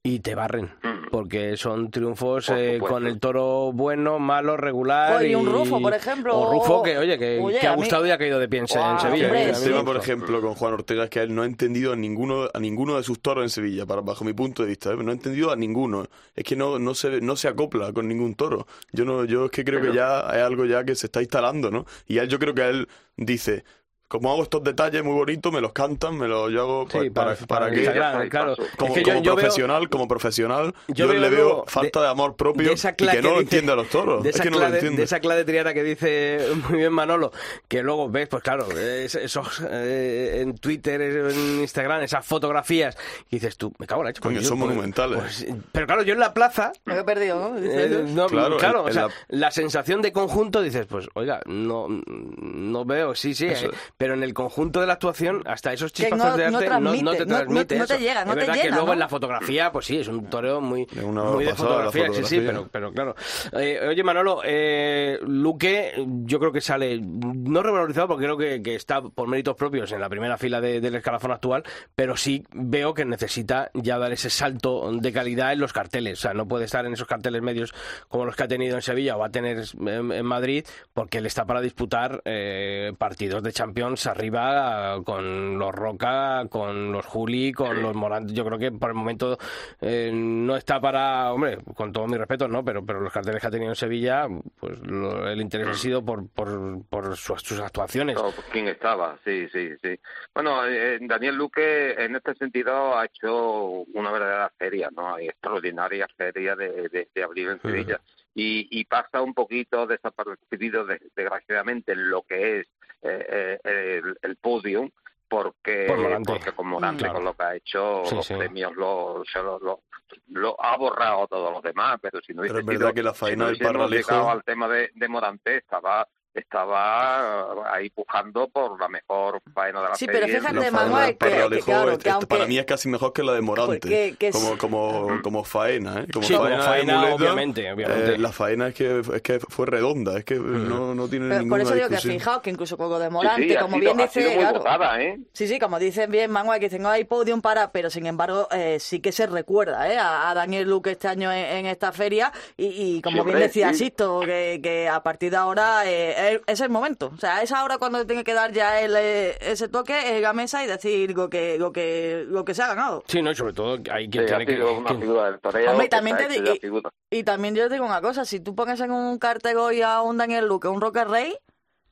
y 0.04 0.18
te 0.18 0.34
barren 0.34 0.72
Mm. 0.82 1.10
porque 1.12 1.56
son 1.56 1.90
triunfos 1.90 2.48
eh, 2.50 2.80
con 2.80 3.06
el 3.06 3.20
toro 3.20 3.70
bueno, 3.72 4.18
malo, 4.18 4.56
regular 4.56 5.18
Oye, 5.20 5.36
un 5.36 5.46
Rufo, 5.46 5.80
por 5.80 5.94
ejemplo, 5.94 6.36
o 6.36 6.52
Rufo 6.52 6.82
que 6.82 6.98
oye 6.98 7.16
que, 7.18 7.38
Oye, 7.38 7.60
que 7.60 7.66
ha 7.68 7.72
a 7.72 7.76
mí- 7.76 7.82
gustado 7.82 8.04
y 8.06 8.10
ha 8.10 8.18
caído 8.18 8.40
de 8.40 8.48
pie 8.48 8.60
en, 8.60 8.66
Sevilla 8.68 8.96
hombre, 9.00 9.42
¿eh? 9.44 9.48
El 9.50 9.54
A 9.54 9.60
tema, 9.60 9.84
por 9.84 9.96
ejemplo, 9.96 10.40
con 10.40 10.54
Juan 10.54 10.72
Ortega 10.74 11.04
es 11.04 11.10
que 11.10 11.20
él 11.20 11.32
no 11.34 11.42
ha 11.42 11.46
entendido 11.46 11.92
a 11.92 11.96
ninguno, 11.96 12.48
a 12.52 12.58
ninguno 12.58 12.96
de 12.96 13.04
sus 13.04 13.20
toros 13.20 13.44
en 13.44 13.50
Sevilla, 13.50 13.86
para, 13.86 14.00
bajo 14.00 14.24
mi 14.24 14.32
punto 14.32 14.62
de 14.62 14.70
vista. 14.70 14.90
¿eh? 14.90 14.96
No 14.96 15.10
ha 15.10 15.14
entendido 15.14 15.52
a 15.52 15.56
ninguno. 15.56 16.06
Es 16.34 16.42
que 16.44 16.56
no, 16.56 16.80
no, 16.80 16.94
se, 16.94 17.20
no 17.20 17.36
se 17.36 17.46
acopla 17.46 17.92
con 17.92 18.08
ningún 18.08 18.34
toro. 18.34 18.66
Yo 18.92 19.04
no 19.04 19.24
yo 19.24 19.44
es 19.44 19.50
que 19.52 19.64
creo 19.64 19.80
que 19.80 19.92
ya 19.94 20.20
es 20.32 20.42
algo 20.42 20.64
ya 20.64 20.82
que 20.84 20.96
se 20.96 21.06
está 21.06 21.20
instalando, 21.20 21.70
¿no? 21.70 21.84
Y 22.08 22.18
a 22.18 22.22
él 22.22 22.28
yo 22.28 22.38
creo 22.40 22.54
que 22.54 22.68
él 22.68 22.88
dice... 23.16 23.64
Como 24.12 24.30
hago 24.30 24.42
estos 24.42 24.62
detalles 24.62 25.02
muy 25.02 25.14
bonitos, 25.14 25.50
me 25.50 25.62
los 25.62 25.72
cantan, 25.72 26.18
me 26.18 26.28
los 26.28 26.52
yo 26.52 26.60
hago 26.60 26.86
Sí, 26.90 27.08
para, 27.08 27.34
para- 27.34 27.36
para, 27.36 27.46
para 27.46 27.70
que 27.70 27.80
Instagram, 27.80 28.28
claro. 28.28 28.56
como, 28.76 28.88
Es 28.88 28.94
que 28.94 29.00
yo- 29.00 29.12
como 29.14 29.24
yo 29.24 29.30
veo- 29.34 29.36
profesional, 29.44 29.88
como 29.88 30.06
profesional, 30.06 30.74
yo 30.88 30.94
yo, 30.94 31.08
veo 31.08 31.20
le 31.20 31.30
veo 31.30 31.64
falta 31.66 32.02
de, 32.02 32.08
amor 32.08 32.36
propio 32.36 32.68
de 32.68 32.74
y 32.74 33.06
que 33.06 33.22
no 33.22 33.30
lo 33.32 33.40
entiende 33.40 33.72
a 33.72 33.76
los 33.76 33.88
toros. 33.88 34.22
De 34.22 34.28
Es 34.28 34.34
esa, 34.36 34.42
que 34.44 34.50
no 34.50 34.56
lo 34.56 34.60
clave, 34.60 34.76
entiende. 34.76 34.98
de 34.98 35.04
esa 35.04 35.20
clave 35.20 35.44
triana 35.44 35.72
que 35.72 35.82
dice 35.82 36.40
muy 36.68 36.78
bien 36.80 36.92
Manolo, 36.92 37.32
que 37.68 37.82
luego 37.82 38.10
ves, 38.10 38.28
pues 38.28 38.42
claro, 38.42 38.70
es- 38.78 39.14
esos 39.14 39.62
eh, 39.70 40.40
en 40.42 40.58
Twitter, 40.58 41.00
en 41.00 41.60
Instagram, 41.60 42.02
esas 42.02 42.26
fotografías, 42.26 42.96
y 43.30 43.36
dices 43.36 43.56
tú, 43.56 43.72
me 43.78 43.86
cago 43.86 44.02
en 44.02 44.04
la 44.04 44.10
leche. 44.10 44.20
Porque 44.20 44.36
pues 44.36 44.46
son 44.48 44.58
pues- 44.58 44.68
monumentales. 44.68 45.18
pues, 45.18 45.46
pero 45.72 45.86
claro, 45.86 46.02
yo 46.02 46.12
en 46.12 46.20
la 46.20 46.34
plaza, 46.34 46.72
Me 46.84 46.98
he 46.98 47.04
perdido, 47.04 47.38
¿no? 47.50 47.56
Eh, 47.58 48.04
no, 48.08 48.26
Claro, 48.26 48.84
o 48.84 48.90
sea, 48.92 49.06
la- 49.28 49.38
la... 49.38 49.50
sensación 49.50 50.02
de 50.02 50.12
conjunto 50.12 50.60
dices, 50.60 50.86
pues 50.86 51.08
oiga, 51.14 51.40
no, 51.46 51.86
no 51.88 52.84
veo, 52.84 53.14
sí, 53.14 53.34
sí, 53.34 53.46
eh, 53.46 53.52
es. 53.52 53.66
Pero 54.02 54.14
en 54.14 54.24
el 54.24 54.34
conjunto 54.34 54.80
de 54.80 54.88
la 54.88 54.94
actuación, 54.94 55.44
hasta 55.46 55.72
esos 55.72 55.92
chispazos 55.92 56.18
no- 56.32 56.36
de 56.36 56.50
no 56.50 56.58
arte 56.58 56.70
no, 56.70 56.76
te 56.80 56.80
no- 56.80 56.80
no- 56.80 57.36
transmite 57.36 57.76
no 57.78 57.86
te 57.86 57.98
llega, 58.00 58.24
no 58.24 58.32
es 58.32 58.38
te 58.38 58.46
verdad 58.46 58.62
que 58.62 58.70
luego 58.70 58.86
¿no? 58.88 58.92
en 58.94 58.98
la 58.98 59.08
fotografía, 59.08 59.70
pues 59.70 59.86
sí, 59.86 59.98
es 59.98 60.08
un 60.08 60.26
toreo 60.28 60.60
muy, 60.60 60.88
muy 61.04 61.44
de 61.44 61.54
fotografía, 61.54 62.06
sí, 62.12 62.24
sí, 62.24 62.40
pero, 62.44 62.68
pero 62.68 62.92
claro. 62.92 63.14
Eh, 63.52 63.78
oye, 63.88 64.02
Manolo, 64.02 64.40
eh, 64.44 65.20
Luque, 65.24 65.92
yo 66.24 66.40
creo 66.40 66.50
que 66.50 66.60
sale, 66.60 67.00
no 67.00 67.62
revalorizado 67.62 68.08
porque 68.08 68.24
creo 68.24 68.36
que, 68.36 68.60
que 68.60 68.74
está 68.74 69.02
por 69.02 69.28
méritos 69.28 69.54
propios 69.54 69.92
en 69.92 70.00
la 70.00 70.08
primera 70.08 70.36
fila 70.36 70.60
de- 70.60 70.80
del 70.80 70.96
escalafón 70.96 71.30
actual, 71.30 71.62
pero 71.94 72.16
sí 72.16 72.44
veo 72.52 72.94
que 72.94 73.04
necesita 73.04 73.70
ya 73.72 73.98
dar 73.98 74.10
ese 74.10 74.30
salto 74.30 74.90
de 74.92 75.12
calidad 75.12 75.52
en 75.52 75.60
los 75.60 75.72
carteles. 75.72 76.18
O 76.18 76.22
sea, 76.22 76.34
no 76.34 76.48
puede 76.48 76.64
estar 76.64 76.84
en 76.86 76.94
esos 76.94 77.06
carteles 77.06 77.40
medios 77.40 77.72
como 78.08 78.24
los 78.24 78.34
que 78.34 78.42
ha 78.42 78.48
tenido 78.48 78.74
en 78.74 78.82
Sevilla 78.82 79.14
o 79.14 79.20
va 79.20 79.26
a 79.26 79.30
tener 79.30 79.62
en, 79.78 80.10
en 80.10 80.26
Madrid, 80.26 80.66
porque 80.92 81.18
él 81.18 81.26
está 81.26 81.44
para 81.44 81.60
disputar 81.60 82.20
eh, 82.24 82.92
partidos 82.98 83.44
de 83.44 83.52
Champions 83.52 83.91
arriba 84.06 85.00
con 85.04 85.58
los 85.58 85.72
Roca, 85.74 86.44
con 86.50 86.92
los 86.92 87.04
Juli, 87.06 87.52
con 87.52 87.80
los 87.82 87.94
Morán. 87.94 88.28
Yo 88.28 88.44
creo 88.44 88.58
que 88.58 88.72
por 88.72 88.90
el 88.90 88.94
momento 88.94 89.38
eh, 89.80 90.10
no 90.12 90.56
está 90.56 90.80
para, 90.80 91.32
hombre, 91.32 91.58
con 91.74 91.92
todo 91.92 92.06
mi 92.06 92.16
respeto, 92.16 92.48
¿no? 92.48 92.64
Pero, 92.64 92.84
pero 92.84 93.00
los 93.00 93.12
carteles 93.12 93.40
que 93.40 93.46
ha 93.46 93.50
tenido 93.50 93.70
en 93.70 93.76
Sevilla, 93.76 94.26
pues 94.58 94.78
lo- 94.80 95.28
el 95.28 95.40
interés 95.40 95.68
ha 95.68 95.74
sido 95.74 96.04
por, 96.04 96.28
por, 96.28 96.84
por 96.88 97.16
sus, 97.16 97.42
sus 97.42 97.60
actuaciones. 97.60 98.16
No, 98.16 98.32
¿Quién 98.50 98.68
estaba? 98.68 99.16
Sí, 99.24 99.48
sí, 99.52 99.70
sí. 99.82 99.98
Bueno, 100.34 100.66
eh, 100.66 100.98
Daniel 101.02 101.36
Luque 101.36 101.92
en 101.92 102.16
este 102.16 102.34
sentido 102.34 102.96
ha 102.98 103.04
hecho 103.04 103.84
una 103.94 104.10
verdadera 104.10 104.50
feria, 104.58 104.88
¿no? 104.94 105.18
Extraordinaria 105.18 106.06
feria 106.16 106.56
de, 106.56 106.88
de, 106.88 107.08
de 107.14 107.22
abril 107.22 107.48
en 107.50 107.60
Sevilla. 107.62 108.00
Y, 108.34 108.66
y 108.70 108.84
pasa 108.86 109.20
un 109.20 109.34
poquito 109.34 109.86
desapercibido, 109.86 110.84
de- 110.86 111.00
desgraciadamente, 111.14 111.92
en 111.92 112.08
lo 112.08 112.22
que 112.22 112.60
es 112.60 112.66
eh, 113.02 113.58
eh, 113.64 114.00
el, 114.02 114.16
el 114.22 114.36
podium, 114.36 114.90
porque, 115.28 115.86
Por 115.88 116.24
porque 116.24 116.52
con 116.52 116.66
Morante, 116.68 117.00
Claro. 117.04 117.14
con 117.14 117.24
lo 117.24 117.34
que 117.34 117.42
ha 117.44 117.56
hecho, 117.56 118.02
Sí, 118.04 118.14
los 118.16 118.26
sí. 118.26 118.34
premios 118.34 118.74
lo, 118.76 119.22
se 119.30 119.42
lo, 119.42 119.58
lo, 119.58 119.80
lo 120.28 120.62
ha 120.62 120.76
borrado 120.76 121.24
a 121.24 121.26
todos 121.26 121.52
los 121.52 121.62
demás, 121.62 121.98
pero 122.02 122.20
si 122.20 122.32
no 122.34 122.42
Pero 122.42 122.54
hubiese 122.54 122.60
es 122.60 122.66
verdad 122.66 122.88
sido- 122.88 122.94
que 122.94 123.02
la 123.02 123.14
si 123.14 123.18
faena 123.20 123.44
no 123.44 123.50
del 123.50 123.58
Parralejo- 123.58 124.30
al 124.30 124.44
tema 124.44 124.68
de, 124.68 124.90
de 124.94 125.08
Morante, 125.08 125.56
estaba 125.56 126.06
estaba 126.34 127.74
ahí 127.74 127.90
pujando 127.90 128.48
por 128.48 128.78
la 128.80 128.88
mejor 128.88 129.40
faena 129.54 129.82
de 129.82 129.88
la 129.90 129.94
Sí, 129.94 130.06
pero 130.06 130.20
feria. 130.26 130.40
fíjate, 130.40 130.70
Manuel, 130.70 131.16
que- 131.18 131.26
que 131.26 131.60
claro, 131.62 131.92
es- 131.92 131.98
que 131.98 132.10
aunque- 132.10 132.26
para 132.26 132.46
mí 132.46 132.58
es 132.58 132.64
casi 132.64 132.88
mejor 132.88 133.12
que 133.12 133.22
la 133.22 133.32
de 133.34 133.40
Morante 133.40 133.80
que- 133.88 134.16
que 134.18 134.30
como 134.30 134.56
como 134.58 135.20
como 135.22 135.44
faena 135.44 136.00
¿eh? 136.00 136.06
como 136.12 136.26
Sí, 136.26 136.34
como 136.34 136.46
faena, 136.46 136.62
de 136.62 136.68
faena, 136.68 136.96
muleta, 136.98 137.14
obviamente, 137.16 137.72
obviamente. 137.72 138.14
eh, 138.14 138.18
la 138.18 138.32
faena 138.32 138.68
es 138.68 138.74
que 138.74 139.00
es 139.00 139.22
que 139.22 139.40
fue 139.40 139.66
redonda 139.66 140.18
es 140.18 140.24
que 140.24 140.36
no, 140.36 140.94
no 140.94 141.08
tiene 141.08 141.26
Pero 141.28 141.36
por 141.38 141.42
ninguna 141.44 141.62
eso 141.64 141.74
digo 141.74 141.88
que 141.88 141.94
discusión 141.94 142.18
fijaos 142.20 142.42
que 142.42 142.50
incluso 142.50 142.76
con 142.76 142.88
lo 142.90 142.98
de 142.98 143.06
Sí, 143.08 143.12
Morante, 143.12 143.48
sí, 143.48 143.56
ha 143.56 143.60
como 143.60 143.78
sido- 143.78 143.94
bien 143.94 144.06
dice, 144.08 144.34
claro, 144.62 145.00
¿eh? 145.00 145.18
Sí, 145.32 145.48
sí, 145.48 145.58
como 145.58 145.78
dicen 145.78 146.10
bien 146.10 146.30
Manuel, 146.30 146.60
que 146.60 146.66
dicen, 146.66 146.82
no 146.82 146.88
hay 146.90 147.04
podium 147.04 147.40
para, 147.40 147.72
pero 147.72 147.90
sin 147.90 148.06
embargo 148.06 148.48
eh, 148.50 148.78
sí 148.80 149.00
que 149.00 149.12
se 149.12 149.26
recuerda 149.26 149.92
¿eh? 149.92 149.98
a, 149.98 150.30
a 150.30 150.34
Daniel 150.34 150.68
Luque 150.68 150.92
este 150.92 151.08
año 151.08 151.30
en, 151.32 151.44
en 151.44 151.66
esta 151.66 151.92
feria 151.92 152.32
y, 152.56 152.96
y 152.96 153.02
como 153.02 153.18
Sí, 153.22 153.24
bien 153.26 153.38
decía 153.38 153.68
sí. 153.74 153.82
Sisto, 153.82 154.20
que, 154.20 154.60
que 154.62 154.88
a 154.88 155.02
partir 155.02 155.30
de 155.32 155.36
ahora 155.36 155.82
eh, 155.86 156.21
es- 156.30 156.40
es 156.46 156.60
el 156.60 156.70
momento. 156.70 157.10
O 157.14 157.18
sea, 157.18 157.42
es 157.42 157.52
ahora 157.52 157.78
cuando 157.78 158.06
tiene 158.06 158.24
que 158.24 158.34
dar 158.34 158.52
ya 158.52 158.80
el, 158.80 158.94
eh, 158.96 159.36
ese 159.40 159.68
toque 159.68 160.16
en 160.16 160.22
la 160.22 160.32
mesa 160.32 160.62
y 160.64 160.66
decir 160.66 161.16
lo 161.16 161.28
que, 161.30 161.58
lo 161.58 161.72
que, 161.72 162.24
lo 162.28 162.44
que 162.44 162.54
se 162.54 162.62
ha 162.62 162.68
ganado. 162.68 163.02
Sí, 163.06 163.22
no, 163.22 163.30
y 163.30 163.34
sobre 163.36 163.52
todo 163.52 163.78
hay 163.92 164.08
quien 164.08 164.24
Sí, 164.28 164.34
tiene 164.34 164.46
que... 164.46 164.62
una 164.62 164.94
figura 164.94 165.24
del 165.30 165.40
toreo. 165.40 165.70
Hombre, 165.70 165.86
y 165.86 165.88
que 165.88 165.96
también 165.96 166.16
te 166.16 166.58
figura. 166.60 166.90
Y 167.10 167.24
también 167.24 167.54
yo 167.54 167.68
digo 167.68 167.84
una 167.84 168.00
cosa, 168.00 168.24
si 168.24 168.40
tú 168.40 168.54
pones 168.54 168.80
en 168.80 168.90
un 168.92 169.18
cartel 169.18 169.56
hoy 169.58 169.82
a 169.82 170.00
un 170.02 170.16
Daniel 170.16 170.46
Luque, 170.46 170.68
un 170.68 170.80
Roque 170.80 171.04
Rey, 171.04 171.36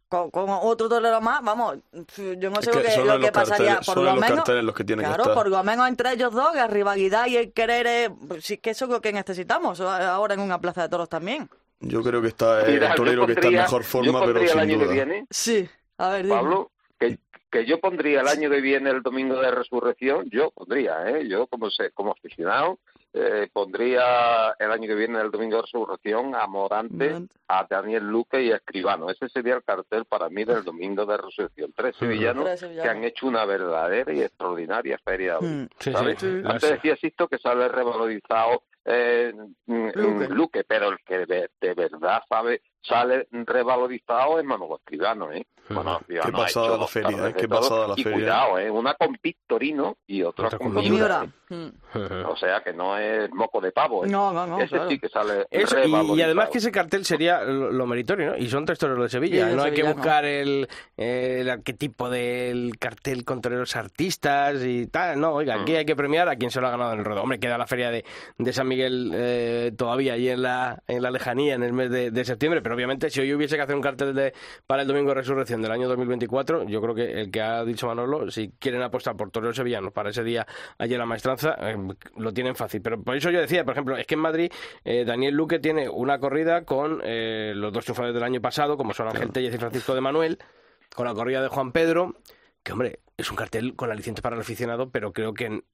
con, 0.09 0.29
con 0.33 0.47
otro 0.51 0.89
torero 0.89 1.21
más, 1.21 1.41
vamos, 1.43 1.77
yo 2.17 2.51
no 2.51 2.59
Es 2.59 2.65
sé 2.65 2.73
lo 2.73 2.83
que 2.83 2.89
que, 2.89 3.05
lo 3.05 3.21
que 3.21 3.31
pasaría. 3.31 3.75
carteles- 3.77 3.87
por 3.87 3.97
lo 3.99 4.03
los 4.05 4.15
menos, 4.15 4.37
carteles 4.39 4.65
los 4.65 4.75
que 4.75 4.83
tienen 4.83 5.05
que 5.05 5.09
claro, 5.09 5.23
estar. 5.23 5.35
por 5.37 5.49
lo 5.49 5.63
menos 5.63 5.87
entre 5.89 6.13
ellos 6.15 6.33
dos, 6.33 6.53
la 6.57 6.67
rivalidad 6.67 7.27
y 7.27 7.37
el 7.37 7.53
querer, 7.53 7.87
eh, 7.87 8.11
pues 8.27 8.45
sí 8.45 8.59
que 8.59 8.71
eso 8.71 8.87
es 8.87 8.91
lo 8.91 9.01
que 9.01 9.13
necesitamos 9.13 9.81
ahora 9.81 10.35
en 10.35 10.41
una 10.41 10.61
plaza 10.61 10.83
de 10.83 10.89
toros 10.89 11.09
también. 11.09 11.49
Yo 11.81 12.03
creo 12.03 12.21
que 12.23 12.29
está 12.29 12.63
eh, 12.69 12.73
Mira, 12.75 12.87
el 12.87 12.93
yo 12.93 12.97
torero 12.97 13.27
que 13.27 13.33
está 13.33 13.49
en 13.49 13.55
pondría- 13.55 13.63
mejor 13.63 13.83
yo 13.83 13.89
forma 13.89 14.13
pero 14.21 14.25
pondría 14.25 14.43
el 14.45 14.49
sin 14.51 14.61
año 14.61 14.79
que 14.79 14.85
duda 14.85 14.95
viene, 14.95 15.27
Sí, 15.31 15.69
a 15.99 16.09
ver, 16.11 16.23
dime. 16.25 16.35
Pablo, 16.37 16.71
que, 16.99 17.19
que 17.51 17.67
yo 17.67 17.81
pondría 17.81 18.21
el 18.21 18.29
año 18.29 18.51
que 18.51 18.61
viene, 18.61 18.91
el 18.91 19.03
domingo 19.03 19.41
de 19.41 19.51
resurrección, 19.51 20.29
yo 20.31 20.51
pondría, 20.51 21.09
¿eh? 21.11 21.27
Yo 21.29 21.47
como, 21.47 21.71
sé, 21.71 21.91
como 21.93 22.13
aficionado, 22.13 22.79
eh, 23.13 23.49
pondría 23.53 24.55
el 24.59 24.71
año 24.71 24.87
que 24.87 24.95
viene, 24.95 25.21
el 25.21 25.33
domingo 25.33 25.57
de 25.57 25.63
resurrección, 25.63 26.35
a 26.37 26.47
Morante, 26.47 27.23
a 27.49 27.67
Daniel 27.69 28.05
Luque 28.07 28.41
y 28.41 28.53
a 28.53 28.57
Escribano. 28.57 29.11
Ese 29.11 29.29
sería 29.29 29.55
el 29.57 29.65
cartel 29.65 30.05
para 30.05 30.29
mí 30.29 30.45
del 30.45 30.63
domingo 30.63 31.05
de 31.07 31.17
resurrección. 31.17 31.73
Tres 31.75 31.97
sevillanos 31.97 32.49
que 32.61 32.89
han 32.89 33.03
hecho 33.03 33.27
una 33.27 33.45
verdadera 33.47 34.13
y 34.13 34.23
extraordinaria 34.23 34.97
feria. 35.05 35.39
hoy. 35.39 35.47
Mm. 35.49 35.69
Sí, 35.81 35.93
¿sabes? 35.93 36.19
sí, 36.21 36.27
sí. 36.31 36.43
Antes 36.45 36.71
decía 36.71 36.95
Sisto 36.97 37.27
que 37.27 37.39
sale 37.39 37.67
revalorizado 37.69 38.63
eh, 38.91 39.33
mm, 39.67 39.89
Luque. 39.95 40.29
Luque, 40.29 40.65
pero 40.65 40.89
el 40.89 40.99
que 41.05 41.27
de, 41.27 41.51
de 41.61 41.75
verdad 41.75 42.23
sabe 42.29 42.63
sale 42.83 43.29
revalorizado 43.31 44.39
es 44.39 44.45
Manolo 44.45 44.77
Escribano, 44.77 45.31
¿eh? 45.33 45.47
Qué 45.69 46.33
pasada 46.33 46.77
la 46.77 46.87
feria, 46.89 47.29
¿eh? 47.29 47.35
Qué 47.37 47.49
pasada 47.49 47.87
la 47.89 47.95
y 47.97 48.03
feria. 48.03 48.17
cuidado, 48.19 48.59
¿eh? 48.59 48.71
Una 48.71 48.95
con 48.95 49.17
Victorino 49.23 49.99
y 50.07 50.23
otra, 50.25 50.47
Otra 50.49 50.59
con 50.59 50.73
con 50.75 50.83
Miura. 50.83 51.21
Miura. 51.21 51.33
Mm. 51.51 52.27
O 52.29 52.37
sea 52.37 52.61
que 52.63 52.73
no 52.73 52.97
es 52.99 53.31
moco 53.33 53.61
de 53.61 53.71
pavo, 53.73 54.05
¿eh? 54.05 54.09
No, 54.09 54.33
no, 54.33 54.47
no, 54.47 54.59
Ese 54.61 54.69
claro. 54.75 54.89
sí 54.91 54.99
que 54.99 55.09
sale 55.09 55.47
Eso, 55.51 55.77
y- 55.85 56.23
además 56.23 56.49
que 56.49 56.59
ese 56.59 56.71
cartel 56.73 57.05
sería 57.05 57.43
lo, 57.43 57.71
lo 57.73 57.87
meritorio, 57.87 58.31
¿no? 58.33 58.37
Y 58.37 58.49
son 58.49 58.65
tres 58.65 58.79
toreros 58.79 59.05
de 59.05 59.09
Sevilla. 59.11 59.49
Sí, 59.51 59.57
no 59.57 59.63
hay 59.63 59.73
que 59.73 59.83
buscar 59.85 60.25
el, 60.25 60.69
eh, 60.97 61.39
el 61.41 61.51
arquetipo 61.51 62.09
del 62.11 62.77
cartel 62.79 63.25
con 63.25 63.41
toreros 63.41 63.75
artistas 63.77 64.65
y 64.65 64.87
tal. 64.89 65.21
No, 65.21 65.33
oiga, 65.35 65.57
Mm. 65.57 65.63
aquí 65.63 65.77
hay 65.77 65.85
que 65.85 65.97
premiar 65.97 66.29
a 66.29 66.37
quien 66.37 66.51
se 66.51 66.61
lo 66.61 66.67
ha 66.69 66.71
ganado 66.71 66.93
en 66.95 67.01
el 67.01 67.05
ruedo. 67.05 67.23
Hombre, 67.23 67.39
queda 67.41 67.59
la 67.59 67.67
feria 67.67 67.91
de, 67.91 68.05
de 68.39 68.53
San 68.53 68.67
Miguel 68.69 69.11
eh, 69.15 69.73
todavía 69.77 70.15
ahí 70.15 70.29
en 70.29 70.43
la, 70.43 70.83
en 70.89 71.03
la 71.03 71.11
lejanía, 71.11 71.55
en 71.55 71.63
el 71.65 71.73
mes 71.73 71.91
de, 71.91 72.11
de 72.11 72.25
septiembre, 72.25 72.61
pero 72.63 72.70
Pero 72.71 72.77
obviamente, 72.77 73.11
si 73.11 73.19
hoy 73.19 73.35
hubiese 73.35 73.57
que 73.57 73.63
hacer 73.63 73.75
un 73.75 73.83
cartel 73.83 74.15
de, 74.15 74.33
para 74.65 74.83
el 74.83 74.87
domingo 74.87 75.09
de 75.09 75.17
resurrección 75.17 75.61
del 75.61 75.73
año 75.73 75.89
2024, 75.89 76.69
yo 76.69 76.81
creo 76.81 76.95
que 76.95 77.21
el 77.21 77.33
que 77.33 77.41
ha 77.41 77.65
dicho 77.65 77.89
Manolo, 77.89 78.31
si 78.31 78.51
quieren 78.61 78.81
apostar 78.81 79.17
por 79.17 79.33
toreros 79.33 79.57
sevillanos 79.57 79.93
para 79.93 80.11
ese 80.11 80.23
día 80.23 80.47
en 80.79 80.97
la 80.97 81.05
maestranza, 81.05 81.57
eh, 81.59 81.77
lo 82.17 82.33
tienen 82.33 82.55
fácil. 82.55 82.81
Pero 82.81 83.03
por 83.03 83.17
eso 83.17 83.29
yo 83.31 83.41
decía, 83.41 83.65
por 83.65 83.73
ejemplo, 83.73 83.97
es 83.97 84.07
que 84.07 84.15
en 84.15 84.21
Madrid 84.21 84.53
eh, 84.85 85.05
Daniel 85.05 85.35
Luque 85.35 85.59
tiene 85.59 85.89
una 85.89 86.21
corrida 86.21 86.65
con 86.65 87.01
eh, 87.03 87.55
los 87.57 87.73
dos 87.73 87.83
triunfadores 87.83 88.15
del 88.15 88.23
año 88.23 88.41
pasado, 88.41 88.77
como 88.77 88.95
son 88.95 89.09
Ángel 89.09 89.33
Tellez 89.33 89.53
y 89.53 89.59
Francisco 89.59 89.93
de 89.93 90.01
Manuel, 90.01 90.39
con 90.95 91.07
la 91.07 91.15
corrida 91.15 91.43
de 91.43 91.49
Juan 91.49 91.73
Pedro, 91.73 92.15
que 92.63 92.71
hombre, 92.71 93.01
es 93.17 93.29
un 93.33 93.37
cartel 93.37 93.75
con 93.75 93.91
aliciente 93.91 94.23
para 94.23 94.37
el 94.37 94.43
aficionado, 94.43 94.91
pero 94.91 95.13
creo 95.13 95.35
que 95.35 95.65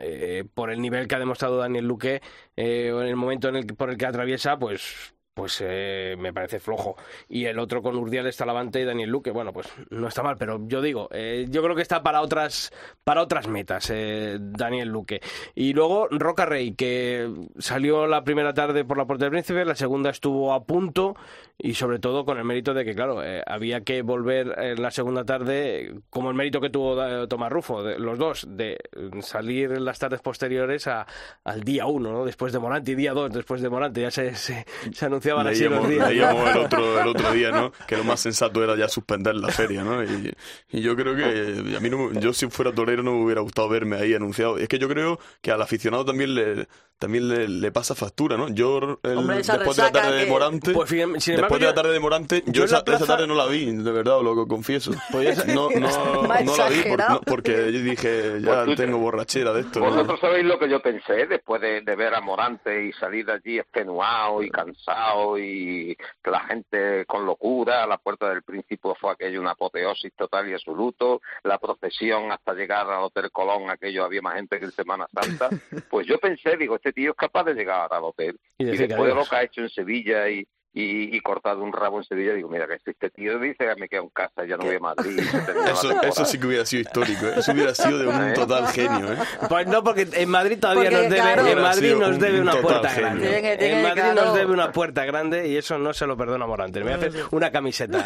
eh, 0.00 0.44
por 0.54 0.70
el 0.70 0.80
nivel 0.80 1.06
que 1.06 1.16
ha 1.16 1.18
demostrado 1.18 1.58
Daniel 1.58 1.86
Luque 1.86 2.22
en 2.56 2.96
el 2.96 3.16
momento 3.16 3.50
en 3.50 3.56
el, 3.56 3.66
por 3.66 3.90
el 3.90 3.98
que 3.98 4.06
atraviesa, 4.06 4.58
pues 4.58 5.14
pues 5.36 5.62
eh, 5.62 6.16
me 6.18 6.32
parece 6.32 6.58
flojo. 6.58 6.96
Y 7.28 7.44
el 7.44 7.58
otro 7.58 7.82
con 7.82 7.94
Urdiales 7.94 8.38
Talavante 8.38 8.80
y 8.80 8.84
Daniel 8.84 9.10
Luque, 9.10 9.30
bueno, 9.30 9.52
pues 9.52 9.68
no 9.90 10.08
está 10.08 10.22
mal, 10.22 10.38
pero 10.38 10.66
yo 10.66 10.80
digo, 10.80 11.10
eh, 11.12 11.44
yo 11.50 11.62
creo 11.62 11.76
que 11.76 11.82
está 11.82 12.02
para 12.02 12.22
otras 12.22 12.72
para 13.04 13.20
otras 13.20 13.46
metas, 13.46 13.90
eh, 13.90 14.38
Daniel 14.40 14.88
Luque. 14.88 15.20
Y 15.54 15.74
luego 15.74 16.08
Roca 16.10 16.46
Rey, 16.46 16.72
que 16.72 17.30
salió 17.58 18.06
la 18.06 18.24
primera 18.24 18.54
tarde 18.54 18.86
por 18.86 18.96
la 18.96 19.04
Puerta 19.04 19.26
del 19.26 19.32
Príncipe, 19.32 19.66
la 19.66 19.74
segunda 19.74 20.08
estuvo 20.08 20.54
a 20.54 20.64
punto 20.64 21.14
y 21.58 21.74
sobre 21.74 21.98
todo 21.98 22.24
con 22.24 22.38
el 22.38 22.44
mérito 22.44 22.74
de 22.74 22.84
que, 22.84 22.94
claro, 22.94 23.22
eh, 23.24 23.42
había 23.46 23.82
que 23.82 24.02
volver 24.02 24.54
en 24.58 24.82
la 24.82 24.90
segunda 24.90 25.24
tarde, 25.24 25.94
como 26.10 26.28
el 26.28 26.36
mérito 26.36 26.60
que 26.60 26.68
tuvo 26.68 27.02
eh, 27.02 27.26
Tomás 27.28 27.50
Rufo, 27.50 27.82
los 27.82 28.18
dos, 28.18 28.46
de 28.48 28.78
salir 29.20 29.72
en 29.72 29.84
las 29.84 29.98
tardes 29.98 30.20
posteriores 30.20 30.86
a, 30.86 31.06
al 31.44 31.62
día 31.62 31.86
uno, 31.86 32.12
¿no? 32.12 32.24
después 32.24 32.52
de 32.52 32.58
Morante, 32.58 32.92
y 32.92 32.94
día 32.94 33.12
dos 33.12 33.32
después 33.32 33.62
de 33.62 33.70
Morante, 33.70 34.02
ya 34.02 34.10
se, 34.10 34.34
se, 34.34 34.66
se 34.92 35.08
así 35.32 35.64
los 35.64 35.88
días. 35.88 36.08
leíamos 36.08 36.50
el, 36.50 36.56
otro, 36.58 37.00
el 37.00 37.08
otro 37.08 37.32
día, 37.32 37.50
¿no? 37.50 37.72
Que 37.86 37.96
lo 37.96 38.04
más 38.04 38.20
sensato 38.20 38.62
era 38.62 38.76
ya 38.76 38.88
suspender 38.88 39.34
la 39.36 39.48
feria, 39.48 39.82
¿no? 39.82 40.02
Y, 40.02 40.32
y 40.70 40.80
yo 40.80 40.96
creo 40.96 41.16
que 41.16 41.76
a 41.76 41.80
mí, 41.80 41.90
no, 41.90 42.12
yo 42.12 42.32
si 42.32 42.48
fuera 42.48 42.72
torero 42.72 43.02
no 43.02 43.12
me 43.12 43.24
hubiera 43.24 43.40
gustado 43.40 43.68
verme 43.68 43.96
ahí 43.96 44.14
anunciado. 44.14 44.58
Es 44.58 44.68
que 44.68 44.78
yo 44.78 44.88
creo 44.88 45.18
que 45.40 45.50
al 45.50 45.62
aficionado 45.62 46.04
también 46.04 46.34
le 46.34 46.68
también 46.98 47.28
le, 47.28 47.46
le 47.48 47.72
pasa 47.72 47.94
factura, 47.94 48.36
¿no? 48.36 48.48
Yo 48.48 48.98
el- 49.02 49.18
Hombre, 49.18 49.36
después 49.36 49.76
de 49.76 49.82
la 49.82 49.92
tarde 49.92 50.16
de 50.24 50.26
Morante, 50.30 50.72
Pues, 50.72 50.90
después 50.90 51.60
de 51.60 51.66
la 51.66 51.74
tarde 51.74 51.92
de 51.92 52.00
Morante, 52.00 52.42
yo 52.46 52.64
esa, 52.64 52.82
plaza- 52.84 53.04
esa 53.04 53.14
tarde 53.14 53.26
no 53.26 53.34
la 53.34 53.46
vi, 53.46 53.66
de 53.70 53.92
verdad, 53.92 54.18
os 54.18 54.24
lo 54.24 54.46
confieso. 54.46 54.92
No, 55.46 55.68
no, 55.70 56.22
Más 56.22 56.44
no 56.44 56.56
la 56.56 56.68
vi 56.68 56.82
por- 56.82 56.98
no, 57.10 57.20
porque 57.20 57.52
yo 57.72 57.80
dije, 57.80 58.40
ya 58.40 58.64
Pues 58.64 58.76
tú- 58.76 58.82
tengo 58.82 58.98
borrachera 58.98 59.52
de 59.52 59.60
esto. 59.60 59.80
¿no? 59.80 59.86
Vosotros 59.86 60.20
sabéis 60.20 60.44
lo 60.46 60.58
que 60.58 60.68
yo 60.68 60.80
pensé 60.80 61.26
después 61.26 61.60
de, 61.60 61.80
de 61.82 61.96
ver 61.96 62.14
a 62.14 62.20
Morante 62.20 62.84
y 62.86 62.92
salir 62.92 63.26
de 63.26 63.32
allí 63.32 63.58
extenuado 63.58 64.42
y 64.42 64.50
cansado 64.50 65.38
y 65.38 65.96
que 66.22 66.30
la 66.30 66.40
gente 66.40 67.04
con 67.06 67.26
locura, 67.26 67.82
a 67.82 67.86
la 67.86 67.98
puerta 67.98 68.28
del 68.28 68.42
príncipe 68.42 68.88
fue 69.00 69.12
aquello 69.12 69.40
una 69.40 69.52
apoteosis 69.52 70.12
total 70.14 70.48
y 70.48 70.54
absoluto, 70.54 71.20
la 71.44 71.58
procesión 71.58 72.30
hasta 72.32 72.52
llegar 72.54 72.88
al 72.90 73.04
Hotel 73.04 73.30
Colón, 73.30 73.70
aquello 73.70 74.04
había 74.04 74.22
más 74.22 74.34
gente 74.36 74.58
que 74.58 74.66
en 74.66 74.72
Semana 74.72 75.06
Santa, 75.12 75.48
pues 75.90 76.06
yo 76.06 76.18
pensé, 76.18 76.56
digo, 76.56 76.76
este 76.86 77.00
tío 77.00 77.10
es 77.10 77.16
capaz 77.16 77.44
de 77.44 77.54
llegar 77.54 77.88
al 77.90 78.04
hotel 78.04 78.38
Y 78.58 78.64
y, 78.68 78.76
después 78.76 79.08
de 79.08 79.14
lo 79.14 79.24
que 79.24 79.36
ha 79.36 79.42
hecho 79.42 79.62
en 79.62 79.68
Sevilla 79.68 80.28
y, 80.28 80.46
y, 80.78 81.16
y 81.16 81.20
cortado 81.20 81.62
un 81.62 81.72
rabo 81.72 81.98
en 81.98 82.04
Sevilla, 82.04 82.34
digo, 82.34 82.48
mira, 82.50 82.66
que 82.66 82.74
este 82.84 83.08
tío 83.10 83.38
dice 83.38 83.56
que 83.66 83.80
me 83.80 83.88
quedo 83.88 84.02
en 84.02 84.08
casa, 84.10 84.44
ya 84.46 84.56
no 84.58 84.64
voy 84.66 84.76
a 84.76 84.80
Madrid. 84.80 85.18
Eso, 85.18 85.44
temporada". 85.88 86.08
eso 86.08 86.24
sí 86.26 86.38
que 86.38 86.46
hubiera 86.46 86.66
sido 86.66 86.82
histórico, 86.82 87.26
¿eh? 87.26 87.34
Eso 87.38 87.52
hubiera 87.52 87.74
sido 87.74 87.98
de 87.98 88.06
un 88.08 88.34
total 88.34 88.66
genio, 88.68 89.12
¿eh? 89.12 89.16
Pues 89.48 89.66
no, 89.66 89.82
porque 89.82 90.06
en 90.12 90.28
Madrid 90.28 90.58
todavía 90.60 90.84
Porque, 90.90 90.96
nos 90.96 91.10
debe, 91.10 91.16
claro. 91.22 91.46
en 91.46 91.62
Madrid 91.62 91.94
nos 91.94 92.08
sido 92.14 92.18
debe 92.26 92.36
un 92.40 92.42
una 92.48 92.56
puerta 92.60 92.88
genio. 92.90 93.06
grande. 93.08 93.28
Tiene- 93.28 93.56
tiene 93.56 93.76
en 93.76 93.82
Madrid 93.82 94.02
claro. 94.02 94.24
nos 94.26 94.34
debe 94.34 94.52
una 94.52 94.72
puerta 94.72 95.04
grande 95.06 95.48
y 95.48 95.56
eso 95.56 95.78
no 95.78 95.94
se 95.94 96.06
lo 96.06 96.16
perdona 96.16 96.44
a 96.44 96.48
Morante. 96.48 96.78
Le 96.80 96.84
voy 96.84 96.92
a 96.92 96.96
hacer 96.96 97.12
una 97.30 97.50
camiseta. 97.50 97.98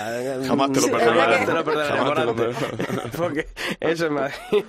Jamás 0.47 0.73
te 0.73 0.81
lo 0.81 0.91
perdonaré. 0.97 1.37
jamás 1.39 2.15
te 2.15 2.25
lo 2.25 2.35
perdonaré. 2.37 3.11
Porque 3.17 3.47
eso 3.81 4.07
es 4.07 4.11
Madrid. 4.13 4.65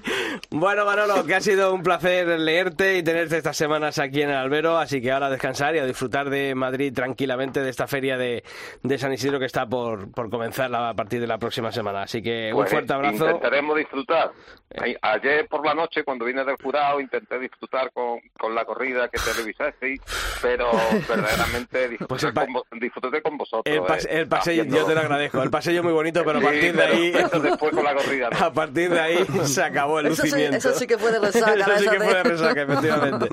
Bueno, 0.49 0.85
Manolo, 0.85 1.23
que 1.25 1.35
ha 1.35 1.41
sido 1.41 1.73
un 1.73 1.83
placer 1.83 2.27
leerte 2.39 2.97
y 2.97 3.03
tenerte 3.03 3.37
estas 3.37 3.55
semanas 3.57 3.99
aquí 3.99 4.21
en 4.23 4.29
el 4.31 4.37
Albero, 4.37 4.77
así 4.77 5.01
que 5.01 5.11
ahora 5.11 5.27
a 5.27 5.29
descansar 5.29 5.75
y 5.75 5.79
a 5.79 5.85
disfrutar 5.85 6.29
de 6.29 6.55
Madrid 6.55 6.93
tranquilamente 6.93 7.61
de 7.61 7.69
esta 7.69 7.87
feria 7.91 8.17
de, 8.17 8.43
de 8.81 8.97
San 8.97 9.13
Isidro 9.13 9.37
que 9.39 9.45
está 9.45 9.65
por, 9.67 10.09
por 10.11 10.29
comenzar 10.29 10.69
la- 10.71 10.89
a 10.89 10.93
partir 10.95 11.19
de 11.21 11.27
la 11.27 11.37
próxima 11.37 11.71
semana. 11.71 12.03
Así 12.03 12.21
que 12.23 12.49
un 12.51 12.59
Pues 12.61 12.71
fuerte 12.71 12.93
abrazo. 12.93 13.25
Intentaremos 13.25 13.77
disfrutar. 13.77 14.31
Ay- 14.79 14.95
Ayer 15.01 15.47
por 15.49 15.65
la 15.65 15.73
noche, 15.73 16.03
cuando 16.03 16.23
vine 16.25 16.43
del 16.45 16.55
jurado, 16.55 16.99
intenté 17.01 17.37
disfrutar 17.37 17.91
con, 17.91 18.19
con 18.39 18.55
la 18.55 18.63
corrida 18.65 19.09
que 19.09 19.19
televisasteis, 19.19 19.99
pero 20.41 20.71
verdaderamente 21.09 21.89
disfruté, 21.89 22.07
Pues 22.07 22.23
el 22.23 22.33
pa- 22.33 22.45
con, 22.47 22.79
disfruté 22.79 23.21
con 23.21 23.37
vosotros. 23.37 23.63
El, 23.75 23.81
pas- 23.81 24.05
eh, 24.05 24.19
el 24.21 24.27
paseo, 24.27 24.63
yo 24.63 24.85
te 24.85 24.95
lo 24.95 25.01
agradezco. 25.01 25.43
El 25.43 25.49
paseo 25.51 25.83
muy 25.83 25.91
bonito, 25.93 26.23
pero 26.25 26.37
a 26.37 26.41
Sí, 26.41 26.45
partir 26.47 26.71
de 26.73 26.77
pero- 26.81 26.93
ahí. 26.93 27.11
después 27.11 27.71
con 27.75 27.83
la 27.83 27.93
corrida, 27.93 28.29
¿no? 28.29 28.37
A 28.45 28.53
partir 28.53 28.89
de 28.89 28.99
ahí 28.99 29.25
se 29.43 29.61
acabó 29.63 29.99
el 29.99 30.07
Eso 30.07 30.15
sí- 30.23 30.29
lucimiento. 30.29 30.57
eso 30.57 30.73
sí 30.73 30.87
que 30.87 30.97
fue 30.97 31.11
de 31.11 31.19
resaca, 31.19 31.53
Eso 31.53 31.77
sí 31.77 31.85
que 31.89 31.99
de- 31.99 32.05
fue 32.05 32.13
de 32.15 32.23
resaca, 32.23 32.61
efectivamente. 32.61 33.27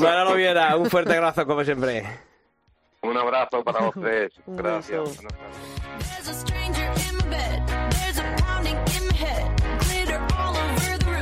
Manolo 0.00 0.34
Viera, 0.34 0.76
un 0.76 0.88
fuerte 0.88 1.16
abrazo 1.16 1.44
como 1.46 1.64
siempre. 1.64 2.04
Un 3.02 3.16
abrazo 3.16 3.62
para 3.64 3.80
los 3.86 3.94
tres. 3.94 4.32
Gracias. 4.46 5.20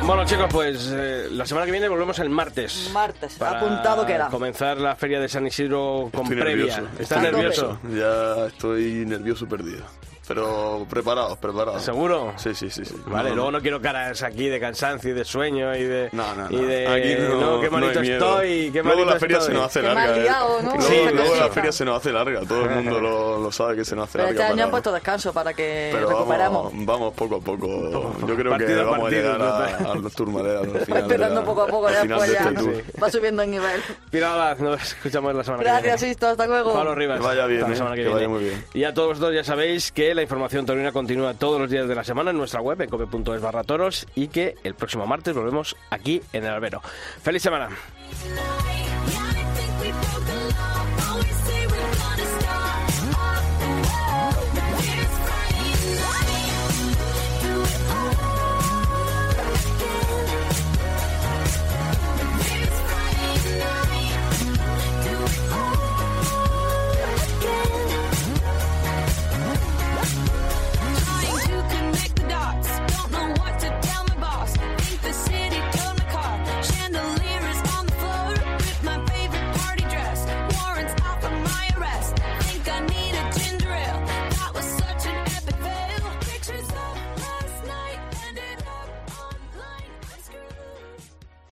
Bueno, 0.04 0.24
chicos, 0.24 0.46
pues 0.52 0.92
eh, 0.94 1.26
la 1.32 1.44
semana 1.44 1.66
que 1.66 1.72
viene 1.72 1.88
volvemos 1.88 2.16
el 2.20 2.30
martes. 2.30 2.90
Martes, 2.92 3.34
para 3.34 3.58
apuntado 3.58 4.06
queda. 4.06 4.28
comenzar 4.28 4.78
la 4.78 4.94
feria 4.94 5.18
de 5.18 5.28
San 5.28 5.44
Isidro 5.46 6.10
con 6.14 6.22
Estoy 6.22 6.36
previa. 6.40 6.66
nervioso. 6.76 6.88
¿Estás 7.02 7.18
Estoy 7.24 7.32
nervioso? 7.32 7.78
Ya 7.92 8.46
estoy 8.46 9.04
nervioso 9.06 9.48
perdido. 9.48 9.84
Pero 10.28 10.86
preparados, 10.90 11.38
preparados. 11.38 11.82
¿Seguro? 11.82 12.32
Sí, 12.36 12.54
sí, 12.54 12.68
sí. 12.70 12.84
sí. 12.84 12.94
Vale, 13.06 13.30
No, 13.30 13.34
luego 13.36 13.50
no. 13.52 13.58
no 13.58 13.62
quiero 13.62 13.80
caras 13.80 14.22
aquí 14.22 14.48
de 14.48 14.58
cansancio 14.58 15.10
y 15.10 15.14
de 15.14 15.24
sueño 15.24 15.74
y 15.76 15.84
de. 15.84 16.08
No, 16.12 16.34
no, 16.34 16.50
Y 16.50 16.56
no. 16.56 16.62
de. 16.66 16.86
Aquí 16.88 17.14
no, 17.22 17.60
qué 17.60 17.70
no 17.70 17.76
hay 17.76 17.82
bonito 17.82 18.00
miedo. 18.00 18.14
estoy, 18.26 18.70
qué 18.72 18.82
Luego 18.82 18.88
bonito 18.98 19.14
la 19.14 19.20
feria 19.20 19.38
estoy. 19.38 19.52
se 19.52 19.58
nos 19.58 19.66
hace 19.66 19.82
larga. 19.82 19.94
mal 20.06 20.18
¿eh? 20.18 20.22
liado, 20.22 20.62
¿no? 20.62 20.70
Luego, 20.74 20.82
Sí, 20.82 20.96
luego 21.14 21.34
la 21.36 21.48
feria 21.50 21.72
se 21.72 21.84
nos 21.84 21.96
hace 21.98 22.12
larga. 22.12 22.40
Todo 22.40 22.62
el 22.64 22.70
mundo 22.70 23.00
lo, 23.00 23.38
lo 23.40 23.52
sabe 23.52 23.76
que 23.76 23.84
se 23.84 23.94
nos 23.94 24.08
hace 24.08 24.18
Pero 24.18 24.24
larga. 24.30 24.40
este 24.42 24.52
año 24.52 24.64
han 24.64 24.70
puesto 24.70 24.92
descanso 24.92 25.32
para 25.32 25.54
que 25.54 25.90
Pero 25.92 26.08
recuperemos. 26.08 26.64
vamos, 26.72 26.86
vamos 26.86 27.14
poco 27.14 27.36
a 27.36 27.40
poco. 27.40 28.16
Yo 28.26 28.34
creo 28.34 28.36
que 28.36 28.50
Partido 28.50 28.80
a 28.80 28.84
vamos 28.84 28.98
a 28.98 29.02
partido, 29.02 29.22
llegar 29.22 29.42
a, 29.42 29.80
¿no? 29.80 29.92
a 29.92 29.94
los 29.96 30.12
Turmaderas 30.14 30.62
al 30.62 30.80
final. 30.80 31.34
la- 31.34 31.42
poco 31.44 31.62
a 31.62 31.66
poco, 31.68 31.86
al 31.86 31.94
ya 31.94 32.02
de 32.02 32.08
ya 32.32 32.48
este 32.48 32.84
va 33.00 33.10
subiendo 33.10 33.42
en 33.42 33.50
nivel. 33.52 33.80
Pilar 34.10 34.32
Abad, 34.32 34.58
nos 34.58 34.82
escuchamos 34.82 35.34
la 35.34 35.44
semana 35.44 35.62
que 35.62 35.68
Gracias, 35.68 36.00
viene. 36.00 36.14
Sisto, 36.14 36.26
hasta 36.28 36.46
luego. 36.46 36.72
Pablo 36.72 36.94
Rivas. 36.94 37.20
Que 37.20 37.24
vaya 37.26 37.46
bien, 37.46 37.60
¿eh? 37.72 37.74
que, 37.94 38.02
Que 38.02 38.08
vaya 38.08 38.28
muy 38.28 38.44
bien. 38.44 38.64
Y 38.74 38.82
a 38.84 38.92
todos 38.92 39.08
vosotros 39.10 39.34
ya 39.34 39.44
sabéis 39.44 39.92
que 39.92 40.15
la 40.16 40.22
información 40.22 40.66
taurina 40.66 40.90
continúa 40.92 41.34
todos 41.34 41.60
los 41.60 41.70
días 41.70 41.86
de 41.86 41.94
la 41.94 42.02
semana 42.02 42.30
en 42.30 42.38
nuestra 42.38 42.60
web, 42.60 42.88
cope.es 42.88 43.40
barra 43.40 43.62
toros, 43.62 44.06
y 44.14 44.28
que 44.28 44.56
el 44.64 44.74
próximo 44.74 45.06
martes 45.06 45.34
volvemos 45.34 45.76
aquí 45.90 46.22
en 46.32 46.44
el 46.44 46.50
albero. 46.50 46.80
¡Feliz 47.22 47.42
semana! 47.42 47.68